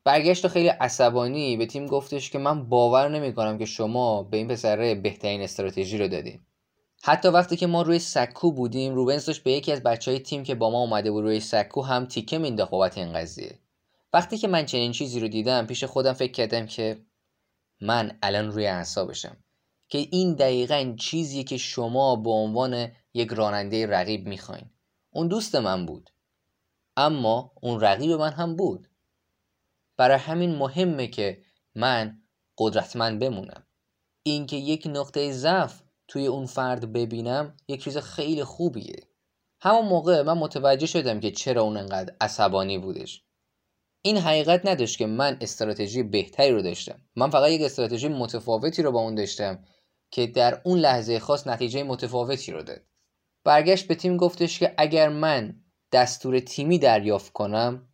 برگشت 0.09 0.47
خیلی 0.47 0.67
عصبانی 0.67 1.57
به 1.57 1.65
تیم 1.65 1.85
گفتش 1.85 2.29
که 2.29 2.39
من 2.39 2.69
باور 2.69 3.09
نمی 3.09 3.33
کنم 3.33 3.57
که 3.57 3.65
شما 3.65 4.23
به 4.23 4.37
این 4.37 4.47
پسره 4.47 4.95
بهترین 4.95 5.41
استراتژی 5.41 5.97
رو 5.97 6.07
دادین 6.07 6.39
حتی 7.03 7.27
وقتی 7.27 7.57
که 7.57 7.67
ما 7.67 7.81
روی 7.81 7.99
سکو 7.99 8.51
بودیم 8.51 8.95
روبنز 8.95 9.25
داشت 9.25 9.43
به 9.43 9.51
یکی 9.51 9.71
از 9.71 9.83
بچه 9.83 10.11
های 10.11 10.19
تیم 10.19 10.43
که 10.43 10.55
با 10.55 10.69
ما 10.69 10.79
اومده 10.79 11.11
بود 11.11 11.23
روی 11.23 11.39
سکو 11.39 11.81
هم 11.81 12.05
تیکه 12.05 12.37
مینداخت 12.37 12.71
بابت 12.71 12.97
این 12.97 13.13
قضیه. 13.13 13.59
وقتی 14.13 14.37
که 14.37 14.47
من 14.47 14.65
چنین 14.65 14.91
چیزی 14.91 15.19
رو 15.19 15.27
دیدم 15.27 15.67
پیش 15.67 15.83
خودم 15.83 16.13
فکر 16.13 16.31
کردم 16.31 16.65
که 16.65 16.97
من 17.81 18.17
الان 18.23 18.51
روی 18.51 18.67
اعصابشم 18.67 19.37
که 19.89 19.97
این 19.97 20.33
دقیقا 20.33 20.95
چیزی 20.99 21.43
که 21.43 21.57
شما 21.57 22.15
به 22.15 22.29
عنوان 22.29 22.91
یک 23.13 23.29
راننده 23.29 23.87
رقیب 23.87 24.27
می‌خواین. 24.27 24.65
اون 25.09 25.27
دوست 25.27 25.55
من 25.55 25.85
بود. 25.85 26.09
اما 26.97 27.51
اون 27.61 27.79
رقیب 27.79 28.11
من 28.11 28.31
هم 28.31 28.55
بود. 28.55 28.88
برای 29.99 30.17
همین 30.17 30.55
مهمه 30.55 31.07
که 31.07 31.41
من 31.75 32.21
قدرتمند 32.57 33.19
بمونم. 33.19 33.67
اینکه 34.23 34.55
یک 34.55 34.87
نقطه 34.87 35.31
ضعف 35.31 35.81
توی 36.07 36.27
اون 36.27 36.45
فرد 36.45 36.93
ببینم 36.93 37.57
یک 37.67 37.83
چیز 37.83 37.97
خیلی 37.97 38.43
خوبیه. 38.43 39.07
همون 39.61 39.85
موقع 39.85 40.21
من 40.21 40.37
متوجه 40.37 40.85
شدم 40.85 41.19
که 41.19 41.31
چرا 41.31 41.61
اون 41.61 41.77
انقدر 41.77 42.15
عصبانی 42.21 42.77
بودش. 42.77 43.23
این 44.01 44.17
حقیقت 44.17 44.65
نداشت 44.65 44.97
که 44.97 45.05
من 45.05 45.37
استراتژی 45.41 46.03
بهتری 46.03 46.51
رو 46.51 46.61
داشتم. 46.61 47.01
من 47.15 47.29
فقط 47.29 47.49
یک 47.49 47.61
استراتژی 47.61 48.07
متفاوتی 48.07 48.83
رو 48.83 48.91
با 48.91 48.99
اون 48.99 49.15
داشتم 49.15 49.65
که 50.11 50.27
در 50.27 50.61
اون 50.65 50.79
لحظه 50.79 51.19
خاص 51.19 51.47
نتیجه 51.47 51.83
متفاوتی 51.83 52.51
رو 52.51 52.63
داد. 52.63 52.81
برگشت 53.43 53.87
به 53.87 53.95
تیم 53.95 54.17
گفتش 54.17 54.59
که 54.59 54.73
اگر 54.77 55.09
من 55.09 55.63
دستور 55.91 56.39
تیمی 56.39 56.79
دریافت 56.79 57.33
کنم 57.33 57.88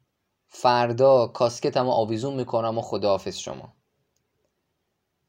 فردا 0.57 1.27
کاسکتم 1.27 1.89
آویزون 1.89 2.33
می‌کنم 2.33 2.77
و 2.77 2.81
خداحافظ 2.81 3.37
شما. 3.37 3.73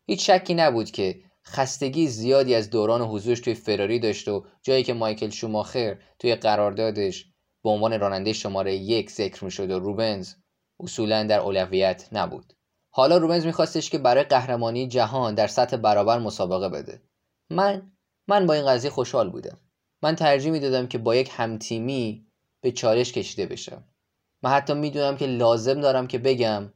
هیچ 0.07 0.31
شکی 0.31 0.55
نبود 0.55 0.91
که 0.91 1.21
خستگی 1.45 2.07
زیادی 2.09 2.55
از 2.55 2.71
دوران 2.71 3.03
حضورش 3.03 3.41
توی 3.41 3.55
فراری 3.55 3.99
داشت 3.99 4.29
و 4.29 4.45
جایی 4.63 4.83
که 4.83 4.95
مایکل 4.95 5.31
شوماخر 5.31 5.99
توی 6.19 6.35
قراردادش 6.35 7.27
به 7.65 7.71
عنوان 7.71 8.01
راننده 8.01 8.33
شماره 8.33 8.77
یک 8.77 9.11
ذکر 9.11 9.45
می‌شد 9.45 9.71
و 9.71 9.79
روبنز 9.79 10.35
اصولا 10.81 11.23
در 11.23 11.41
اولویت 11.41 12.09
نبود. 12.13 12.53
حالا 12.91 13.17
روبنز 13.17 13.47
میخواستش 13.47 13.91
که 13.91 13.99
برای 13.99 14.25
قهرمانی 14.25 14.89
جهان 14.89 15.35
در 15.35 15.47
سطح 15.47 15.77
برابر 15.77 16.19
مسابقه 16.19 16.69
بده. 16.69 17.03
من 17.51 17.93
من 18.29 18.47
با 18.47 18.55
این 18.55 18.67
قضیه 18.67 18.91
خوشحال 18.91 19.31
بودم. 19.31 19.59
من 20.03 20.17
ترجیح 20.17 20.53
می‌دادم 20.53 20.87
که 20.87 20.99
با 20.99 21.17
یک 21.17 21.31
همتیمی 21.33 22.27
به 22.61 22.73
چالش 22.73 23.13
کشیده 23.13 23.47
بشم. 23.47 23.85
من 24.43 24.51
حتی 24.51 24.75
می‌دونم 24.75 25.17
که 25.17 25.27
لازم 25.27 25.81
دارم 25.81 26.07
که 26.07 26.19
بگم 26.19 26.73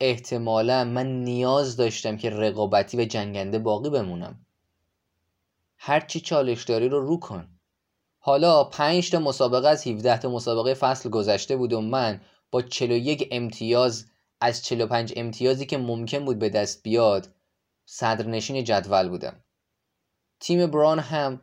احتمالا 0.00 0.84
من 0.84 1.06
نیاز 1.24 1.76
داشتم 1.76 2.16
که 2.16 2.30
رقابتی 2.30 2.96
و 2.96 3.04
جنگنده 3.04 3.58
باقی 3.58 3.90
بمونم. 3.90 4.46
هرچی 5.78 6.20
چالش 6.20 6.64
داری 6.64 6.88
رو 6.88 7.00
رو 7.00 7.20
کن. 7.20 7.48
حالا 8.18 8.64
5 8.64 9.10
تا 9.10 9.18
مسابقه 9.18 9.68
از 9.68 9.86
17 9.86 10.18
تا 10.18 10.30
مسابقه 10.30 10.74
فصل 10.74 11.10
گذشته 11.10 11.56
بود 11.56 11.72
و 11.72 11.80
من 11.80 12.20
با 12.50 12.62
41 12.62 13.28
امتیاز 13.30 14.06
از 14.40 14.64
45 14.64 15.12
امتیازی 15.16 15.66
که 15.66 15.78
ممکن 15.78 16.24
بود 16.24 16.38
به 16.38 16.48
دست 16.48 16.82
بیاد 16.82 17.28
صدرنشین 17.86 18.64
جدول 18.64 19.08
بودم. 19.08 19.44
تیم 20.40 20.66
بران 20.66 20.98
هم 20.98 21.40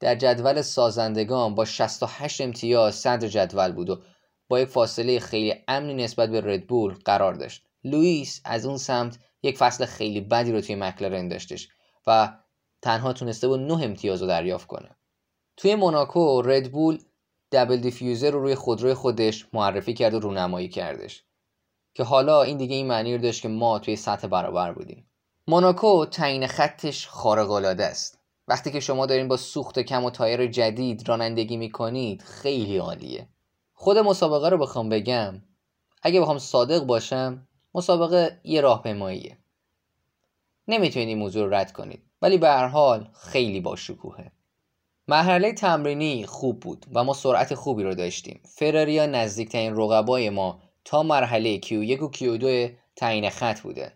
در 0.00 0.14
جدول 0.14 0.62
سازندگان 0.62 1.54
با 1.54 1.64
68 1.64 2.40
امتیاز 2.40 2.94
صدر 2.94 3.28
جدول 3.28 3.72
بود 3.72 3.90
و 3.90 4.02
با 4.48 4.60
یک 4.60 4.68
فاصله 4.68 5.18
خیلی 5.20 5.54
امنی 5.68 5.94
نسبت 5.94 6.30
به 6.30 6.40
ردبول 6.40 6.94
قرار 7.04 7.34
داشت. 7.34 7.64
لوئیس 7.84 8.40
از 8.44 8.66
اون 8.66 8.76
سمت 8.76 9.18
یک 9.42 9.58
فصل 9.58 9.84
خیلی 9.84 10.20
بدی 10.20 10.52
رو 10.52 10.60
توی 10.60 10.74
مکلارن 10.74 11.28
داشتش 11.28 11.68
و 12.06 12.38
تنها 12.82 13.12
تونسته 13.12 13.48
بود 13.48 13.60
9 13.60 13.84
امتیاز 13.84 14.22
رو 14.22 14.28
دریافت 14.28 14.66
کنه. 14.66 14.96
توی 15.56 15.74
موناکو 15.74 16.42
ردبول 16.42 16.98
double 17.52 17.76
diffuser 17.76 18.30
رو 18.30 18.40
روی 18.40 18.54
خودروی 18.54 18.94
خودش 18.94 19.46
معرفی 19.52 19.94
کرد 19.94 20.14
و 20.14 20.20
رونمایی 20.20 20.68
کردش. 20.68 21.24
که 21.94 22.04
حالا 22.04 22.42
این 22.42 22.56
دیگه 22.56 22.76
این 22.76 22.86
معنی 22.86 23.16
رو 23.16 23.22
داشت 23.22 23.42
که 23.42 23.48
ما 23.48 23.78
توی 23.78 23.96
سطح 23.96 24.26
برابر 24.26 24.72
بودیم. 24.72 25.10
موناکو 25.48 26.06
تعیین 26.06 26.46
خطش 26.46 27.06
خارق 27.06 27.50
العاده 27.50 27.84
است. 27.84 28.18
وقتی 28.48 28.70
که 28.70 28.80
شما 28.80 29.06
دارین 29.06 29.28
با 29.28 29.36
سوخت 29.36 29.78
کم 29.78 30.04
و 30.04 30.10
تایر 30.10 30.46
جدید 30.46 31.08
رانندگی 31.08 31.56
می‌کنید 31.56 32.22
خیلی 32.22 32.76
عالیه. 32.76 33.28
خود 33.80 33.98
مسابقه 33.98 34.48
رو 34.48 34.58
بخوام 34.58 34.88
بگم 34.88 35.42
اگه 36.02 36.20
بخوام 36.20 36.38
صادق 36.38 36.84
باشم 36.84 37.48
مسابقه 37.74 38.40
یه 38.44 38.60
راهپیماییه. 38.60 39.38
نمی‌تونید 40.68 41.08
این 41.08 41.18
موضوع 41.18 41.44
رو 41.44 41.54
رد 41.54 41.72
کنید 41.72 42.02
ولی 42.22 42.38
به 42.38 42.48
هر 42.48 42.66
حال 42.66 43.08
خیلی 43.14 43.60
با 43.60 43.76
شکوهه 43.76 44.32
مرحله 45.08 45.52
تمرینی 45.52 46.26
خوب 46.26 46.60
بود 46.60 46.86
و 46.94 47.04
ما 47.04 47.12
سرعت 47.12 47.54
خوبی 47.54 47.82
رو 47.82 47.94
داشتیم. 47.94 48.40
فراریا 48.44 49.06
نزدیکترین 49.06 49.76
رقبای 49.76 50.30
ما 50.30 50.60
تا 50.84 51.02
مرحله 51.02 51.60
Q1 51.60 52.02
و 52.02 52.10
Q2 52.12 52.72
تعیین 52.96 53.30
خط 53.30 53.60
بوده. 53.60 53.92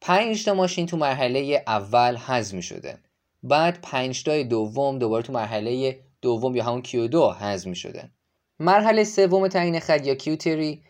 پنج 0.00 0.44
تا 0.44 0.54
ماشین 0.54 0.86
تو 0.86 0.96
مرحله 0.96 1.64
اول 1.66 2.16
حذف 2.16 2.60
شده. 2.60 2.98
بعد 3.42 3.80
پنج 3.82 4.24
تای 4.24 4.44
دوم 4.44 4.98
دوباره 4.98 5.22
تو 5.22 5.32
مرحله 5.32 6.00
دوم 6.22 6.56
یا 6.56 6.64
همون 6.64 6.82
Q2 6.82 7.14
حذف 7.14 7.74
شده. 7.74 8.10
مرحله 8.62 9.04
سوم 9.04 9.48
تعیین 9.48 9.80
خط 9.80 10.06
یا 10.06 10.14
Q3 10.14 10.82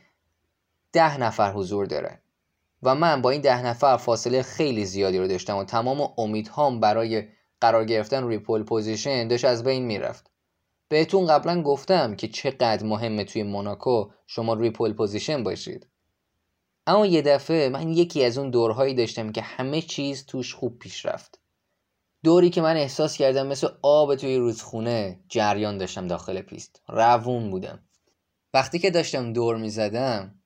ده 0.93 1.19
نفر 1.19 1.53
حضور 1.53 1.87
داره. 1.87 2.23
و 2.83 2.95
من 2.95 3.23
با 3.23 3.31
این 3.31 3.41
ده 3.41 3.67
نفر 3.67 3.97
فاصله 3.97 4.43
خیلی 4.43 4.85
زیادی 4.85 5.19
رو 5.19 5.27
داشتم 5.27 5.57
و 5.57 5.65
تمام 5.65 6.13
امیدهام 6.19 6.81
برای 6.81 7.29
قرار 7.61 7.85
گرفتن 7.85 8.23
روی 8.23 8.39
pole 8.39 8.63
position 8.63 9.29
داشت 9.29 9.45
از 9.45 9.65
بین 9.65 9.83
می‌رفت. 9.83 10.31
بهتون 10.89 11.27
قبلا 11.27 11.63
گفتم 11.63 12.17
که 12.17 12.29
چقدر 12.29 12.87
مهمه 12.87 13.25
توی 13.25 13.43
موناکو 13.43 14.11
شما 14.27 14.55
روی 14.55 14.71
pole 14.71 14.93
position 14.93 15.43
باشید. 15.43 15.87
اما 16.87 17.07
یه 17.07 17.23
دفعه 17.23 17.69
من 17.69 17.89
یکی 17.89 18.25
از 18.25 18.39
اون 18.39 18.51
دورهایی 18.51 18.95
داشتم 18.95 19.33
که 19.33 19.43
همه 19.43 19.83
چیز 19.83 20.27
توش 20.27 20.55
خوب 20.55 20.79
پیش 20.79 21.07
رفت. 21.07 21.40
دوری 22.25 22.51
که 22.51 22.61
من 22.63 22.77
احساس 22.77 23.17
کردم 23.17 23.47
مثل 23.47 23.69
آب 23.83 24.15
توی 24.15 24.37
رودخونه 24.37 25.21
جریان 25.29 25.79
داشتم 25.79 26.07
داخل 26.07 26.41
پیست. 26.41 26.83
روون 26.89 27.51
بودم. 27.51 27.85
وقتی 28.55 28.79
که 28.79 28.91
داشتم 28.91 29.33
دور 29.33 29.57
می 29.57 29.71
زدم 29.71 30.43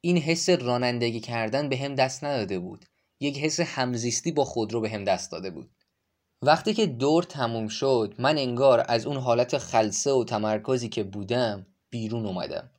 این 0.00 0.18
حس 0.18 0.48
رانندگی 0.48 1.20
کردن 1.20 1.68
به 1.68 1.76
هم 1.76 1.94
دست 1.94 2.24
نداده 2.24 2.58
بود. 2.58 2.84
یک 3.20 3.38
حس 3.38 3.60
همزیستی 3.60 4.32
با 4.32 4.44
خودرو 4.44 4.80
به 4.80 4.90
هم 4.90 5.04
دست 5.04 5.32
داده 5.32 5.50
بود. 5.50 5.70
وقتی 6.42 6.74
که 6.74 6.86
دور 6.86 7.22
تموم 7.22 7.68
شد 7.68 8.14
من 8.18 8.38
انگار 8.38 8.84
از 8.88 9.06
اون 9.06 9.16
حالت 9.16 9.58
خلصه 9.58 10.12
و 10.12 10.24
تمرکزی 10.24 10.88
که 10.88 11.04
بودم 11.04 11.66
بیرون 11.90 12.26
اومدم. 12.26 12.70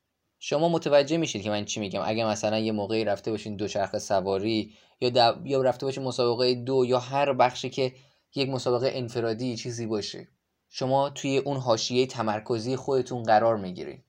شما 0.48 0.70
متوجه 0.70 1.18
میشید 1.18 1.44
که 1.44 1.50
من 1.50 1.66
چی 1.66 1.80
میگم. 1.80 2.02
اگه 2.06 2.26
مثلا 2.26 2.60
یه 2.60 2.72
موقعی 2.72 3.06
رفته 3.06 3.32
باشین 3.32 3.56
دوچرخه 3.56 4.00
سواری 4.00 4.74
یا, 5.02 5.42
یا 5.46 5.62
رفته 5.62 5.86
باشین 5.86 6.04
مسابقه 6.04 6.56
دو 6.56 6.86
یا 6.88 7.00
هر 7.00 7.34
بخشی 7.34 7.70
که 7.70 7.94
یک 8.36 8.50
مسابقه 8.50 8.92
انفرادی 8.94 9.58
چیزی 9.58 9.86
باشه 9.86 10.28
شما 10.70 11.10
توی 11.10 11.38
اون 11.38 11.58
حاشیه 11.58 12.08
تمرکزی 12.08 12.76
خودتون 12.76 13.24
قرار 13.24 13.58
می‌گیرید 13.58 14.04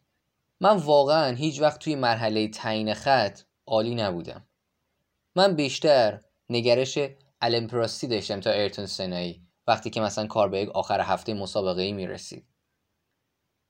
من 0.60 0.76
واقعا 0.76 1.34
هیچ 1.34 1.60
وقت 1.60 1.80
توی 1.80 1.94
مرحله 1.94 2.48
تعیین 2.48 2.94
خط 2.94 3.40
عالی 3.66 3.94
نبودم. 3.94 4.46
من 5.36 5.54
بیشتر 5.54 6.20
نگرش 6.50 6.98
الامپراستی 7.40 8.06
داشتم 8.06 8.40
تا 8.40 8.50
ارتون 8.50 8.86
سنایی 8.86 9.42
وقتی 9.66 9.90
که 9.90 10.00
مثلا 10.00 10.26
کار 10.26 10.48
به 10.48 10.70
آخر 10.74 11.00
هفته 11.00 11.34
مسابقه 11.34 11.82
ای 11.82 11.92
می‌رسید. 11.92 12.46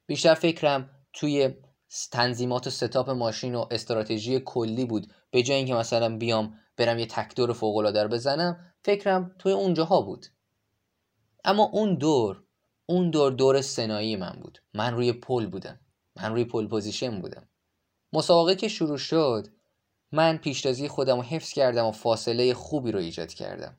بیشتر 0.07 0.35
فکرم 0.35 0.91
توی 1.13 1.55
تنظیمات 2.13 2.67
و 2.67 2.71
ستاپ 2.71 3.11
ماشین 3.11 3.55
و 3.55 3.67
استراتژی 3.71 4.41
کلی 4.41 4.85
بود. 4.85 5.13
به 5.31 5.43
جای 5.43 5.57
اینکه 5.57 5.75
مثلا 5.75 6.17
بیام 6.17 6.59
برم 6.77 6.99
یه 6.99 7.07
تکدور 7.07 7.53
فوق 7.53 7.77
العاده 7.77 8.03
رو 8.03 8.09
بزنم 8.09 8.75
فکرم 8.85 9.35
توی 9.39 9.53
اونجاها 9.53 10.01
بود. 10.01 10.27
اما 11.45 11.63
اون 11.63 11.95
دور 11.95 12.43
اون 12.87 13.11
دور 13.11 13.33
دور 13.33 13.61
سنایی 13.61 14.17
من 14.17 14.39
بود. 14.43 14.59
من 14.75 14.95
روی 14.95 15.13
pole 15.13 15.47
بودم. 15.47 15.81
من 16.17 16.33
روی 16.33 16.45
pole 16.45 16.67
position 16.67 17.21
بودم. 17.21 17.49
مسابقه 18.13 18.55
که 18.55 18.69
شروع 18.69 18.99
شد 18.99 19.49
من 20.13 20.37
پیشتازی 20.37 20.89
خودم 20.89 21.17
رو 21.17 21.23
حفظ 21.23 21.53
کردم 21.53 21.87
و 21.87 21.93
فاصله 21.93 22.55
خوبی 22.55 22.93
رو 22.93 22.99
ایجاد 22.99 23.29
کردم. 23.29 23.77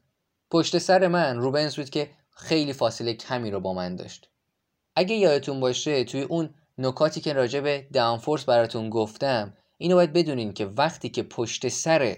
پشت 0.51 0.77
سر 0.77 1.07
من 1.07 1.37
روبنز 1.37 1.75
بود 1.75 1.89
که 1.89 2.09
خیلی 2.29 2.73
فاصله 2.73 3.13
کمی 3.13 3.51
رو 3.51 3.59
با 3.59 3.73
من 3.73 3.95
داشت. 3.95 4.29
اگه 4.95 5.15
یادتون 5.15 5.59
باشه 5.59 6.03
توی 6.03 6.21
اون 6.21 6.49
نکاتی 6.77 7.21
که 7.21 7.33
راجع 7.33 7.59
به 7.59 7.87
downforce 7.93 8.45
براتون 8.45 8.89
گفتم 8.89 9.53
اینو 9.77 9.95
باید 9.95 10.13
بدونین 10.13 10.53
که 10.53 10.65
وقتی 10.65 11.09
که 11.09 11.23
پشت 11.23 11.67
سر 11.67 12.17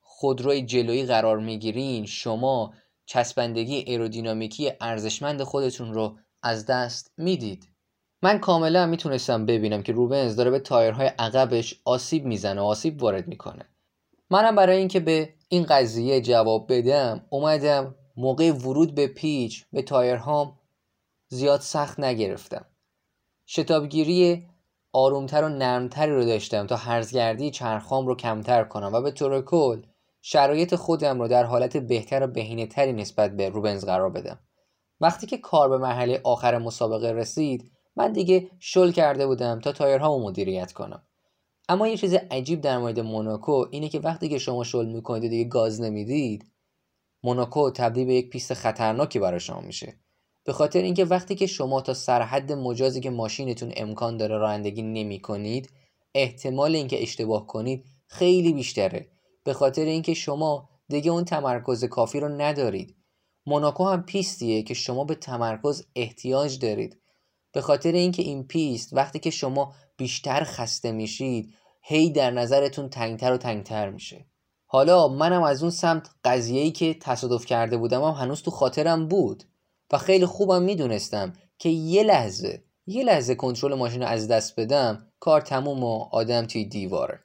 خودروی 0.00 0.62
جلویی 0.62 1.06
قرار 1.06 1.38
می‌گیرین 1.38 2.06
شما 2.06 2.74
چسبندگی 3.06 3.74
ایرودینامیکی 3.74 4.72
ارزشمند 4.80 5.42
خودتون 5.42 5.94
رو 5.94 6.18
از 6.42 6.66
دست 6.66 7.12
می‌دید. 7.16 7.68
من 8.22 8.38
کاملا 8.38 8.86
می‌تونستم 8.86 9.46
ببینم 9.46 9.82
که 9.82 9.92
روبنز 9.92 10.36
داره 10.36 10.50
به 10.50 10.58
تایرهای 10.58 11.06
عقبش 11.06 11.80
آسیب 11.84 12.24
می‌زنه 12.24 12.60
و 12.60 12.64
آسیب 12.64 13.02
وارد 13.02 13.28
می‌کنه. 13.28 13.68
منم 14.30 14.56
برای 14.56 14.78
اینکه 14.78 15.00
به 15.00 15.34
این 15.48 15.62
قضیه 15.62 16.20
جواب 16.20 16.72
بدم 16.72 17.26
اومدم 17.30 17.94
موقع 18.16 18.52
ورود 18.52 18.94
به 18.94 19.06
پیچ 19.06 19.64
به 19.72 19.82
تایرهام 19.82 20.58
زیاد 21.28 21.60
سخت 21.60 22.00
نگرفتم. 22.00 22.66
شتابگیری 23.52 24.46
آرومتر 24.92 25.44
و 25.44 25.48
نرمتری 25.48 26.12
رو 26.12 26.24
داشتم 26.24 26.66
تا 26.66 26.76
هرزگردی 26.76 27.50
چرخام 27.50 28.06
رو 28.06 28.16
کمتر 28.16 28.64
کنم 28.64 28.90
و 28.92 29.00
به 29.00 29.10
طور 29.10 29.42
کل 29.42 29.82
شرایط 30.22 30.74
خودم 30.74 31.20
رو 31.20 31.28
در 31.28 31.44
حالت 31.44 31.76
بهتر 31.76 32.22
و 32.22 32.26
بهینه 32.26 32.66
تری 32.66 32.92
نسبت 32.92 33.36
به 33.36 33.48
روبنز 33.48 33.84
قرار 33.84 34.10
بدم. 34.10 34.38
وقتی 35.00 35.26
که 35.26 35.38
کار 35.38 35.68
به 35.68 35.78
مرحله 35.78 36.20
آخر 36.24 36.58
مسابقه 36.58 37.12
رسید 37.12 37.72
من 37.96 38.12
دیگه 38.12 38.50
شل 38.58 38.90
کرده 38.90 39.26
بودم 39.26 39.60
تا 39.60 39.72
تایرهامو 39.72 40.28
مدیریت 40.28 40.72
کنم. 40.72 41.02
اما 41.68 41.88
یه 41.88 41.96
چیز 41.96 42.14
عجیب 42.14 42.60
در 42.60 42.78
مورد 42.78 43.00
موناکو 43.00 43.66
اینه 43.70 43.88
که 43.88 44.00
وقتی 44.00 44.28
که 44.28 44.38
شما 44.38 44.64
شل 44.64 44.86
می‌کنید 44.86 45.24
و 45.24 45.28
دیگه 45.28 45.44
گاز 45.44 45.80
نمی‌دید 45.80 46.44
موناکو 47.22 47.70
تبدیل 47.70 48.06
به 48.06 48.14
یک 48.14 48.30
پیست 48.30 48.54
خطرناکی 48.54 49.18
برای 49.18 49.40
شما 49.40 49.60
میشه. 49.60 49.99
به 50.44 50.52
خاطر 50.52 50.82
اینکه 50.82 51.04
وقتی 51.04 51.34
که 51.34 51.46
شما 51.46 51.80
تا 51.80 51.94
سرحد 51.94 52.52
مجازی 52.52 53.00
که 53.00 53.10
ماشینتون 53.10 53.72
امکان 53.76 54.16
داره 54.16 54.38
رانندگی 54.38 54.82
نمی 54.82 55.20
کنید 55.20 55.70
احتمال 56.14 56.74
اینکه 56.76 57.02
اشتباه 57.02 57.46
کنید 57.46 57.84
خیلی 58.06 58.52
بیشتره. 58.52 59.08
به 59.44 59.52
خاطر 59.52 59.84
اینکه 59.84 60.14
شما 60.14 60.68
دیگه 60.88 61.10
اون 61.10 61.24
تمرکز 61.24 61.84
کافی 61.84 62.20
رو 62.20 62.28
ندارید. 62.28 62.96
موناکو 63.46 63.88
هم 63.88 64.02
پیستیه 64.02 64.62
که 64.62 64.74
شما 64.74 65.04
به 65.04 65.14
تمرکز 65.14 65.86
احتیاج 65.96 66.58
دارید. 66.58 67.00
به 67.52 67.60
خاطر 67.60 67.92
اینکه 67.92 68.22
این 68.22 68.46
پیست 68.46 68.92
وقتی 68.92 69.18
که 69.18 69.30
شما 69.30 69.74
بیشتر 69.96 70.44
خسته 70.44 70.92
میشید 70.92 71.54
هی 71.82 72.10
در 72.10 72.30
نظرتون 72.30 72.88
تنگتر 72.88 73.32
و 73.32 73.36
تنگتر 73.36 73.90
میشه. 73.90 74.26
حالا 74.66 75.08
منم 75.08 75.42
از 75.42 75.62
اون 75.62 75.70
سمت 75.70 76.10
قضیه‌ای 76.24 76.70
که 76.70 76.94
تصادف 76.94 77.46
کرده 77.46 77.76
بودم 77.76 78.02
هم 78.02 78.12
هنوز 78.12 78.42
تو 78.42 78.50
خاطرم 78.50 79.08
بود. 79.08 79.44
و 79.92 79.98
خیلی 79.98 80.26
خوبم 80.26 80.62
می‌دونستم 80.62 81.32
که 81.58 81.68
یه 81.68 82.02
لحظه 82.02 82.64
یه 82.86 83.04
لحظه 83.04 83.34
کنترل 83.34 83.74
ماشین 83.74 84.02
رو 84.02 84.08
از 84.08 84.28
دست 84.28 84.60
بدم 84.60 85.06
کار 85.20 85.40
تموم 85.40 85.84
و 85.84 86.08
آدم 86.12 86.46
توی 86.46 86.64
دیواره. 86.64 87.20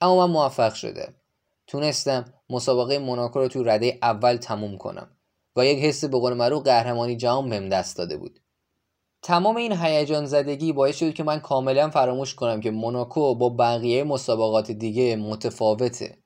اما 0.00 0.26
من 0.26 0.32
موفق 0.32 0.74
شده 0.74 1.14
تونستم 1.66 2.24
مسابقه 2.50 2.98
موناکو 2.98 3.38
رو 3.38 3.48
توی 3.48 3.64
رده 3.64 3.98
اول 4.02 4.36
تموم 4.36 4.78
کنم 4.78 5.10
و 5.56 5.66
یک 5.66 5.78
حس 5.78 6.04
به 6.04 6.18
قول 6.18 6.32
معروف 6.32 6.62
قهرمانی 6.62 7.16
جهان 7.16 7.50
بهم 7.50 7.68
دست 7.68 7.98
داده 7.98 8.16
بود. 8.16 8.40
تمام 9.22 9.56
این 9.56 9.72
هیجان 9.72 10.26
زدگی 10.26 10.72
باعث 10.72 10.96
شد 10.96 11.14
که 11.14 11.22
من 11.22 11.40
کاملا 11.40 11.90
فراموش 11.90 12.34
کنم 12.34 12.60
که 12.60 12.70
موناکو 12.70 13.34
با 13.34 13.48
بقیه 13.48 14.04
مسابقات 14.04 14.70
دیگه 14.70 15.16
متفاوته. 15.16 16.18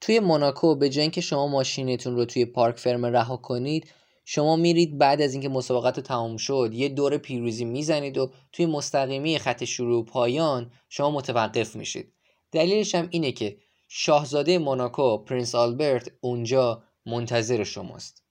توی 0.00 0.20
موناکو 0.20 0.74
به 0.74 0.88
جای 0.88 1.02
اینکه 1.02 1.20
شما 1.20 1.46
ماشینتون 1.46 2.16
رو 2.16 2.24
توی 2.24 2.44
پارک 2.44 2.78
فرم 2.78 3.06
رها 3.06 3.36
کنید 3.36 3.90
شما 4.24 4.56
میرید 4.56 4.98
بعد 4.98 5.22
از 5.22 5.32
اینکه 5.32 5.48
مسابقات 5.48 5.96
رو 5.96 6.02
تمام 6.02 6.36
شد 6.36 6.70
یه 6.72 6.88
دور 6.88 7.16
پیروزی 7.16 7.64
می‌زنید 7.64 8.18
و 8.18 8.30
توی 8.52 8.66
مستقیمی 8.66 9.38
خط 9.38 9.64
شروع 9.64 10.00
و 10.00 10.02
پایان 10.02 10.70
شما 10.88 11.10
متوقف 11.10 11.76
میشید. 11.76 12.12
دلیلش 12.52 12.94
هم 12.94 13.08
اینه 13.10 13.32
که 13.32 13.56
شاهزاده 13.88 14.58
موناکو 14.58 15.18
پرنس 15.18 15.54
آلبرت 15.54 16.10
اونجا 16.20 16.82
منتظر 17.06 17.64
شماست. 17.64 18.22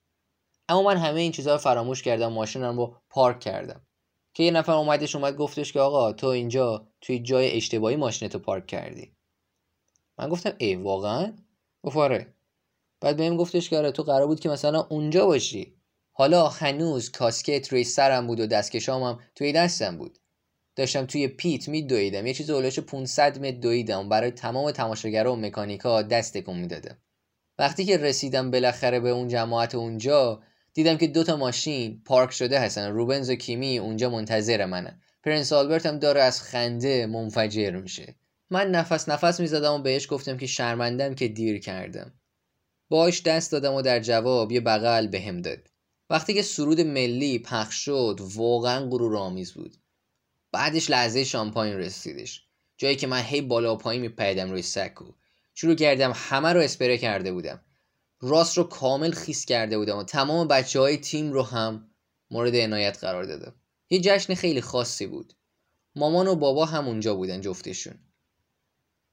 اما 0.68 0.82
من 0.82 0.96
همه 0.96 1.20
این 1.20 1.32
چیزها 1.32 1.52
رو 1.52 1.58
فراموش 1.58 2.02
کردم 2.02 2.32
ماشینم 2.32 2.78
رو 2.78 2.96
پارک 3.10 3.40
کردم. 3.40 3.86
که 4.34 4.42
یه 4.42 4.50
نفر 4.50 4.72
اومدش 4.72 5.16
اومد 5.16 5.36
گفتش 5.36 5.72
که 5.72 5.80
آقا 5.80 6.12
تو 6.12 6.26
اینجا 6.26 6.88
توی 7.00 7.18
جای 7.18 7.56
اشتباهی 7.56 7.96
ماشینتو 7.96 8.38
پارک 8.38 8.66
کردی. 8.66 9.12
من 10.18 10.28
گفتم 10.28 10.52
ای 10.58 10.74
واقعا؟ 10.74 11.36
گفت 11.82 11.96
آره. 11.96 12.34
بعد 13.00 13.16
بهم 13.16 13.36
گفتش 13.36 13.70
که 13.70 13.78
آره 13.78 13.92
تو 13.92 14.02
قرار 14.02 14.26
بود 14.26 14.40
که 14.40 14.48
مثلا 14.48 14.86
اونجا 14.90 15.26
باشی. 15.26 15.81
حالا 16.12 16.48
هنوز 16.48 17.10
کاسکت 17.10 17.68
روی 17.72 17.84
سرم 17.84 18.26
بود 18.26 18.40
و 18.40 18.46
دستکشام 18.46 19.02
هم 19.02 19.20
توی 19.34 19.52
دستم 19.52 19.98
بود. 19.98 20.18
داشتم 20.76 21.06
توی 21.06 21.28
پیت 21.28 21.68
می 21.68 21.82
دویدم 21.82 22.26
یه 22.26 22.34
چیز 22.34 22.50
اولش 22.50 22.78
500 22.78 23.38
متر 23.38 23.56
دویدم. 23.56 24.08
برای 24.08 24.30
تمام 24.30 24.70
تماشاگرها 24.70 25.32
و 25.32 25.36
مکانیکا 25.36 26.02
دست 26.02 26.36
تکون 26.36 26.58
می‌دادم. 26.58 26.98
وقتی 27.58 27.84
که 27.84 27.96
رسیدم 27.96 28.50
بالاخره 28.50 29.00
به 29.00 29.10
اون 29.10 29.28
جماعت 29.28 29.74
اونجا 29.74 30.42
دیدم 30.74 30.96
که 30.96 31.06
دوتا 31.06 31.36
ماشین 31.36 32.02
پارک 32.04 32.32
شده 32.32 32.60
هستن. 32.60 32.90
روبنز 32.90 33.30
و 33.30 33.34
کیمی 33.34 33.78
اونجا 33.78 34.10
منتظر 34.10 34.64
منن. 34.64 35.00
پرنس 35.24 35.52
آلبرت 35.52 35.86
هم 35.86 35.98
داره 35.98 36.22
از 36.22 36.42
خنده 36.42 37.06
منفجر 37.06 37.70
میشه. 37.70 38.14
من 38.50 38.70
نفس 38.70 39.08
نفس 39.08 39.40
می‌زدم 39.40 39.72
و 39.72 39.78
بهش 39.78 40.06
گفتم 40.10 40.36
که 40.36 40.46
شرمندم 40.46 41.14
که 41.14 41.28
دیر 41.28 41.60
کردم. 41.60 42.12
باش 42.88 43.22
دست 43.22 43.52
دادم 43.52 43.74
و 43.74 43.82
در 43.82 44.00
جواب 44.00 44.52
یه 44.52 44.60
بغل 44.60 45.06
بهم 45.06 45.42
به 45.42 45.50
داد. 45.50 45.71
وقتی 46.12 46.34
که 46.34 46.42
سرود 46.42 46.80
ملی 46.80 47.38
پخش 47.38 47.74
شد 47.84 48.20
واقعا 48.20 48.86
غرور 48.86 49.16
آمیز 49.16 49.52
بود. 49.52 49.76
بعدش 50.52 50.90
لحظه 50.90 51.24
شامپاین 51.24 51.74
رسیدش. 51.74 52.46
جایی 52.76 52.96
که 52.96 53.06
من 53.06 53.22
هی 53.22 53.40
بالا 53.40 53.74
و 53.74 53.78
پایین 53.78 54.02
میپریدم 54.02 54.50
روی 54.50 54.62
سکو. 54.62 55.04
شروع 55.54 55.74
کردم 55.74 56.12
همه 56.14 56.52
رو 56.52 56.60
اسپره 56.60 56.98
کرده 56.98 57.32
بودم. 57.32 57.60
راست 58.20 58.58
رو 58.58 58.64
کامل 58.64 59.10
خیس 59.10 59.44
کرده 59.44 59.78
بودم 59.78 59.98
و 59.98 60.02
تمام 60.02 60.48
بچه 60.48 60.80
های 60.80 60.96
تیم 60.96 61.32
رو 61.32 61.42
هم 61.42 61.90
مورد 62.30 62.56
عنایت 62.56 62.98
قرار 62.98 63.24
دادم. 63.24 63.54
یه 63.90 64.00
جشن 64.00 64.34
خیلی 64.34 64.60
خاصی 64.60 65.06
بود. 65.06 65.34
مامان 65.94 66.28
و 66.28 66.34
بابا 66.34 66.66
هم 66.66 66.88
اونجا 66.88 67.14
بودن 67.14 67.40
جفتشون. 67.40 67.94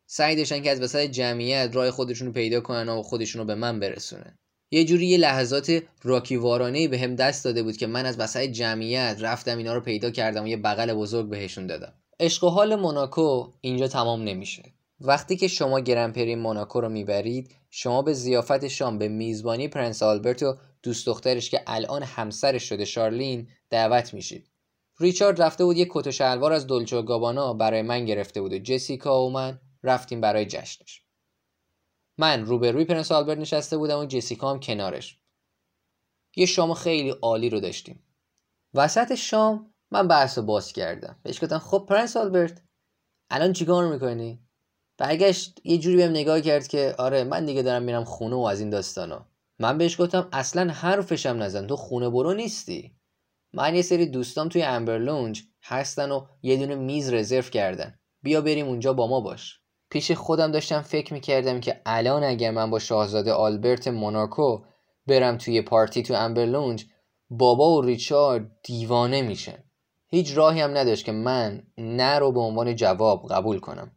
سعی 0.06 0.36
داشتن 0.36 0.62
که 0.62 0.72
از 0.72 0.82
وسط 0.82 1.06
جمعیت 1.06 1.70
راه 1.74 1.92
خودشون 1.92 2.28
رو 2.28 2.34
پیدا 2.34 2.62
کنن 2.62 2.90
و 2.90 3.04
خودشون 3.04 3.40
رو 3.40 3.46
به 3.46 3.56
من 3.56 3.80
برسونن. 3.80 4.39
یه 4.72 4.86
جوری 4.86 5.06
یه 5.06 5.18
لحظات 5.18 5.82
راکیوارانه 6.04 6.88
به 6.88 7.00
هم 7.00 7.16
دست 7.16 7.46
داده 7.46 7.64
بود 7.64 7.78
که 7.78 7.88
من 7.88 8.06
از 8.06 8.20
وسط 8.20 8.42
جمعیت 8.42 9.18
رفتم 9.20 9.58
اینا 9.58 9.74
رو 9.74 9.82
پیدا 9.82 10.12
کردم 10.12 10.44
و 10.44 10.48
یه 10.48 10.58
بغل 10.58 10.94
بزرگ 10.94 11.30
بهشون 11.30 11.68
دادم. 11.68 11.94
عشق 12.20 12.44
و 12.44 12.50
حال 12.50 12.76
موناکو 12.76 13.48
اینجا 13.62 13.88
تمام 13.88 14.24
نمیشه. 14.24 14.64
وقتی 15.02 15.36
که 15.36 15.48
شما 15.48 15.80
گرنپری 15.80 16.36
موناکو 16.36 16.82
رو 16.82 16.90
می‌برید 16.90 17.56
شما 17.70 18.02
به 18.02 18.14
زیافت 18.14 18.68
شام 18.68 18.98
به 18.98 19.08
میزبانی 19.08 19.68
پرنس 19.68 20.04
آلبرت 20.04 20.44
و 20.44 20.56
دوست 20.84 21.06
دخترش 21.06 21.50
که 21.50 21.62
الان 21.68 22.04
همسرش 22.04 22.64
شده 22.64 22.86
شارلین 22.86 23.48
دعوت 23.70 24.14
میشید. 24.14 24.50
ریچارد 25.00 25.42
رفته 25.42 25.66
بود 25.66 25.78
یه 25.78 25.88
کت 25.90 26.08
و 26.08 26.12
شلوار 26.12 26.54
از 26.54 26.68
دولچه 26.68 27.02
گابانا 27.02 27.54
برای 27.54 27.82
من 27.82 28.06
گرفته 28.06 28.42
بود 28.42 28.54
و 28.54 28.60
جسیکا 28.60 29.26
و 29.26 29.32
من 29.32 29.60
رفتیم 29.84 30.22
برای 30.22 30.46
جشنش. 30.46 31.02
من 32.20 32.46
روبروی 32.46 32.86
پرنس 32.86 33.12
آلبرت 33.12 33.38
نشسته 33.38 33.78
بودم 33.78 34.00
و 34.00 34.06
جسیکا 34.06 34.52
هم 34.52 34.60
کنارش. 34.60 35.20
یه 36.36 36.46
شام 36.46 36.74
خیلی 36.74 37.10
عالی 37.10 37.50
رو 37.50 37.60
داشتیم. 37.60 38.04
وسط 38.74 39.16
شام 39.16 39.74
من 39.92 40.08
بحث 40.08 40.38
رو 40.38 40.44
باز 40.44 40.74
کردم. 40.74 41.20
بهش 41.24 41.44
گفتم 41.44 41.60
خب 41.60 41.86
پرنس 41.90 42.18
آلبرت 42.18 42.62
الان 43.30 43.54
چیکار 43.54 43.94
می‌کنی؟ 43.94 44.40
برگشت 44.98 45.62
یه 45.64 45.78
جوری 45.78 45.98
بهم 45.98 46.10
نگاه 46.10 46.42
کرد 46.42 46.68
که 46.68 46.96
آره 46.98 47.24
من 47.24 47.46
دیگه 47.46 47.62
دارم 47.62 47.84
میرم 47.84 48.04
خونه 48.04 48.36
و 48.36 48.40
از 48.40 48.60
این 48.60 48.70
داستانا. 48.70 49.26
من 49.60 49.78
بهش 49.78 50.02
گفتم 50.02 50.30
اصلا 50.34 50.74
حرفشم 50.74 51.44
نزن 51.44 51.68
تو 51.68 51.76
خونه 51.76 52.10
برو 52.10 52.34
نیستی. 52.34 52.96
من 53.54 53.76
یه 53.76 53.82
سری 53.82 54.06
دوستام 54.06 54.50
توی 54.50 54.64
امبرلونج 54.64 55.44
هستن 55.64 56.12
و 56.12 56.26
یه 56.42 56.58
دونه 56.58 56.76
میز 56.76 57.14
رزرو 57.14 57.42
کردن. 57.42 58.00
بیا 58.24 58.42
بریم 58.42 58.68
اونجا 58.68 58.94
با 58.94 59.08
ما 59.08 59.22
باش. 59.22 59.59
پیش 59.90 60.12
خودم 60.12 60.52
داشتم 60.52 60.82
فکر 60.82 61.14
می‌کردم 61.14 61.60
که 61.60 61.82
الان 61.86 62.24
اگر 62.24 62.52
من 62.52 62.70
با 62.70 62.80
شاهزاده 62.80 63.34
آلبرت 63.34 63.88
موناکو 63.88 64.64
برم 65.08 65.38
توی 65.38 65.62
پارتی 65.62 66.04
تو 66.04 66.14
امبرلونج 66.14 66.86
بابا 67.30 67.78
و 67.78 67.82
ریچارد 67.82 68.52
دیوانه 68.64 69.22
میشن. 69.22 69.64
هیچ 70.08 70.38
راهی 70.38 70.62
هم 70.62 70.78
نداشت 70.78 71.06
که 71.06 71.12
من 71.12 71.64
نه 71.78 72.20
رو 72.20 72.32
به 72.32 72.40
عنوان 72.40 72.76
جواب 72.76 73.28
قبول 73.30 73.60
کنم. 73.60 73.92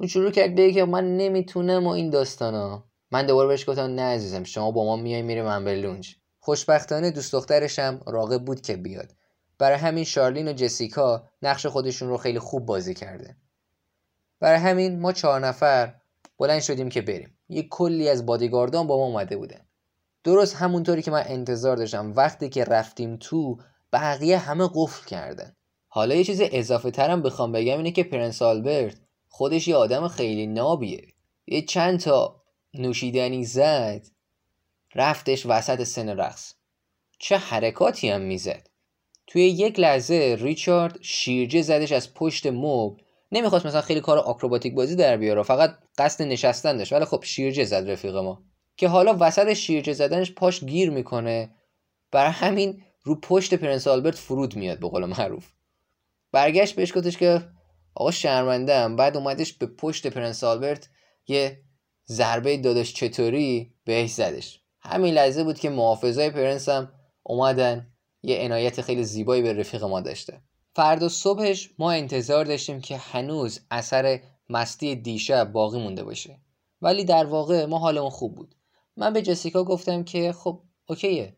اون 0.00 0.08
شروع 0.08 0.30
کرد 0.30 0.54
بگه 0.54 0.72
که 0.72 0.84
من 0.84 1.16
نمی‌تونم 1.16 1.86
و 1.86 1.90
این 1.90 2.10
داستانا. 2.10 2.84
من 3.10 3.26
دوباره 3.26 3.48
بهش 3.48 3.68
گفتم 3.68 3.82
نه 3.82 4.02
عزیزم 4.02 4.44
شما 4.44 4.70
با 4.70 4.84
ما 4.84 4.96
میای 4.96 5.22
میریم 5.22 5.46
امبرلونج 5.46 6.16
خوشبختانه 6.38 7.10
دوست 7.10 7.32
دخترشم 7.32 8.00
راقب 8.06 8.44
بود 8.44 8.60
که 8.60 8.76
بیاد. 8.76 9.12
برای 9.58 9.78
همین 9.78 10.04
شارلین 10.04 10.48
و 10.48 10.52
جسیکا 10.52 11.28
نقش 11.42 11.66
خودشون 11.66 12.08
رو 12.08 12.16
خیلی 12.16 12.38
خوب 12.38 12.66
بازی 12.66 12.94
کرده. 12.94 13.36
برای 14.40 14.58
همین 14.58 15.00
ما 15.00 15.12
چهار 15.12 15.40
نفر 15.46 15.94
بلند 16.38 16.60
شدیم 16.60 16.88
که 16.88 17.02
بریم. 17.02 17.38
یه 17.48 17.62
کلی 17.62 18.08
از 18.08 18.26
بادیگاردان 18.26 18.86
با 18.86 18.96
ما 18.96 19.04
اومده 19.04 19.36
بودن. 19.36 19.60
درست 20.24 20.56
همونطوری 20.56 21.02
که 21.02 21.10
من 21.10 21.24
انتظار 21.26 21.76
داشتم 21.76 22.12
وقتی 22.16 22.48
که 22.48 22.64
رفتیم 22.64 23.16
تو 23.16 23.58
بقیه 23.92 24.38
همه 24.38 24.68
قفل 24.74 25.06
کردن. 25.06 25.56
حالا 25.88 26.14
یه 26.14 26.24
چیز 26.24 26.40
اضافه 26.52 26.90
ترم 26.90 27.22
بخوام 27.22 27.52
بگم 27.52 27.76
اینه 27.76 27.90
که 27.90 28.04
پرنس 28.04 28.42
آلبرت 28.42 28.96
خودش 29.28 29.68
یه 29.68 29.76
آدم 29.76 30.08
خیلی 30.08 30.46
نابیه. 30.46 31.06
یه 31.46 31.62
چند 31.62 32.00
تا 32.00 32.42
نوشیدنی 32.74 33.44
زد 33.44 34.06
رفتش 34.94 35.46
وسط 35.46 35.82
سن 35.82 36.08
رقص. 36.08 36.54
چه 37.18 37.36
حرکاتی 37.36 38.08
هم 38.08 38.20
می‌زد. 38.20 38.68
توی 39.26 39.42
یک 39.48 39.80
لحظه 39.80 40.36
ریچارد 40.40 40.98
شیرجه 41.02 41.62
زدش 41.62 41.92
از 41.92 42.14
پشت 42.14 42.46
مبل 42.46 43.02
نمی‌خواست 43.32 43.66
مثلا 43.66 43.80
خیلی 43.80 44.00
کار 44.00 44.18
آکروباتیک 44.18 44.74
بازی 44.74 44.96
در 44.96 45.16
بیاره 45.16 45.42
فقط 45.42 45.78
قصد 45.98 46.24
نشستن 46.24 46.76
داشت 46.76 46.92
ولی 46.92 47.04
خب 47.04 47.24
شیرجه 47.24 47.64
زد 47.64 47.90
رفیق 47.90 48.16
ما. 48.16 48.42
که 48.76 48.88
حالا 48.88 49.16
وسط 49.20 49.52
شیرجه 49.52 49.92
زدنش 49.92 50.32
پاش 50.32 50.64
گیر 50.64 50.90
می‌کنه. 50.90 51.54
برای 52.10 52.32
همین 52.32 52.82
رو 53.02 53.20
پشت 53.20 53.54
پرنس 53.54 53.86
آلبرت 53.86 54.14
فرود 54.14 54.56
میاد 54.56 54.78
به 54.78 54.88
قول 54.88 55.04
معروف. 55.04 55.46
برگشت 56.32 56.76
بهش 56.76 56.96
گفتش 56.96 57.16
که 57.16 57.42
آقا 57.94 58.10
شرمنده 58.10 58.88
بعد 58.88 59.16
اومدش 59.16 59.52
به 59.52 59.66
پشت 59.66 60.06
پرنس 60.06 60.44
آلبرت 60.44 60.88
یه 61.28 61.62
ضربه 62.08 62.56
داداش 62.56 62.94
چطوری 62.94 63.74
بهش 63.84 64.10
زدش. 64.10 64.60
همین 64.80 65.14
لحظه 65.14 65.44
بود 65.44 65.58
که 65.58 65.70
محافظای 65.70 66.30
پرنس 66.30 66.68
هم 66.68 66.92
اومدن. 67.22 67.86
یه 68.22 68.40
عنایت 68.40 68.80
خیلی 68.80 69.04
زیبایی 69.04 69.42
به 69.42 69.52
رفیق 69.52 69.84
ما 69.84 70.00
داشته. 70.00 70.40
فردا 70.74 71.08
صبحش 71.08 71.70
ما 71.78 71.92
انتظار 71.92 72.44
داشتیم 72.44 72.80
که 72.80 72.96
هنوز 72.96 73.60
اثر 73.70 74.20
مستی 74.48 74.96
دیشب 74.96 75.52
باقی 75.52 75.78
مونده 75.78 76.04
باشه. 76.04 76.40
ولی 76.82 77.04
در 77.04 77.24
واقع 77.24 77.64
ما 77.64 77.78
حالمون 77.78 78.10
خوب 78.10 78.34
بود. 78.34 78.54
من 78.96 79.12
به 79.12 79.22
جسیکا 79.22 79.64
گفتم 79.64 80.04
که 80.04 80.32
خب 80.32 80.62
okay 80.88 81.20
ه. 81.20 81.36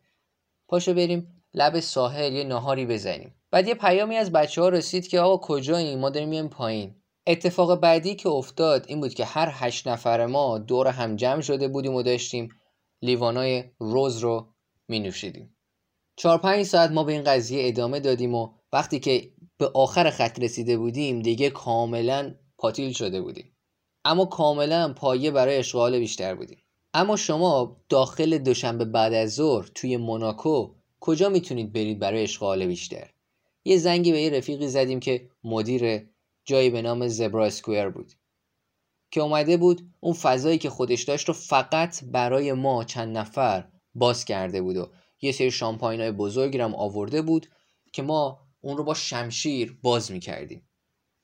پاشو 0.69 0.95
بریم 0.95 1.43
لب 1.55 1.81
ساحل 1.81 2.33
یه 2.33 2.45
ناهاری 2.45 2.87
بزنیم. 2.87 3.35
بعد 3.51 3.69
یه 3.69 3.75
پیامی 3.75 4.17
از 4.17 4.33
بچه 4.33 4.63
ها 4.63 4.69
رسید 4.69 5.09
که 5.09 5.21
آقا 5.21 5.47
کجاییم؟ 5.47 5.99
ما 5.99 6.11
داریم 6.11 6.29
میایم 6.29 6.49
پایین. 6.49 7.03
اتفاق 7.27 7.81
بعدی 7.81 8.15
که 8.15 8.29
افتاد 8.29 8.85
این 8.89 9.01
بود 9.01 9.15
که 9.15 9.25
هر 9.25 9.49
هشت 9.53 9.89
نفر 9.89 10.27
ما 10.27 10.59
دور 10.59 10.89
هم 10.89 11.17
جمع 11.17 11.41
شده 11.41 11.69
بودیم 11.69 11.95
و 11.95 12.03
داشتیم 12.03 12.49
لیوانای 13.03 13.65
روز 13.79 14.19
رو 14.19 14.49
می 14.89 15.01
نوشیدیم 15.01 15.57
چهار 16.17 16.39
پنج 16.39 16.63
ساعت 16.63 16.91
ما 16.91 17.05
به 17.05 17.13
این 17.13 17.25
قضیه 17.25 17.69
ادامه 17.69 18.01
دادیم 18.01 18.35
و 18.35 18.53
وقتی 18.73 19.01
که 19.01 19.33
به 19.59 19.71
آخر 19.75 20.11
خط 20.11 20.41
رسیده 20.41 20.77
بودیم 20.77 21.23
دیگه 21.23 21.51
کاملا 21.51 22.35
پاتیل 22.59 22.93
شده 22.93 23.21
بودیم. 23.21 23.57
اما 24.05 24.25
کاملا 24.25 24.93
پایه 24.93 25.31
برای 25.31 25.57
اشغال 25.57 25.99
بیشتر 25.99 26.35
بودیم. 26.35 26.59
اما 26.95 27.17
شما 27.17 27.77
داخل 27.89 28.39
دوشنبه 28.39 28.85
بعد 28.85 29.13
از 29.13 29.35
ظهر 29.35 29.71
توی 29.75 29.97
موناکو 29.97 30.75
کجا 31.01 31.29
می‌تونید 31.29 31.73
برید 31.73 31.99
برای 31.99 32.23
اشغال 32.23 32.67
بیشتر؟ 32.67 33.11
یه 33.65 33.79
زنگی 33.79 34.13
به 34.13 34.21
یه 34.21 34.31
رفیقی 34.31 34.69
زدیم 34.69 35.01
که 35.01 35.31
مدیر 35.45 36.09
جایی 36.45 36.71
به 36.71 36.83
نام 36.83 37.09
زبرا 37.09 37.47
اسکویر 37.47 37.89
بود. 37.89 38.13
که 39.11 39.21
اومده 39.21 39.57
بود 39.57 39.91
اون 40.01 40.15
فضایی 40.15 40.59
که 40.59 40.71
خودش 40.71 41.03
داشت 41.03 41.29
رو 41.29 41.35
فقط 41.35 42.05
برای 42.05 42.53
ما 42.53 42.85
چند 42.85 43.19
نفر 43.19 43.69
باز 43.95 44.25
کرده 44.25 44.63
بود 44.63 44.77
و 44.77 44.89
یه 45.23 45.33
سری 45.33 45.51
شامپاین 45.51 46.01
های 46.01 46.13
بزرگی 46.13 46.59
هم 46.59 46.75
آورده 46.75 47.23
بود 47.23 47.47
که 47.93 48.03
ما 48.03 48.42
اون 48.65 48.77
رو 48.77 48.85
با 48.85 48.95
شمشیر 48.95 49.79
باز 49.83 50.13
می‌کردیم. 50.13 50.69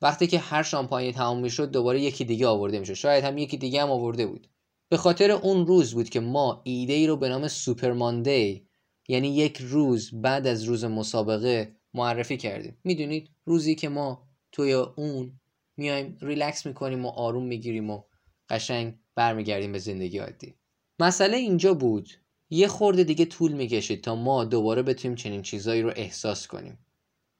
وقتی 0.01 0.27
که 0.27 0.39
هر 0.39 0.63
شامپاین 0.63 1.11
تمام 1.11 1.39
می‌شد 1.39 1.71
دوباره 1.71 2.01
یکی 2.01 2.25
دیگه 2.25 2.47
آورده 2.47 2.79
می‌شد. 2.79 2.93
شاید 2.93 3.23
هم 3.23 3.37
یکی 3.37 3.57
دیگه 3.57 3.81
هم 3.81 3.91
آورده 3.91 4.25
بود. 4.25 4.47
به 4.89 4.97
خاطر 4.97 5.31
اون 5.31 5.67
روز 5.67 5.93
بود 5.93 6.09
که 6.09 6.19
ما 6.19 6.61
ایده 6.63 6.93
ای 6.93 7.07
رو 7.07 7.17
به 7.17 7.29
نام 7.29 7.47
سوپر 7.47 7.91
ماندی 7.91 8.67
یعنی 9.07 9.35
یک 9.35 9.57
روز 9.57 10.11
بعد 10.13 10.47
از 10.47 10.63
روز 10.63 10.85
مسابقه 10.85 11.75
معرفی 11.93 12.37
کردیم. 12.37 12.77
می‌دونید 12.83 13.29
روزی 13.45 13.75
که 13.75 13.89
ما 13.89 14.27
توی 14.51 14.73
اون 14.73 15.39
میایم 15.77 16.17
ریلکس 16.21 16.65
می‌کنیم 16.65 17.05
و 17.05 17.09
آروم 17.09 17.45
می‌گیریم 17.45 17.89
و 17.89 18.03
قشنگ 18.49 18.99
برمیگردیم 19.15 19.71
به 19.71 19.79
زندگی 19.79 20.17
عادی. 20.17 20.55
مسئله 20.99 21.37
اینجا 21.37 21.73
بود. 21.73 22.09
یه 22.49 22.67
خورده 22.67 23.03
دیگه 23.03 23.25
طول 23.25 23.51
می‌کشید 23.51 24.03
تا 24.03 24.15
ما 24.15 24.45
دوباره 24.45 24.81
بتونیم 24.81 25.15
چنین 25.15 25.41
چیزایی 25.41 25.81
رو 25.81 25.91
احساس 25.95 26.47
کنیم. 26.47 26.77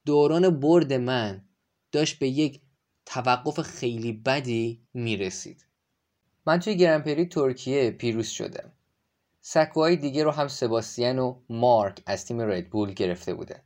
دوران 0.04 0.60
برد 0.60 0.92
من 0.92 1.44
داشت 1.92 2.18
به 2.18 2.28
یک 2.28 2.60
توقف 3.06 3.60
خیلی 3.60 4.12
بدی 4.12 4.82
می‌رسید. 4.94 5.66
من 6.46 6.60
توی 6.60 6.76
گرنپری 6.76 7.26
ترکیه 7.26 7.90
پیروز 7.90 8.28
شدم. 8.28 8.72
سکوهای 9.40 9.96
دیگه 9.96 10.24
رو 10.24 10.30
هم 10.30 10.48
سباستین 10.48 11.18
و 11.18 11.40
مارک 11.48 12.02
از 12.06 12.26
تیم 12.26 12.40
ردبول 12.40 12.92
گرفته 12.92 13.34
بوده 13.34 13.62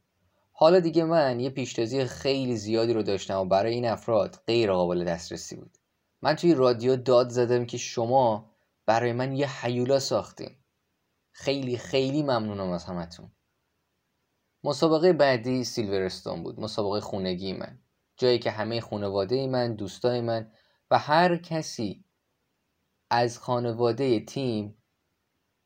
حالا 0.57 0.81
دیگه 0.81 1.05
من 1.05 1.41
یه 1.41 1.51
پیشتازی 1.51 2.05
خیلی 2.05 2.57
زیادی 2.57 2.93
رو 2.93 3.03
داشتم 3.03 3.41
و 3.41 3.45
برای 3.45 3.75
این 3.75 3.89
افراد 3.89 4.43
غیر 4.47 4.73
قابل 4.73 5.05
دسترسی 5.05 5.57
بود. 5.57 5.79
من 6.23 6.37
توی 6.37 6.55
رادیو 6.55 6.97
داد 6.97 7.29
زدم 7.29 7.67
که 7.67 7.79
شما 7.79 8.51
برای 8.87 9.13
من 9.13 9.33
یه 9.33 9.65
حیولا 9.65 9.99
ساختین. 9.99 10.51
خیلی 11.33 11.79
خیلی 11.79 12.23
ممنونم 12.23 12.71
از 12.71 12.85
همتون. 12.85 13.31
مسابقه 14.67 15.13
بعدی 15.13 15.65
سیلورستون 15.65 16.43
بود 16.43 16.61
مسابقه 16.61 17.01
خونگی 17.01 17.53
من. 17.53 17.79
جایی 18.17 18.39
که 18.39 18.51
همه 18.51 18.81
خانواده 18.81 19.47
من 19.47 19.75
دوستای 19.75 20.21
من 20.21 20.53
و 20.91 20.99
هر 20.99 21.37
کسی 21.37 22.05
از 23.11 23.39
خانواده 23.39 24.21
تیم 24.21 24.83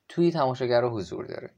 توی 0.09 0.31
تماشاگر 0.31 0.85
حضور 0.85 1.27
داره. 1.27 1.55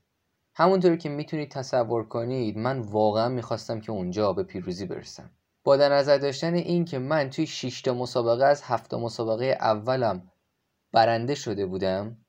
همونطوری 0.54 0.98
که 0.98 1.08
می‌تونید 1.08 1.50
تصور 1.50 2.08
کنید 2.08 2.58
من 2.58 2.78
واقعا 2.78 3.28
می‌خواستم 3.28 3.80
که 3.80 3.92
اونجا 3.92 4.32
به 4.32 4.42
پیروزی 4.42 4.86
برسم. 4.86 5.30
با 5.64 5.76
در 5.76 5.94
نظر 5.94 6.18
داشتن 6.18 6.54
این 6.54 6.84
که 6.84 6.98
من 6.98 7.30
توی 7.30 7.46
6 7.46 7.88
مسابقه 7.88 8.44
از 8.44 8.62
هفت 8.62 8.94
مسابقه 8.94 9.44
اولم 9.60 10.30
برنده 10.92 11.34
شده 11.34 11.66
بودم 11.66 12.24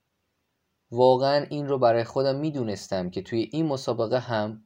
واقعا 0.91 1.45
این 1.49 1.67
رو 1.67 1.79
برای 1.79 2.03
خودم 2.03 2.35
می‌دونستم 2.35 3.09
که 3.09 3.21
توی 3.21 3.49
این 3.51 3.65
مسابقه 3.65 4.19
هم 4.19 4.63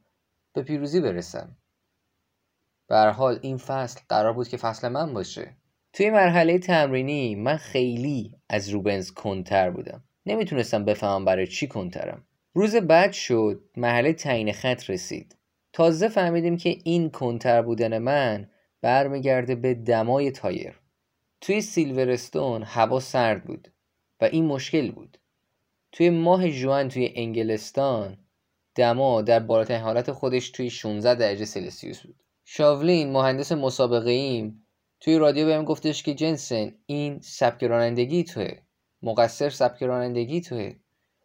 به 0.56 0.62
پیروزی 0.62 1.00
برسم. 1.00 1.56
به 2.88 2.96
حال 2.96 3.38
این 3.42 3.56
فصل 3.56 4.00
قرار 4.08 4.32
بود 4.32 4.48
که 4.48 4.56
فصل 4.56 4.88
من 4.88 5.14
باشه. 5.14 5.56
توی 5.92 6.10
مرحله 6.10 6.58
تمرینی 6.58 7.34
من 7.34 7.56
خیلی 7.56 8.34
از 8.48 8.68
روبنز 8.68 9.10
کنتر 9.10 9.70
بودم. 9.70 10.04
نمی‌تونستم 10.26 10.84
بفهمم 10.84 11.24
برای 11.24 11.46
چی 11.46 11.66
کنترم. 11.66 12.26
روز 12.54 12.76
بعد 12.76 13.12
شد 13.12 13.62
مرحله 13.76 14.12
تعیین 14.12 14.52
خط 14.52 14.90
رسید. 14.90 15.36
تازه 15.72 16.08
فهمیدیم 16.08 16.56
که 16.56 16.78
این 16.84 17.10
کنتر 17.10 17.62
بودن 17.62 17.98
من 17.98 18.50
برمیگرده 18.82 19.54
به 19.54 19.74
دمای 19.74 20.30
تایر. 20.30 20.80
توی 21.40 21.60
سیلورستون 21.60 22.62
هوا 22.62 23.00
سرد 23.00 23.44
بود 23.44 23.68
و 24.20 24.24
این 24.24 24.44
مشکل 24.44 24.90
بود. 24.90 25.18
توی 25.92 26.10
ماه 26.10 26.50
جوان 26.50 26.88
توی 26.88 27.12
انگلستان 27.14 28.18
دما 28.76 29.22
در 29.22 29.40
بالاترین 29.40 29.80
حالت 29.80 30.12
خودش 30.12 30.50
توی 30.50 30.70
16 30.70 31.14
درجه 31.14 31.44
سلسیوس 31.44 32.00
بود. 32.00 32.22
شاولین 32.44 33.12
مهندس 33.12 33.52
مسابقه 33.52 34.10
ایم 34.10 34.66
توی 35.00 35.18
رادیو 35.18 35.46
بهم 35.46 35.64
گفتش 35.64 36.02
که 36.02 36.14
جنسن 36.14 36.72
این 36.86 37.20
سبک 37.20 37.64
رانندگی 37.64 38.24
توه. 38.24 38.50
مقصر 39.02 39.50
سبک 39.50 39.82
رانندگی 39.82 40.40
توه. 40.40 40.74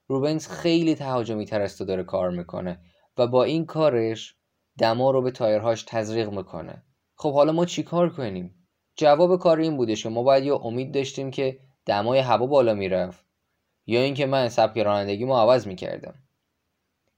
روبنز 0.08 0.48
خیلی 0.48 0.96
تهاجمی 0.96 1.46
تر 1.46 1.62
از 1.62 1.78
تو 1.78 1.86
داره 1.86 2.04
کار 2.04 2.30
می‌کنه 2.30 2.80
و 3.18 3.28
با 3.28 3.44
این 3.44 3.66
کارش 3.66 4.36
دما 4.78 5.12
رو 5.12 5.22
به 5.22 5.32
تایرهاش 5.32 5.84
تزریق 5.88 6.30
می‌کنه. 6.30 6.84
خب 7.16 7.34
حالا 7.34 7.52
ما 7.52 7.66
چی 7.66 7.84
کار 7.84 8.10
کنیم؟ 8.10 8.68
جواب 8.96 9.40
کار 9.40 9.60
این 9.60 9.78
بودش 9.78 10.04
که 10.04 10.10
ما 10.10 10.24
باید 10.24 10.44
یا 10.44 10.56
امید 10.56 10.94
داشتیم 10.94 11.32
که 11.32 11.60
دمای 11.86 12.20
هوا 12.20 12.46
بالا 12.46 12.74
می‌رفت. 12.74 13.26
یا 13.86 14.02
اینکه 14.02 14.26
من 14.26 14.50
سبک 14.50 14.78
رانندگی 14.78 15.26
ما 15.26 15.42
عوض 15.42 15.68
می‌کردم. 15.68 16.16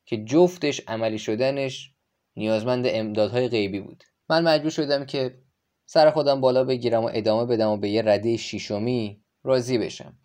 که 0.06 0.24
جفتش 0.24 0.82
عملی 0.88 1.20
شدنش 1.20 1.94
نیازمند 2.36 2.86
امدادهای 2.88 3.48
غیبی 3.48 3.80
بود. 3.80 4.04
من 4.30 4.44
مجبور 4.44 4.70
شدم 4.72 5.06
که 5.06 5.44
سر 5.86 6.12
خودم 6.12 6.42
بالا 6.42 6.64
بگیرم 6.64 7.04
و 7.04 7.10
ادامه 7.14 7.46
بدم 7.46 7.70
و 7.70 7.78
به 7.78 7.90
یه 7.90 8.02
رده 8.02 8.38
شیشمی 8.38 9.24
راضی 9.44 9.78
بشم. 9.78 10.18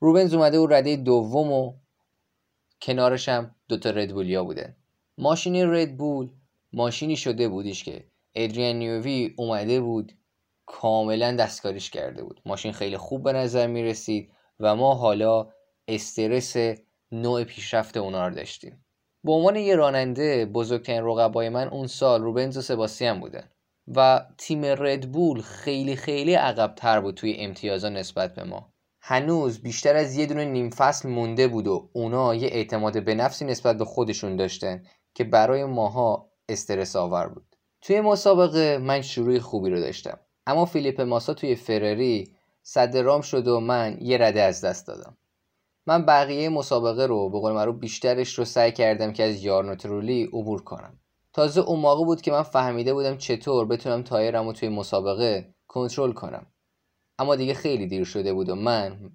روبنز 0.00 0.34
اومده 0.34 0.58
و 0.58 0.66
رده 0.66 0.96
دوم 0.96 1.52
و 1.52 1.74
کنارش 2.82 3.28
دوتا 3.68 3.90
ردبولیا 3.90 4.44
بودن. 4.44 4.76
ماشین 5.18 5.56
ردبول 5.56 6.30
ماشینی 6.72 7.16
شده 7.16 7.48
بودش 7.48 7.84
که 7.84 8.06
ادریان 8.34 8.76
نیووی 8.76 9.34
اومده 9.38 9.80
بود 9.80 10.12
کاملا 10.66 11.36
دستکاریش 11.36 11.90
کرده 11.90 12.24
بود. 12.24 12.40
ماشین 12.46 12.72
خیلی 12.72 12.96
خوب 12.96 13.22
به 13.22 13.32
نظر 13.32 13.66
می 13.66 13.82
رسید 13.82 14.32
و 14.60 14.76
ما 14.76 14.94
حالا 14.94 15.48
استرس 15.88 16.56
نوع 17.12 17.44
پیشرفت 17.44 17.96
اونا 17.96 18.28
رو 18.28 18.34
داشتیم. 18.34 18.84
به 19.24 19.32
عنوان 19.32 19.56
یه 19.56 19.76
راننده 19.76 20.46
بزرگترین 20.46 21.04
رقبای 21.04 21.48
من 21.48 21.68
اون 21.68 21.86
سال 21.86 22.22
روبنز 22.22 22.56
و 22.56 22.60
سباستیان 22.60 23.20
بودن 23.20 23.48
و 23.88 24.26
تیم 24.38 24.64
ردبول 24.64 25.40
خیلی 25.40 25.96
خیلی 25.96 26.34
عقبتر 26.34 27.00
بود 27.00 27.14
توی 27.14 27.34
امتیازا 27.38 27.88
نسبت 27.88 28.34
به 28.34 28.44
ما. 28.44 28.72
هنوز 29.00 29.62
بیشتر 29.62 29.96
از 29.96 30.16
یه 30.16 30.26
دونه 30.26 30.44
نیم 30.44 30.70
فصل 30.70 31.08
مونده 31.08 31.48
بود 31.48 31.66
و 31.66 31.90
اونا 31.92 32.34
یه 32.34 32.48
اعتماد 32.48 33.04
به 33.04 33.14
نفسی 33.14 33.44
نسبت 33.44 33.78
به 33.78 33.84
خودشون 33.84 34.36
داشتن 34.36 34.82
که 35.14 35.24
برای 35.24 35.64
ماها 35.64 36.30
استرس 36.48 36.96
آور 36.96 37.28
بود. 37.28 37.56
توی 37.80 38.00
مسابقه 38.00 38.78
من 38.78 39.02
شروع 39.02 39.38
خوبی 39.38 39.70
رو 39.70 39.80
داشتم. 39.80 40.18
اما 40.46 40.64
فیلیپ 40.64 41.00
ماسا 41.00 41.34
توی 41.34 41.56
فراری 41.56 42.36
صد 42.62 42.96
رام 42.96 43.20
شد 43.20 43.48
و 43.48 43.60
من 43.60 43.98
یه 44.00 44.18
رده 44.18 44.42
از 44.42 44.64
دست 44.64 44.86
دادم. 44.86 45.16
من 45.86 46.06
بقیه 46.06 46.48
مسابقه 46.48 47.06
رو 47.06 47.30
به 47.30 47.40
قول 47.40 47.52
معروف 47.52 47.76
بیشترش 47.76 48.34
رو 48.38 48.44
سعی 48.44 48.72
کردم 48.72 49.12
که 49.12 49.24
از 49.24 49.44
یارنوترولی 49.44 50.24
عبور 50.24 50.62
کنم. 50.62 50.98
تازه 51.32 51.60
اون 51.60 51.80
موقع 51.80 52.04
بود 52.04 52.20
که 52.20 52.32
من 52.32 52.42
فهمیده 52.42 52.94
بودم 52.94 53.16
چطور 53.16 53.66
بتونم 53.66 54.02
تایرم 54.02 54.46
رو 54.46 54.52
توی 54.52 54.68
مسابقه 54.68 55.54
کنترل 55.66 56.12
کنم. 56.12 56.46
اما 57.18 57.36
دیگه 57.36 57.54
خیلی 57.54 57.86
دیر 57.86 58.04
شده 58.04 58.32
بود 58.32 58.48
و 58.48 58.54
من 58.54 59.10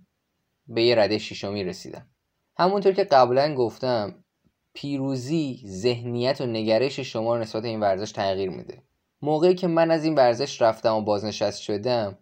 به 0.68 0.84
یه 0.84 0.95
رده 0.95 1.18
شیشمی 1.18 1.63
رسیدم. 1.63 2.09
همونطور 2.57 2.91
که 2.91 3.03
قبلا 3.03 3.55
گفتم 3.55 4.24
پیروزی 4.74 5.63
ذهنیت 5.68 6.41
و 6.41 6.45
نگرش 6.45 6.99
شما 6.99 7.36
رو 7.36 7.41
نسبت 7.41 7.65
این 7.65 7.80
ورزش 7.80 8.11
تغییر 8.11 8.49
میده. 8.49 8.84
موقعی 9.22 9.55
که 9.55 9.68
من 9.68 9.91
از 9.91 10.03
این 10.03 10.15
ورزش 10.15 10.61
رفتم 10.61 10.95
و 10.95 11.01
بازنشست 11.01 11.61
شدم 11.61 12.18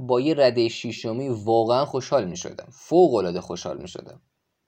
با 0.00 0.20
یه 0.20 0.34
رده 0.34 0.68
شیشمی 0.68 1.28
واقعا 1.28 1.84
خوشحال 1.84 2.28
می 2.28 2.36
شدم 2.36 2.68
فوق 2.70 3.14
العاده 3.14 3.40
خوشحال 3.40 3.78
می 3.82 3.88
شدم 3.88 4.20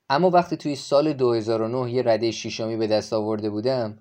اما 0.09 0.31
وقتی 0.31 0.57
توی 0.57 0.77
سال 0.77 1.13
2009 1.13 1.93
یه 1.93 2.03
رده 2.03 2.31
شیشمی 2.31 2.77
به 2.77 2.87
دست 2.87 3.13
آورده 3.13 3.51
بودم 3.51 3.99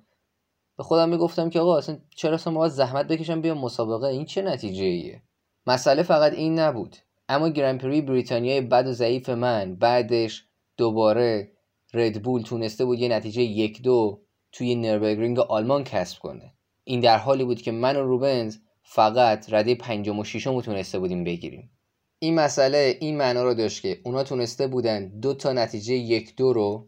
به 0.77 0.83
خودم 0.83 1.09
می‌گفتم 1.09 1.49
که 1.49 1.59
آقا 1.59 1.77
اصلا 1.77 1.97
چرا 2.15 2.33
اصلا 2.33 2.53
باید 2.53 2.71
زحمت 2.71 3.07
بکشم 3.07 3.41
بیام 3.41 3.57
مسابقه؟ 3.57 4.07
این 4.07 4.25
چه 4.25 4.41
نتیجه 4.41 4.83
ایه 4.83 5.23
مسئله 5.67 6.03
فقط 6.03 6.33
این 6.33 6.59
نبود. 6.59 6.95
اما 7.29 7.49
گرانپری 7.49 8.01
بریتانیای 8.01 8.61
بد 8.61 8.87
و 8.87 8.91
ضعیف 8.91 9.29
من 9.29 9.75
بعدش 9.75 10.45
دوباره 10.77 11.51
ردبول 11.93 12.41
تونسته 12.41 12.85
بود 12.85 12.99
یه 12.99 13.09
نتیجه 13.09 13.41
یک 13.41 13.81
دو 13.81 14.21
توی 14.51 14.75
نربرگرینگ 14.75 15.39
آلمان 15.39 15.83
کسب 15.83 16.19
کنه. 16.19 16.53
این 16.83 16.99
در 16.99 17.17
حالی 17.17 17.43
بود 17.43 17.61
که 17.61 17.71
من 17.71 17.95
و 17.95 18.03
روبنز 18.03 18.57
فقط 18.91 19.53
رده 19.53 19.75
پنجم 19.75 20.19
و 20.19 20.23
ششم 20.23 20.61
تونسته 20.61 20.99
بودیم 20.99 21.23
بگیریم. 21.23 21.71
این 22.19 22.35
مسئله 22.35 22.97
این 23.01 23.17
معنا 23.17 23.43
رو 23.43 23.53
داشت 23.53 23.81
که 23.81 24.01
اونا 24.05 24.23
تونسته 24.23 24.67
بودن 24.67 25.19
دو 25.19 25.33
تا 25.33 25.53
نتیجه 25.53 25.93
یک 25.93 26.35
دو 26.35 26.53
رو 26.53 26.87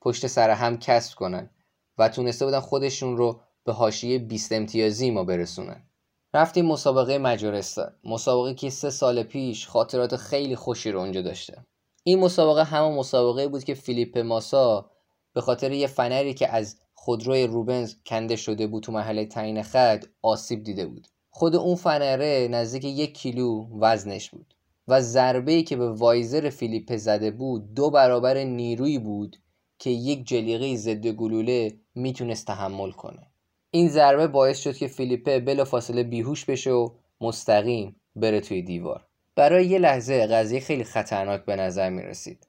پشت 0.00 0.26
سر 0.26 0.50
هم 0.50 0.78
کسب 0.78 1.14
کنن 1.14 1.50
و 1.98 2.08
تونسته 2.08 2.44
بودن 2.44 2.60
خودشون 2.60 3.16
رو 3.16 3.40
به 3.64 3.72
حاشیه 3.72 4.18
20 4.18 4.52
امتیازی 4.52 5.10
ما 5.10 5.24
برسونن. 5.24 5.88
رفتیم 6.34 6.66
مسابقه 6.66 7.18
مجارستان. 7.18 7.92
مسابقه 8.04 8.54
که 8.54 8.70
سه 8.70 8.90
سال 8.90 9.22
پیش 9.22 9.66
خاطرات 9.66 10.16
خیلی 10.16 10.56
خوشی 10.56 10.90
رو 10.90 11.00
اونجا 11.00 11.22
داشته. 11.22 11.66
این 12.04 12.18
مسابقه 12.18 12.64
همون 12.64 12.94
مسابقه 12.94 13.48
بود 13.48 13.64
که 13.64 13.74
فیلیپ 13.74 14.18
ماسا 14.18 14.90
به 15.34 15.40
خاطر 15.40 15.72
یه 15.72 15.86
فنری 15.86 16.34
که 16.34 16.48
از 16.48 16.80
خودروی 16.94 17.46
روبنز 17.46 17.94
کنده 18.06 18.36
شده 18.36 18.66
بود 18.66 18.82
تو 18.82 18.92
محله 18.92 19.26
تعیین 19.26 19.62
خط 19.62 20.04
آسیب 20.22 20.62
دیده 20.62 20.86
بود. 20.86 21.06
خود 21.30 21.56
اون 21.56 21.76
فنره 21.76 22.48
نزدیک 22.50 22.84
یک 22.84 23.14
کیلو 23.14 23.66
وزنش 23.80 24.30
بود 24.30 24.54
و 24.88 25.00
ضربه 25.00 25.62
که 25.62 25.76
به 25.76 25.90
وایزر 25.90 26.50
فیلیپ 26.50 26.96
زده 26.96 27.30
بود 27.30 27.74
دو 27.74 27.90
برابر 27.90 28.38
نیرویی 28.38 28.98
بود 28.98 29.36
که 29.78 29.90
یک 29.90 30.26
جلیقه 30.26 30.76
ضد 30.76 31.06
گلوله 31.06 31.72
می‌تونست 31.94 32.46
تحمل 32.46 32.90
کنه. 32.90 33.26
این 33.70 33.88
ضربه 33.88 34.26
باعث 34.26 34.58
شد 34.58 34.76
که 34.76 34.86
فیلیپه 34.86 35.40
بلا 35.40 35.64
فاصله 35.64 36.02
بیهوش 36.02 36.44
بشه 36.44 36.70
و 36.70 36.90
مستقیم 37.20 37.96
بره 38.16 38.40
توی 38.40 38.62
دیوار. 38.62 39.06
برای 39.36 39.66
یه 39.66 39.78
لحظه 39.78 40.26
قضیه 40.26 40.60
خیلی 40.60 40.84
خطرناک 40.84 41.44
به 41.44 41.56
نظر 41.56 41.90
می 41.90 42.02
رسید 42.02 42.48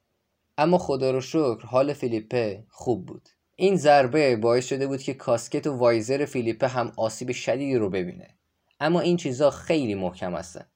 اما 0.58 0.78
خدا 0.78 1.10
رو 1.10 1.20
شکر 1.20 1.66
حال 1.66 1.92
فیلیپه 1.92 2.64
خوب 2.68 3.06
بود. 3.06 3.28
این 3.56 3.76
ضربه 3.76 4.36
باعث 4.36 4.66
شده 4.66 4.86
بود 4.86 5.02
که 5.02 5.14
کاسکت 5.14 5.66
و 5.66 5.76
وایزر 5.76 6.24
فیلیپه 6.24 6.68
هم 6.68 6.92
آسیب 6.96 7.32
شدیدی 7.32 7.76
رو 7.76 7.90
ببینه. 7.90 8.28
اما 8.82 9.00
این 9.00 9.16
چیزا 9.16 9.50
خیلی 9.50 9.94
محکم 9.94 10.34
هستن. 10.34 10.66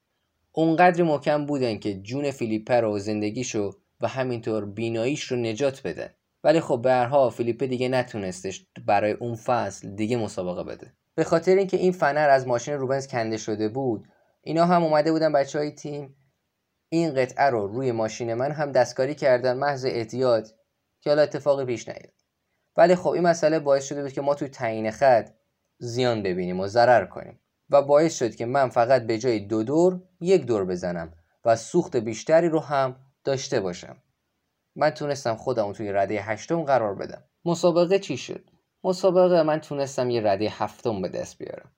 اونقدر 0.52 1.02
محکم 1.02 1.46
بودن 1.46 1.78
که 1.78 1.94
جون 1.94 2.30
فیلیپه 2.30 2.80
رو 2.80 2.98
زندگیشو 2.98 3.76
و 4.00 4.08
همینطور 4.08 4.64
بیناییش 4.64 5.22
رو 5.22 5.36
نجات 5.36 5.82
بدن. 5.86 6.10
ولی 6.44 6.60
خب 6.60 6.82
به 6.82 6.92
هر 6.92 7.30
فیلیپه 7.30 7.66
دیگه 7.66 7.88
نتونستش 7.88 8.66
برای 8.86 9.12
اون 9.12 9.34
فصل 9.34 9.94
دیگه 9.94 10.16
مسابقه 10.16 10.64
بده. 10.64 10.92
به 11.14 11.24
خاطر 11.24 11.54
اینکه 11.54 11.76
این 11.76 11.92
فنر 11.92 12.28
از 12.30 12.46
ماشین 12.46 12.74
روبنز 12.74 13.06
کنده 13.06 13.36
شده 13.36 13.68
بود 13.68 14.08
اینا 14.42 14.66
هم 14.66 14.84
اومده 14.84 15.12
بودن 15.12 15.32
بچه 15.32 15.58
های 15.58 15.70
تیم. 15.70 16.16
این 16.88 17.14
قطعه 17.14 17.44
رو 17.44 17.66
روی 17.66 17.92
ماشین 17.92 18.34
من 18.34 18.52
هم 18.52 18.72
دستکاری 18.72 19.14
کردن 19.14 19.56
محض 19.56 19.84
احتیاط 19.84 20.50
که 21.00 21.10
حالا 21.10 21.22
اتفاقی 21.22 21.64
پیش 21.64 21.88
نیاد. 21.88 22.12
ولی 22.76 22.94
خب 22.94 23.08
این 23.08 23.22
مسئله 23.22 23.58
باعث 23.58 23.84
شده 23.84 24.02
بود 24.02 24.12
که 24.12 24.20
ما 24.20 24.34
توی 24.34 24.48
تعیین 24.48 24.90
خط 24.90 25.30
زیان 25.78 26.22
ببینیم 26.22 26.60
و 26.60 26.66
ضرر 26.66 27.06
کنیم. 27.06 27.40
و 27.70 27.82
باعث 27.82 28.18
شد 28.18 28.34
که 28.34 28.46
من 28.46 28.68
فقط 28.68 29.06
به 29.06 29.18
جای 29.18 29.40
دو 29.40 29.62
دور 29.62 30.02
یک 30.20 30.46
دور 30.46 30.64
بزنم 30.64 31.12
و 31.44 31.56
سوخت 31.56 31.96
بیشتری 31.96 32.48
رو 32.48 32.60
هم 32.60 32.96
داشته 33.24 33.60
باشم. 33.60 33.96
من 34.76 34.90
تونستم 34.90 35.36
خودم 35.36 35.72
توی 35.72 35.92
رده 35.92 36.22
هشتم 36.22 36.62
قرار 36.62 36.94
بدم. 36.94 37.24
مسابقه 37.44 37.98
چی 37.98 38.16
شد؟ 38.16 38.50
مسابقه 38.84 39.42
من 39.42 39.60
تونستم 39.60 40.10
یه 40.10 40.20
رده 40.20 40.48
هفتم 40.50 41.02
به 41.02 41.08
دست 41.08 41.38
بیارم. 41.38 41.72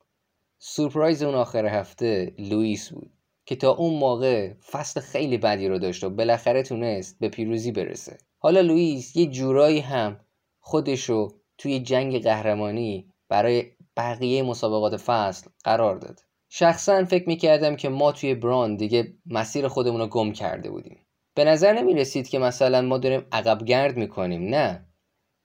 سورپرایز 0.59 1.23
اون 1.23 1.35
آخر 1.35 1.67
هفته 1.67 2.35
لوئیس 2.39 2.93
بود 2.93 3.13
که 3.47 3.57
تا 3.57 3.71
اون 3.71 3.99
موقع 3.99 4.53
فصل 4.71 5.01
خیلی 5.01 5.39
بدی 5.39 5.69
رو 5.69 5.79
داشت 5.79 6.05
و 6.05 6.11
بالاخره 6.11 6.63
تونست 6.63 7.19
به 7.21 7.29
پیروزی 7.29 7.73
برسه. 7.73 8.19
حالا 8.39 8.61
لوئیس 8.61 9.17
یه 9.17 9.27
جورایی 9.27 9.81
هم 9.81 10.21
خودشو 10.61 11.29
توی 11.59 11.81
جنگ 11.81 12.23
قهرمانی 12.23 13.13
برای 13.29 13.73
بقیه 13.99 14.43
مسابقات 14.43 14.97
فصل 14.97 15.51
قرار 15.65 15.97
داد. 15.97 16.21
شخصا 16.49 17.05
فکر 17.05 17.29
می‌کردم 17.29 17.77
که 17.77 17.89
ما 17.89 18.13
توی 18.13 18.35
بران 18.35 18.77
دیگه 18.77 19.15
مسیر 19.27 19.69
خودمون 19.69 20.01
رو 20.01 20.07
گم 20.07 20.33
کرده 20.33 20.71
بودیم. 20.71 21.07
به 21.35 21.45
نظر 21.45 21.73
نمی 21.73 21.95
رسید 21.95 22.29
که 22.29 22.39
مثلا 22.39 22.83
ما 22.83 22.99
داریم 22.99 23.27
عقب 23.33 23.65
گرد 23.65 23.97
می‌کنیم 23.97 24.55
نه. 24.55 24.89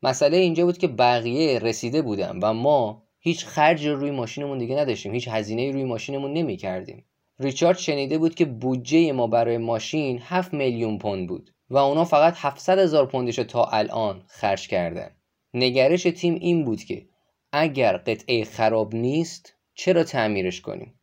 مسئله 0.04 0.38
اینجا 0.38 0.66
بود 0.66 0.78
که 0.78 0.88
بقیه 0.88 1.60
رسیده 1.60 2.02
بودن 2.02 2.40
و 2.42 2.54
ما 2.54 3.04
هیچ 3.20 3.46
خرج 3.46 3.88
روی 3.88 4.12
ماشینمون 4.12 4.58
دیگه 4.58 4.76
نداشتیم 4.76 5.14
هیچ 5.14 5.28
هزینه 5.28 5.72
روی 5.72 5.84
ماشینمون 5.84 6.34
نمی 6.34 6.58
کردیم 6.58 7.06
ریچارد 7.40 7.78
شنیده 7.78 8.18
بود 8.18 8.36
که 8.36 8.46
بودجه 8.46 9.12
ما 9.12 9.28
برای 9.28 9.58
ماشین 9.58 10.20
7 10.22 10.54
میلیون 10.54 10.98
پوند 10.98 11.28
بود 11.28 11.52
و 11.70 11.78
اونا 11.78 12.06
فقط 12.06 12.34
700 12.38 12.80
هزار 12.80 13.06
پوندش 13.06 13.36
تا 13.36 13.66
الان 13.66 14.24
خرج 14.28 14.68
کردن. 14.68 15.10
نگرش 15.54 16.04
تیم 16.04 16.34
این 16.34 16.66
بود 16.66 16.84
که 16.84 17.08
اگر 17.56 17.98
قطعه 17.98 18.44
خراب 18.44 18.96
نیست 18.96 19.56
چرا 19.74 20.04
تعمیرش 20.04 20.62
کنیم؟ 20.62 21.00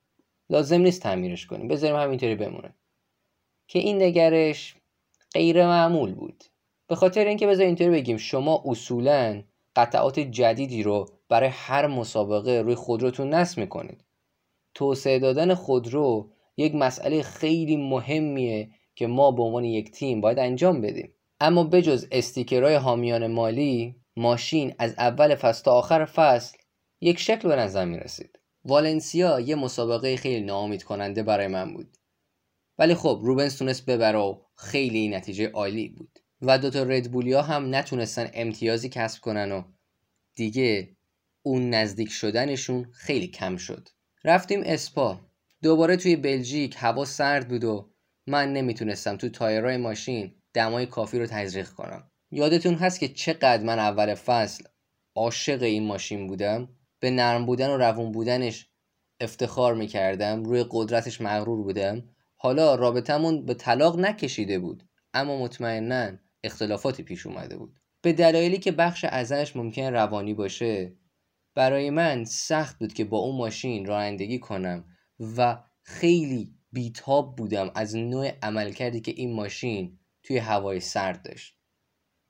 لازم 0.50 0.80
نیست 0.80 1.02
تعمیرش 1.02 1.46
کنیم. 1.46 1.68
بذاریم 1.68 1.96
همینطوری 1.96 2.34
بمونه. 2.34 2.74
که 3.68 3.78
این 3.78 4.02
نگرش 4.02 4.76
غیر 5.34 5.66
معمول 5.66 6.14
بود. 6.14 6.44
به 6.88 6.94
خاطر 6.96 7.24
اینکه 7.24 7.46
بذار 7.46 7.66
اینطوری 7.66 7.90
بگیم 7.90 8.16
شما 8.16 8.62
اصولا 8.66 9.42
قطعات 9.76 10.20
جدیدی 10.20 10.82
رو 10.82 11.08
برای 11.28 11.48
هر 11.52 11.86
مسابقه 11.86 12.60
روی 12.60 12.74
خودروتون 12.74 13.34
نصب 13.34 13.58
می‌کنید. 13.58 14.04
توسعه 14.74 15.18
دادن 15.18 15.54
خودرو 15.54 16.30
یک 16.56 16.74
مسئله 16.74 17.22
خیلی 17.22 17.76
مهمیه 17.76 18.70
که 18.94 19.06
ما 19.06 19.30
به 19.30 19.42
عنوان 19.42 19.64
یک 19.64 19.90
تیم 19.90 20.20
باید 20.20 20.38
انجام 20.38 20.80
بدیم. 20.80 21.14
اما 21.40 21.64
بجز 21.64 22.06
استیکرهای 22.12 22.74
حامیان 22.74 23.26
مالی 23.26 23.99
ماشین 24.20 24.74
از 24.78 24.94
اول 24.98 25.34
فصل 25.34 25.64
تا 25.64 25.72
آخر 25.72 26.04
فصل 26.04 26.58
یک 27.00 27.18
شکل 27.18 27.48
به 27.48 27.56
نظر 27.56 27.84
می 27.84 27.98
رسید. 27.98 28.38
والنسیا 28.64 29.40
یه 29.40 29.54
مسابقه 29.54 30.16
خیلی 30.16 30.44
ناامید 30.44 30.82
کننده 30.82 31.22
برای 31.22 31.46
من 31.46 31.74
بود. 31.74 31.96
ولی 32.78 32.94
خب 32.94 33.20
روبنز 33.22 33.58
تونست 33.58 33.86
ببره 33.86 34.18
و 34.18 34.40
خیلی 34.56 35.08
نتیجه 35.08 35.50
عالی 35.50 35.88
بود. 35.88 36.18
و 36.42 36.58
دوتا 36.58 36.82
ردبولیا 36.82 37.42
هم 37.42 37.74
نتونستن 37.74 38.30
امتیازی 38.34 38.88
کسب 38.88 39.20
کنن 39.20 39.52
و 39.52 39.62
دیگه 40.34 40.96
اون 41.42 41.70
نزدیک 41.70 42.10
شدنشون 42.10 42.90
خیلی 42.92 43.28
کم 43.28 43.56
شد. 43.56 43.88
رفتیم 44.24 44.62
اسپا. 44.64 45.20
دوباره 45.62 45.96
توی 45.96 46.16
بلژیک 46.16 46.74
هوا 46.78 47.04
سرد 47.04 47.48
بود 47.48 47.64
و 47.64 47.90
من 48.26 48.52
نمی‌تونستم 48.52 49.16
تو 49.16 49.28
تایرهای 49.28 49.76
ماشین 49.76 50.34
دمای 50.54 50.86
کافی 50.86 51.18
رو 51.18 51.26
تزریق 51.26 51.68
کنم. 51.68 52.09
یادتون 52.30 52.74
هست 52.74 53.00
که 53.00 53.08
چقدر 53.08 53.62
من 53.62 53.78
اول 53.78 54.14
فصل 54.14 54.64
عاشق 55.14 55.62
این 55.62 55.86
ماشین 55.86 56.26
بودم؟ 56.26 56.68
به 57.00 57.10
نرم 57.10 57.46
بودن 57.46 57.70
و 57.70 57.76
روون 57.76 58.12
بودنش 58.12 58.68
افتخار 59.20 59.74
می‌کردم 59.74 60.44
روی 60.44 60.64
قدرتش 60.70 61.20
مغرور 61.20 61.62
بودم. 61.62 62.02
حالا 62.36 62.74
رابطمون 62.74 63.44
به 63.46 63.54
طلاق 63.54 63.98
نکشیده 63.98 64.58
بود 64.58 64.82
اما 65.14 65.38
مطمئنا 65.38 66.12
اختلافاتی 66.44 67.02
پیش 67.02 67.26
اومده 67.26 67.56
بود. 67.56 67.80
به 68.02 68.12
دلایلی 68.12 68.58
که 68.58 68.72
بخش 68.72 69.04
ازش 69.04 69.56
ممکن 69.56 69.82
روانی 69.82 70.34
باشه 70.34 70.96
برای 71.54 71.90
من 71.90 72.24
سخت 72.24 72.78
بود 72.78 72.92
که 72.92 73.04
با 73.04 73.18
اون 73.18 73.36
ماشین 73.36 73.86
رانندگی 73.86 74.38
کنم 74.38 74.84
و 75.36 75.62
خیلی 75.82 76.54
بیتاب 76.72 77.36
بودم 77.36 77.70
از 77.74 77.96
نوع 77.96 78.30
عملکردی 78.42 79.00
که 79.00 79.12
این 79.16 79.32
ماشین 79.32 79.98
توی 80.22 80.38
هوای 80.38 80.80
سرد 80.80 81.22
داشت. 81.22 81.59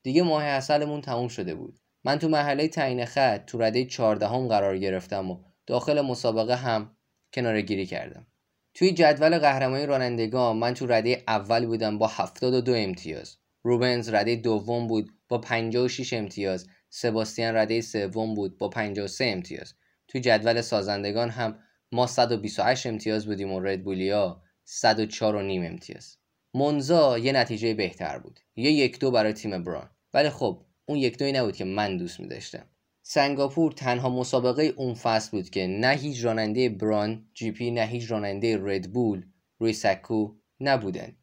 دیگه 0.02 0.22
ماه 0.22 0.44
اصلمون 0.44 1.00
تموم 1.00 1.28
شده 1.28 1.54
بود. 1.54 1.80
من 2.04 2.18
تو 2.18 2.28
محله 2.28 2.68
تعیین 2.68 3.04
خط 3.04 3.46
تو 3.46 3.58
رده 3.58 3.84
14 3.84 4.28
هم 4.28 4.48
قرار 4.48 4.78
گرفتم 4.78 5.30
و 5.30 5.42
داخل 5.66 6.00
مسابقه 6.00 6.56
هم 6.56 6.96
کنار 7.32 7.60
گیری 7.60 7.86
کردم. 7.86 8.26
توی 8.74 8.92
جدول 8.92 9.38
قهرمانی 9.38 9.86
رانندگان 9.86 10.56
من 10.56 10.74
تو 10.74 10.86
رده 10.86 11.24
اول 11.28 11.66
بودم 11.66 11.98
با 11.98 12.06
72 12.06 12.74
امتیاز. 12.74 13.36
روبنز 13.62 14.08
رده 14.08 14.36
دوم 14.36 14.86
بود 14.86 15.10
با 15.28 15.38
56 15.38 16.12
امتیاز. 16.12 16.66
سباستیان 16.90 17.56
رده 17.56 17.80
سوم 17.80 18.34
بود 18.34 18.58
با 18.58 18.68
53 18.68 19.24
امتیاز. 19.24 19.74
توی 20.08 20.20
جدول 20.20 20.60
سازندگان 20.60 21.30
هم 21.30 21.58
ما 21.92 22.06
128 22.06 22.86
امتیاز 22.86 23.26
بودیم 23.26 23.52
و 23.52 23.60
ردبولیا 23.60 24.42
104 24.64 25.34
و 25.36 25.42
نیم 25.42 25.64
امتیاز. 25.64 26.19
منزا 26.54 27.18
یه 27.18 27.32
نتیجه 27.32 27.74
بهتر 27.74 28.18
بود. 28.18 28.40
یه 28.56 28.72
یک 28.72 28.98
دو 28.98 29.10
برای 29.10 29.32
تیم 29.32 29.64
بران. 29.64 29.90
ولی 30.14 30.30
خب 30.30 30.64
اون 30.86 30.98
یک 30.98 31.18
دوی 31.18 31.32
نبود 31.32 31.56
که 31.56 31.64
من 31.64 31.96
دوست 31.96 32.20
می 32.20 32.28
داشتم 32.28 32.66
سنگاپور 33.02 33.72
تنها 33.72 34.08
مسابقه 34.08 34.62
اون 34.62 34.94
فصل 34.94 35.30
بود 35.30 35.50
که 35.50 35.66
نه 35.66 35.88
هیچ 35.88 36.24
راننده 36.24 36.68
بران 36.68 37.28
جی 37.34 37.50
پی 37.50 37.70
نه 37.70 37.86
هیچ 37.86 38.10
راننده 38.10 38.58
ردبول 38.62 39.26
روی 39.58 39.72
سکو 39.72 40.34
نبودن. 40.60 41.16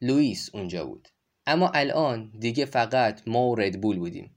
لوئیس 0.00 0.50
اونجا 0.54 0.84
بود. 0.84 1.08
اما 1.46 1.68
الان 1.68 2.32
دیگه 2.38 2.64
فقط 2.64 3.28
ما 3.28 3.48
و 3.48 3.54
ردبول 3.54 3.98
بودیم. 3.98 4.36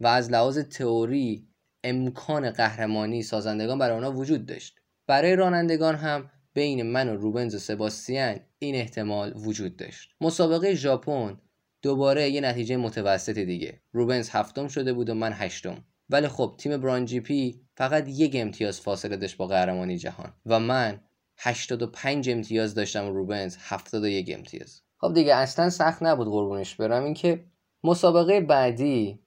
و 0.00 0.06
از 0.06 0.30
لحاظ 0.30 0.58
تئوری 0.58 1.48
امکان 1.84 2.50
قهرمانی 2.50 3.22
سازندگان 3.22 3.78
برای 3.78 3.96
آنها 3.96 4.12
وجود 4.12 4.46
داشت. 4.46 4.80
برای 5.06 5.36
رانندگان 5.36 5.94
هم 5.94 6.30
بین 6.58 6.82
من 6.82 7.08
و 7.08 7.16
روبنز 7.16 7.54
و 7.54 7.58
سباستیان 7.58 8.40
این 8.58 8.74
احتمال 8.74 9.32
وجود 9.36 9.76
داشت. 9.76 10.10
مسابقه 10.20 10.74
ژاپن 10.74 11.40
دوباره 11.82 12.30
یه 12.30 12.40
نتیجه 12.40 12.76
متوسط 12.76 13.38
دیگه. 13.38 13.82
روبنز 13.92 14.30
هفتم 14.30 14.68
شده 14.68 14.92
بود 14.92 15.10
و 15.10 15.14
من 15.14 15.32
هشتم. 15.34 15.84
ولی 16.08 16.28
خب 16.28 16.54
تیم 16.58 16.76
بران 16.76 17.04
جی 17.04 17.20
پی 17.20 17.60
فقط 17.76 18.08
یک 18.08 18.32
امتیاز 18.34 18.80
فاصله 18.80 19.16
داشت 19.16 19.36
با 19.36 19.46
قهرمانی 19.46 19.98
جهان 19.98 20.32
و 20.46 20.60
من 20.60 21.00
85 21.38 22.30
امتیاز 22.30 22.74
داشتم 22.74 23.06
و 23.06 23.10
روبنز 23.10 23.56
71 23.60 24.30
امتیاز. 24.34 24.82
خب 25.00 25.14
دیگه 25.14 25.34
اصلا 25.34 25.70
سخت 25.70 26.02
نبود 26.02 26.26
قربونش 26.26 26.74
برم. 26.74 27.04
اینکه 27.04 27.44
مسابقه 27.84 28.40
بعدی 28.40 29.18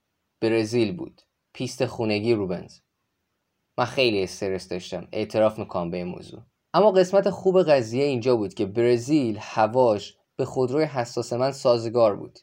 برزیل 0.42 0.96
بود. 0.98 1.22
پیست 1.54 1.86
خونگی 1.86 2.34
روبنز. 2.34 2.80
من 3.78 3.86
خیلی 3.86 4.24
استرس 4.24 4.68
داشتم. 4.68 5.08
اعتراف 5.12 5.60
می‌کنم 5.60 5.92
به 5.92 5.98
این 5.98 6.08
موضوع. 6.08 6.51
اما 6.74 6.92
قسمت 6.92 7.30
خوب 7.30 7.64
قضیه 7.64 8.04
اینجا 8.04 8.36
بود 8.36 8.54
که 8.54 8.66
برزیل 8.66 9.38
هواش 9.42 10.18
به 10.36 10.46
خودروی 10.46 10.84
حساس 10.84 11.34
من 11.34 11.52
سازگار 11.52 12.16
بود. 12.16 12.40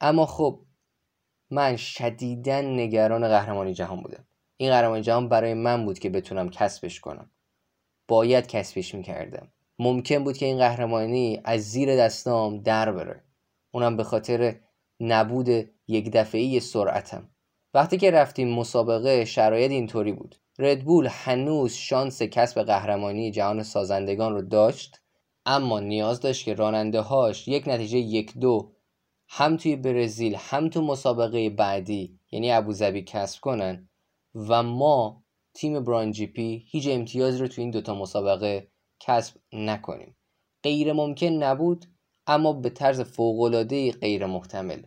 اما 0.00 0.26
خب 0.26 0.60
من 1.50 1.76
شدیدا 1.76 2.60
نگران 2.60 3.28
قهرمانی 3.28 3.74
جهان 3.74 4.00
بودم. 4.00 4.24
این 4.56 4.70
قهرمانی 4.70 5.02
جهان 5.02 5.28
برای 5.28 5.54
من 5.54 5.84
بود 5.84 5.98
که 5.98 6.10
بتونم 6.10 6.50
کسبش 6.50 7.00
کنم. 7.00 7.30
باید 8.08 8.46
کسبش 8.46 8.94
می‌کردم. 8.94 9.52
ممکن 9.78 10.24
بود 10.24 10.36
که 10.36 10.46
این 10.46 10.58
قهرمانی 10.58 11.40
از 11.44 11.60
زیر 11.60 11.96
دستام 11.96 12.58
در 12.58 12.92
بره. 12.92 13.24
اونم 13.74 13.96
به 13.96 14.04
خاطر 14.04 14.60
نبود 15.00 15.48
یک 15.88 16.12
دفعه 16.12 16.60
سرعتم. 16.60 17.28
وقتی 17.74 17.98
که 17.98 18.10
رفتیم 18.10 18.54
مسابقه 18.54 19.24
شرایط 19.24 19.70
اینطوری 19.70 20.12
بود. 20.12 20.36
ردبول 20.60 21.08
هنوز 21.10 21.72
شانس 21.72 22.22
کسب 22.22 22.62
قهرمانی 22.62 23.30
جهان 23.30 23.62
سازندگان 23.62 24.32
رو 24.32 24.42
داشت 24.42 25.00
اما 25.46 25.80
نیاز 25.80 26.20
داشت 26.20 26.44
که 26.44 26.54
راننده 26.54 27.00
هاش 27.00 27.48
یک 27.48 27.68
نتیجه 27.68 27.98
یک 27.98 28.38
دو 28.38 28.72
هم 29.28 29.56
توی 29.56 29.76
برزیل 29.76 30.36
هم 30.38 30.68
تو 30.68 30.82
مسابقه 30.82 31.50
بعدی 31.50 32.18
یعنی 32.30 32.52
ابوظبی 32.52 33.02
کسب 33.02 33.40
کنن 33.40 33.88
و 34.34 34.62
ما 34.62 35.24
تیم 35.54 35.84
بران 35.84 36.12
جی 36.12 36.26
پی 36.26 36.64
هیچ 36.66 36.88
امتیاز 36.88 37.40
رو 37.40 37.48
تو 37.48 37.60
این 37.60 37.70
دوتا 37.70 37.94
مسابقه 37.94 38.68
کسب 39.00 39.36
نکنیم. 39.52 40.16
غیر 40.62 40.92
ممکن 40.92 41.26
نبود 41.26 41.86
اما 42.26 42.52
به 42.52 42.70
طرز 42.70 43.00
فوقالعاده 43.00 43.92
غیر 43.92 44.26
محتمل. 44.26 44.82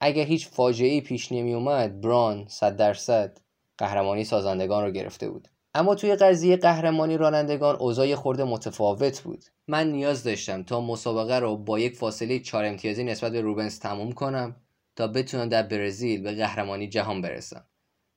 اگر 0.00 0.24
هیچ 0.24 0.48
فاجعه 0.48 1.00
پیش 1.00 1.32
نمی 1.32 1.54
اومد 1.54 2.00
بران 2.00 2.46
صد 2.48 2.76
درصد 2.76 3.40
قهرمانی 3.78 4.24
سازندگان 4.24 4.84
رو 4.84 4.90
گرفته 4.90 5.30
بود. 5.30 5.48
اما 5.74 5.94
توی 5.94 6.16
قضیه 6.16 6.56
قهرمانی 6.56 7.16
رانندگان 7.16 7.76
اوضاع 7.76 8.14
خورده 8.14 8.44
متفاوت 8.44 9.20
بود. 9.20 9.44
من 9.68 9.92
نیاز 9.92 10.24
داشتم 10.24 10.62
تا 10.62 10.80
مسابقه 10.80 11.38
رو 11.38 11.56
با 11.56 11.78
یک 11.78 11.96
فاصله 11.96 12.38
چهار 12.38 12.64
امتیازی 12.64 13.04
نسبت 13.04 13.32
به 13.32 13.40
روبنز 13.40 13.78
تموم 13.78 14.12
کنم 14.12 14.56
تا 14.96 15.06
بتونم 15.06 15.48
در 15.48 15.62
برزیل 15.62 16.22
به 16.22 16.32
قهرمانی 16.32 16.88
جهان 16.88 17.22
برسم. 17.22 17.64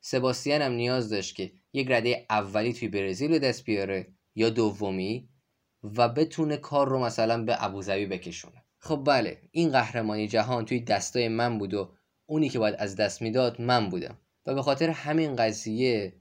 سباستیان 0.01 0.61
هم 0.61 0.71
نیاز 0.71 1.09
داشت 1.09 1.35
که 1.35 1.51
یک 1.73 1.91
رده 1.91 2.25
اولی 2.29 2.73
توی 2.73 2.87
برزیل 2.87 3.31
به 3.31 3.39
دست 3.39 3.63
بیاره 3.63 4.07
یا 4.35 4.49
دومی 4.49 5.29
و 5.83 6.09
بتونه 6.09 6.57
کار 6.57 6.89
رو 6.89 6.99
مثلا 6.99 7.43
به 7.43 7.63
ابوظبی 7.63 8.05
بکشونه. 8.05 8.63
خب 8.79 9.01
بله 9.05 9.41
این 9.51 9.71
قهرمانی 9.71 10.27
جهان 10.27 10.65
توی 10.65 10.79
دستای 10.79 11.27
من 11.27 11.57
بود 11.57 11.73
و 11.73 11.91
اونی 12.25 12.49
که 12.49 12.59
باید 12.59 12.75
از 12.79 12.95
دست 12.95 13.21
می‌داد 13.21 13.61
من 13.61 13.89
بودم. 13.89 14.17
و 14.47 14.55
به 14.55 14.61
خاطر 14.61 14.89
همین 14.89 15.35
قضیه 15.35 16.13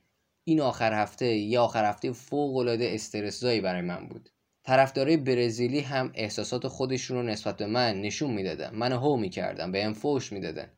این 0.44 0.60
آخر 0.60 0.92
هفته 0.92 1.26
یا 1.26 1.64
آخر 1.64 1.84
هفته 1.84 2.12
فوق 2.12 2.56
العاده 2.56 2.90
استرسزایی 2.94 3.60
برای 3.60 3.80
من 3.80 4.08
بود. 4.08 4.30
طرفدارای 4.62 5.16
برزیلی 5.16 5.80
هم 5.80 6.12
احساسات 6.14 6.68
خودشون 6.68 7.16
رو 7.16 7.22
نسبت 7.22 7.56
به 7.56 7.66
من 7.66 8.00
نشون 8.00 8.30
می‌دادن. 8.30 8.74
من 8.74 8.92
هو 8.92 9.16
می‌کردم 9.16 9.72
به 9.72 9.92
فوش 9.92 10.32
می‌دادن. 10.32 10.68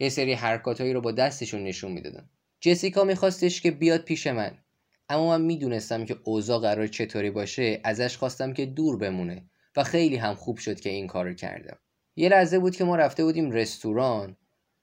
یه 0.00 0.08
سری 0.08 0.32
حرکاتهایی 0.32 0.92
رو 0.92 1.00
با 1.00 1.12
دستشون 1.12 1.64
نشون 1.64 1.92
می‌دادن. 1.92 2.30
جسیکا 2.60 3.04
میخواستش 3.04 3.60
که 3.60 3.70
بیاد 3.70 4.00
پیش 4.00 4.26
من. 4.26 4.58
اما 5.08 5.28
من 5.28 5.44
می‌دونستم 5.44 6.04
که 6.04 6.16
اوضاع 6.24 6.60
قرار 6.60 6.86
چطوری 6.86 7.30
باشه 7.30 7.80
ازش 7.84 8.16
خواستم 8.16 8.52
که 8.52 8.66
دور 8.66 8.96
بمونه 8.98 9.50
و 9.76 9.84
خیلی 9.84 10.16
هم 10.16 10.34
خوب 10.34 10.58
شد 10.58 10.80
که 10.80 10.90
این 10.90 11.06
کار 11.06 11.32
کردم. 11.32 11.78
یه 12.16 12.28
لحظه 12.28 12.58
بود 12.58 12.76
که 12.76 12.84
ما 12.84 12.96
رفته 12.96 13.24
بودیم 13.24 13.50
رستوران. 13.50 14.36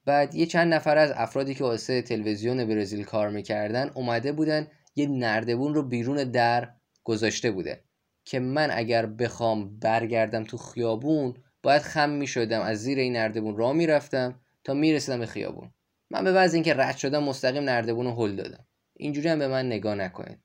بعد 0.06 0.36
یه 0.36 0.46
چند 0.46 0.74
نفر 0.74 0.98
از 0.98 1.12
افرادی 1.16 1.54
که 1.54 1.64
واسه 1.64 2.02
تلویزیون 2.02 2.66
برزیل 2.66 3.04
کار 3.04 3.30
می‌کردن 3.30 3.92
اومده 3.94 4.32
بودن 4.32 4.68
یه 4.96 5.08
نردبون 5.08 5.74
رو 5.74 5.84
بیرون 5.84 6.24
در 6.24 6.74
گذاشته 7.04 7.52
بوده 7.52 7.84
که 8.26 8.40
من 8.40 8.72
اگر 8.72 9.06
بخوام 9.06 9.80
برگردم 9.80 10.44
تو 10.44 10.58
خیابون 10.58 11.34
باید 11.64 11.82
خم 11.82 12.10
می‌شدم 12.10 12.62
از 12.62 12.78
زیر 12.78 13.00
این 13.00 13.16
نردبون 13.16 13.58
راه 13.58 13.74
می‌رفتم 13.74 14.42
تا 14.64 14.74
می‌رسیدم 14.74 15.20
به 15.20 15.26
خیابون. 15.26 15.74
من 16.12 16.24
به 16.24 16.32
بعض 16.32 16.54
اینکه 16.54 16.74
رد 16.74 16.98
شدم 16.98 17.24
مستقیم 17.24 17.64
نردبون 17.64 18.06
رو 18.06 18.12
هل 18.12 18.36
دادم. 18.36 18.68
اینجوری 18.94 19.30
هم 19.30 19.40
به 19.40 19.48
من 19.48 19.66
نگاه 19.66 19.96
نکنید. 19.96 20.40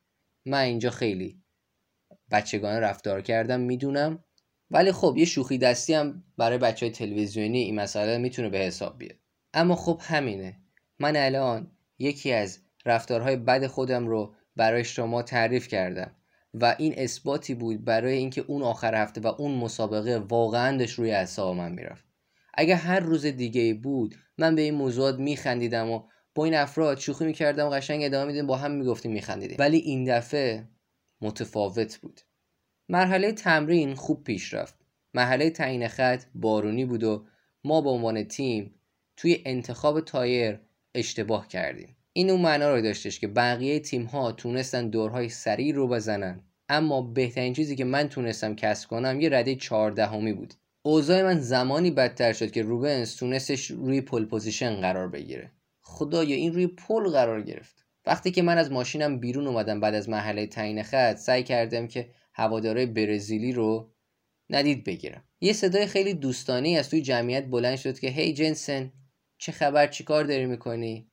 من 0.47 0.61
اینجا 0.61 0.91
خیلی 0.91 1.43
بچگانه 2.31 2.81
رفتار 2.81 3.23
کردم 3.23 3.61
می‌دونم. 3.61 4.25
ولی 4.71 4.93
خب 4.93 5.15
یه 5.17 5.25
شوخی 5.25 5.59
دستی 5.59 5.95
هم 5.95 6.25
برای 6.37 6.59
بچه 6.59 6.87
های 6.87 6.93
تلویزیونی 6.93 7.59
این 7.59 7.75
مسئله 7.75 8.19
می‌تونه 8.19 8.49
به 8.49 8.59
حساب 8.59 8.99
بیاد. 8.99 9.19
اما 9.55 9.75
خب 9.75 10.01
همینه. 10.03 10.57
من 10.99 11.17
الان 11.17 11.71
یکی 11.99 12.33
از 12.33 12.59
رفتارهای 12.87 13.37
بد 13.37 13.67
خودم 13.67 14.07
رو 14.07 14.35
برای 14.57 14.85
شما 14.85 15.23
تعریف 15.23 15.69
کردم 15.69 16.11
و 16.55 16.77
این 16.79 16.95
اثباتی 16.97 17.55
بود 17.55 17.85
برای 17.85 18.17
اینکه 18.17 18.41
اون 18.41 18.63
آخر 18.63 18.95
هفته 18.95 19.21
و 19.21 19.27
اون 19.27 19.55
مسابقه 19.55 20.19
واقعا 20.19 20.77
داشت 20.77 20.99
روی 20.99 21.11
اعصاب 21.11 21.57
من 21.57 21.73
می‌رفت. 21.73 22.05
اگر 22.55 22.75
هر 22.75 23.01
روز 23.01 23.27
دیگه 23.27 23.75
بود 23.75 24.15
من 24.39 24.55
به 24.55 24.63
این 24.63 24.75
موضوعات 24.75 25.19
میخندیدم 25.19 25.91
و 25.91 26.03
با 26.35 26.45
این 26.45 26.55
افراد 26.55 26.99
شوخی 26.99 27.25
می‌کردم 27.25 27.71
قشنگ 27.71 28.05
ادامه 28.05 28.27
میدیم 28.27 28.47
با 28.47 28.57
هم 28.57 28.71
می‌گفتیم 28.71 29.13
میخندیدیم. 29.13 29.57
ولی 29.61 29.79
این 29.79 30.19
دفعه 30.19 30.69
متفاوت 31.21 31.97
بود. 31.97 32.21
مرحله 32.89 33.33
تمرین 33.33 33.95
خوب 33.95 34.25
پیش 34.25 34.55
رفت. 34.55 34.75
مرحله 35.15 35.51
تعیین 35.51 35.89
خط 35.89 36.25
بارونی 36.35 36.85
بود 36.85 37.05
و 37.05 37.27
ما 37.65 37.81
به 37.81 37.91
عنوان 37.91 38.25
تیم 38.25 38.75
توی 39.19 39.43
انتخاب 39.47 40.01
تایر 40.01 40.61
اشتباه 40.95 41.49
کردیم. 41.49 41.97
این 42.13 42.31
اون 42.31 42.41
معنا 42.41 42.75
رو 42.75 42.83
داشتش 42.83 43.21
که 43.21 43.29
بقیه 43.29 43.81
تیم 43.81 44.05
ها 44.05 44.33
تونستن 44.33 44.89
دورهای 44.89 45.29
سریع 45.29 45.75
رو 45.75 45.89
بزنن. 45.89 46.41
اما 46.69 47.03
بهترین 47.03 47.53
چیزی 47.53 47.77
که 47.77 47.85
من 47.85 48.09
تونستم 48.09 48.55
کسب 48.55 48.89
کنم 48.89 49.21
یه 49.21 49.29
رده 49.29 49.55
چهاردهمی 49.55 50.33
بود. 50.33 50.55
اوضاع 50.83 51.23
من 51.23 51.41
زمانی 51.41 51.91
بدتر 51.91 52.33
شد 52.33 52.51
که 52.51 52.63
روبنز 52.63 53.17
تونستش 53.17 53.67
روی 53.71 54.01
pole 54.01 54.25
position 54.25 54.81
قرار 54.81 55.09
بگیره. 55.09 55.51
خدایا 55.81 56.37
این 56.37 56.53
روی 56.53 56.67
pole 56.67 57.09
قرار 57.09 57.43
گرفت. 57.43 57.85
وقتی 58.07 58.31
که 58.31 58.43
من 58.43 58.59
از 58.59 58.73
ماشینم 58.73 59.19
بیرون 59.21 59.47
اومدم 59.47 59.81
بعد 59.81 59.95
از 59.95 60.09
مرحله 60.09 60.47
تعیین 60.47 60.83
خط 60.83 61.17
سعی 61.17 61.43
کردم 61.43 61.87
که 61.87 62.11
هوادارای 62.35 62.87
برزیلی 62.87 63.53
رو 63.53 63.91
ندید 64.51 64.85
بگیرم. 64.85 65.25
یه 65.41 65.53
صدای 65.53 65.87
خیلی 65.87 66.15
دوستانه 66.15 66.69
از 66.69 66.91
توی 66.91 67.03
جمعیت 67.03 67.47
بلند 67.47 67.77
شد 67.77 67.99
که 67.99 68.09
هی 68.09 68.33
جنسن. 68.33 68.93
چه 69.39 69.53
خبر؟ 69.53 69.87
چیکار 69.87 70.25
داری 70.25 70.47
می‌کنی؟ 70.47 71.11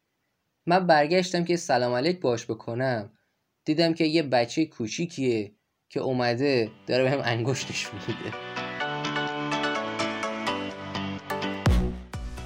من 0.66 0.88
برگشتم 0.88 1.44
که 1.44 1.56
سلام 1.56 1.94
علیک 1.94 2.20
باش 2.20 2.46
بکنم. 2.46 3.12
دیدم 3.66 3.94
که 3.94 4.04
یه 4.06 4.24
بچه 4.24 4.66
کوچیکیه 4.66 5.52
که 5.90 6.00
اومده 6.00 6.72
داره 6.88 7.04
به 7.04 7.12
هم 7.12 7.22
انگشتش 7.24 7.88
میده. 7.94 8.38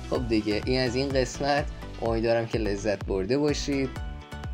خب 0.09 0.27
دیگه 0.27 0.61
این 0.65 0.79
از 0.79 0.95
این 0.95 1.09
قسمت. 1.09 1.65
امیدوارم 2.01 2.47
که 2.47 2.57
لذت 2.57 3.05
برده 3.05 3.37
باشید. 3.37 3.89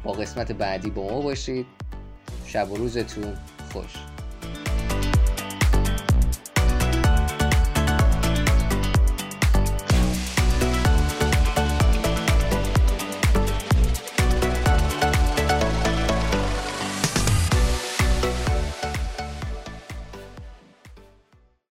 با 0.03 0.11
قسمت 0.11 0.51
بعدی 0.51 0.89
با 0.89 1.09
ما 1.09 1.21
باشید. 1.21 1.65
شب 2.45 2.71
و 2.71 2.75
روزتون 2.75 3.37
خوش. 3.73 4.14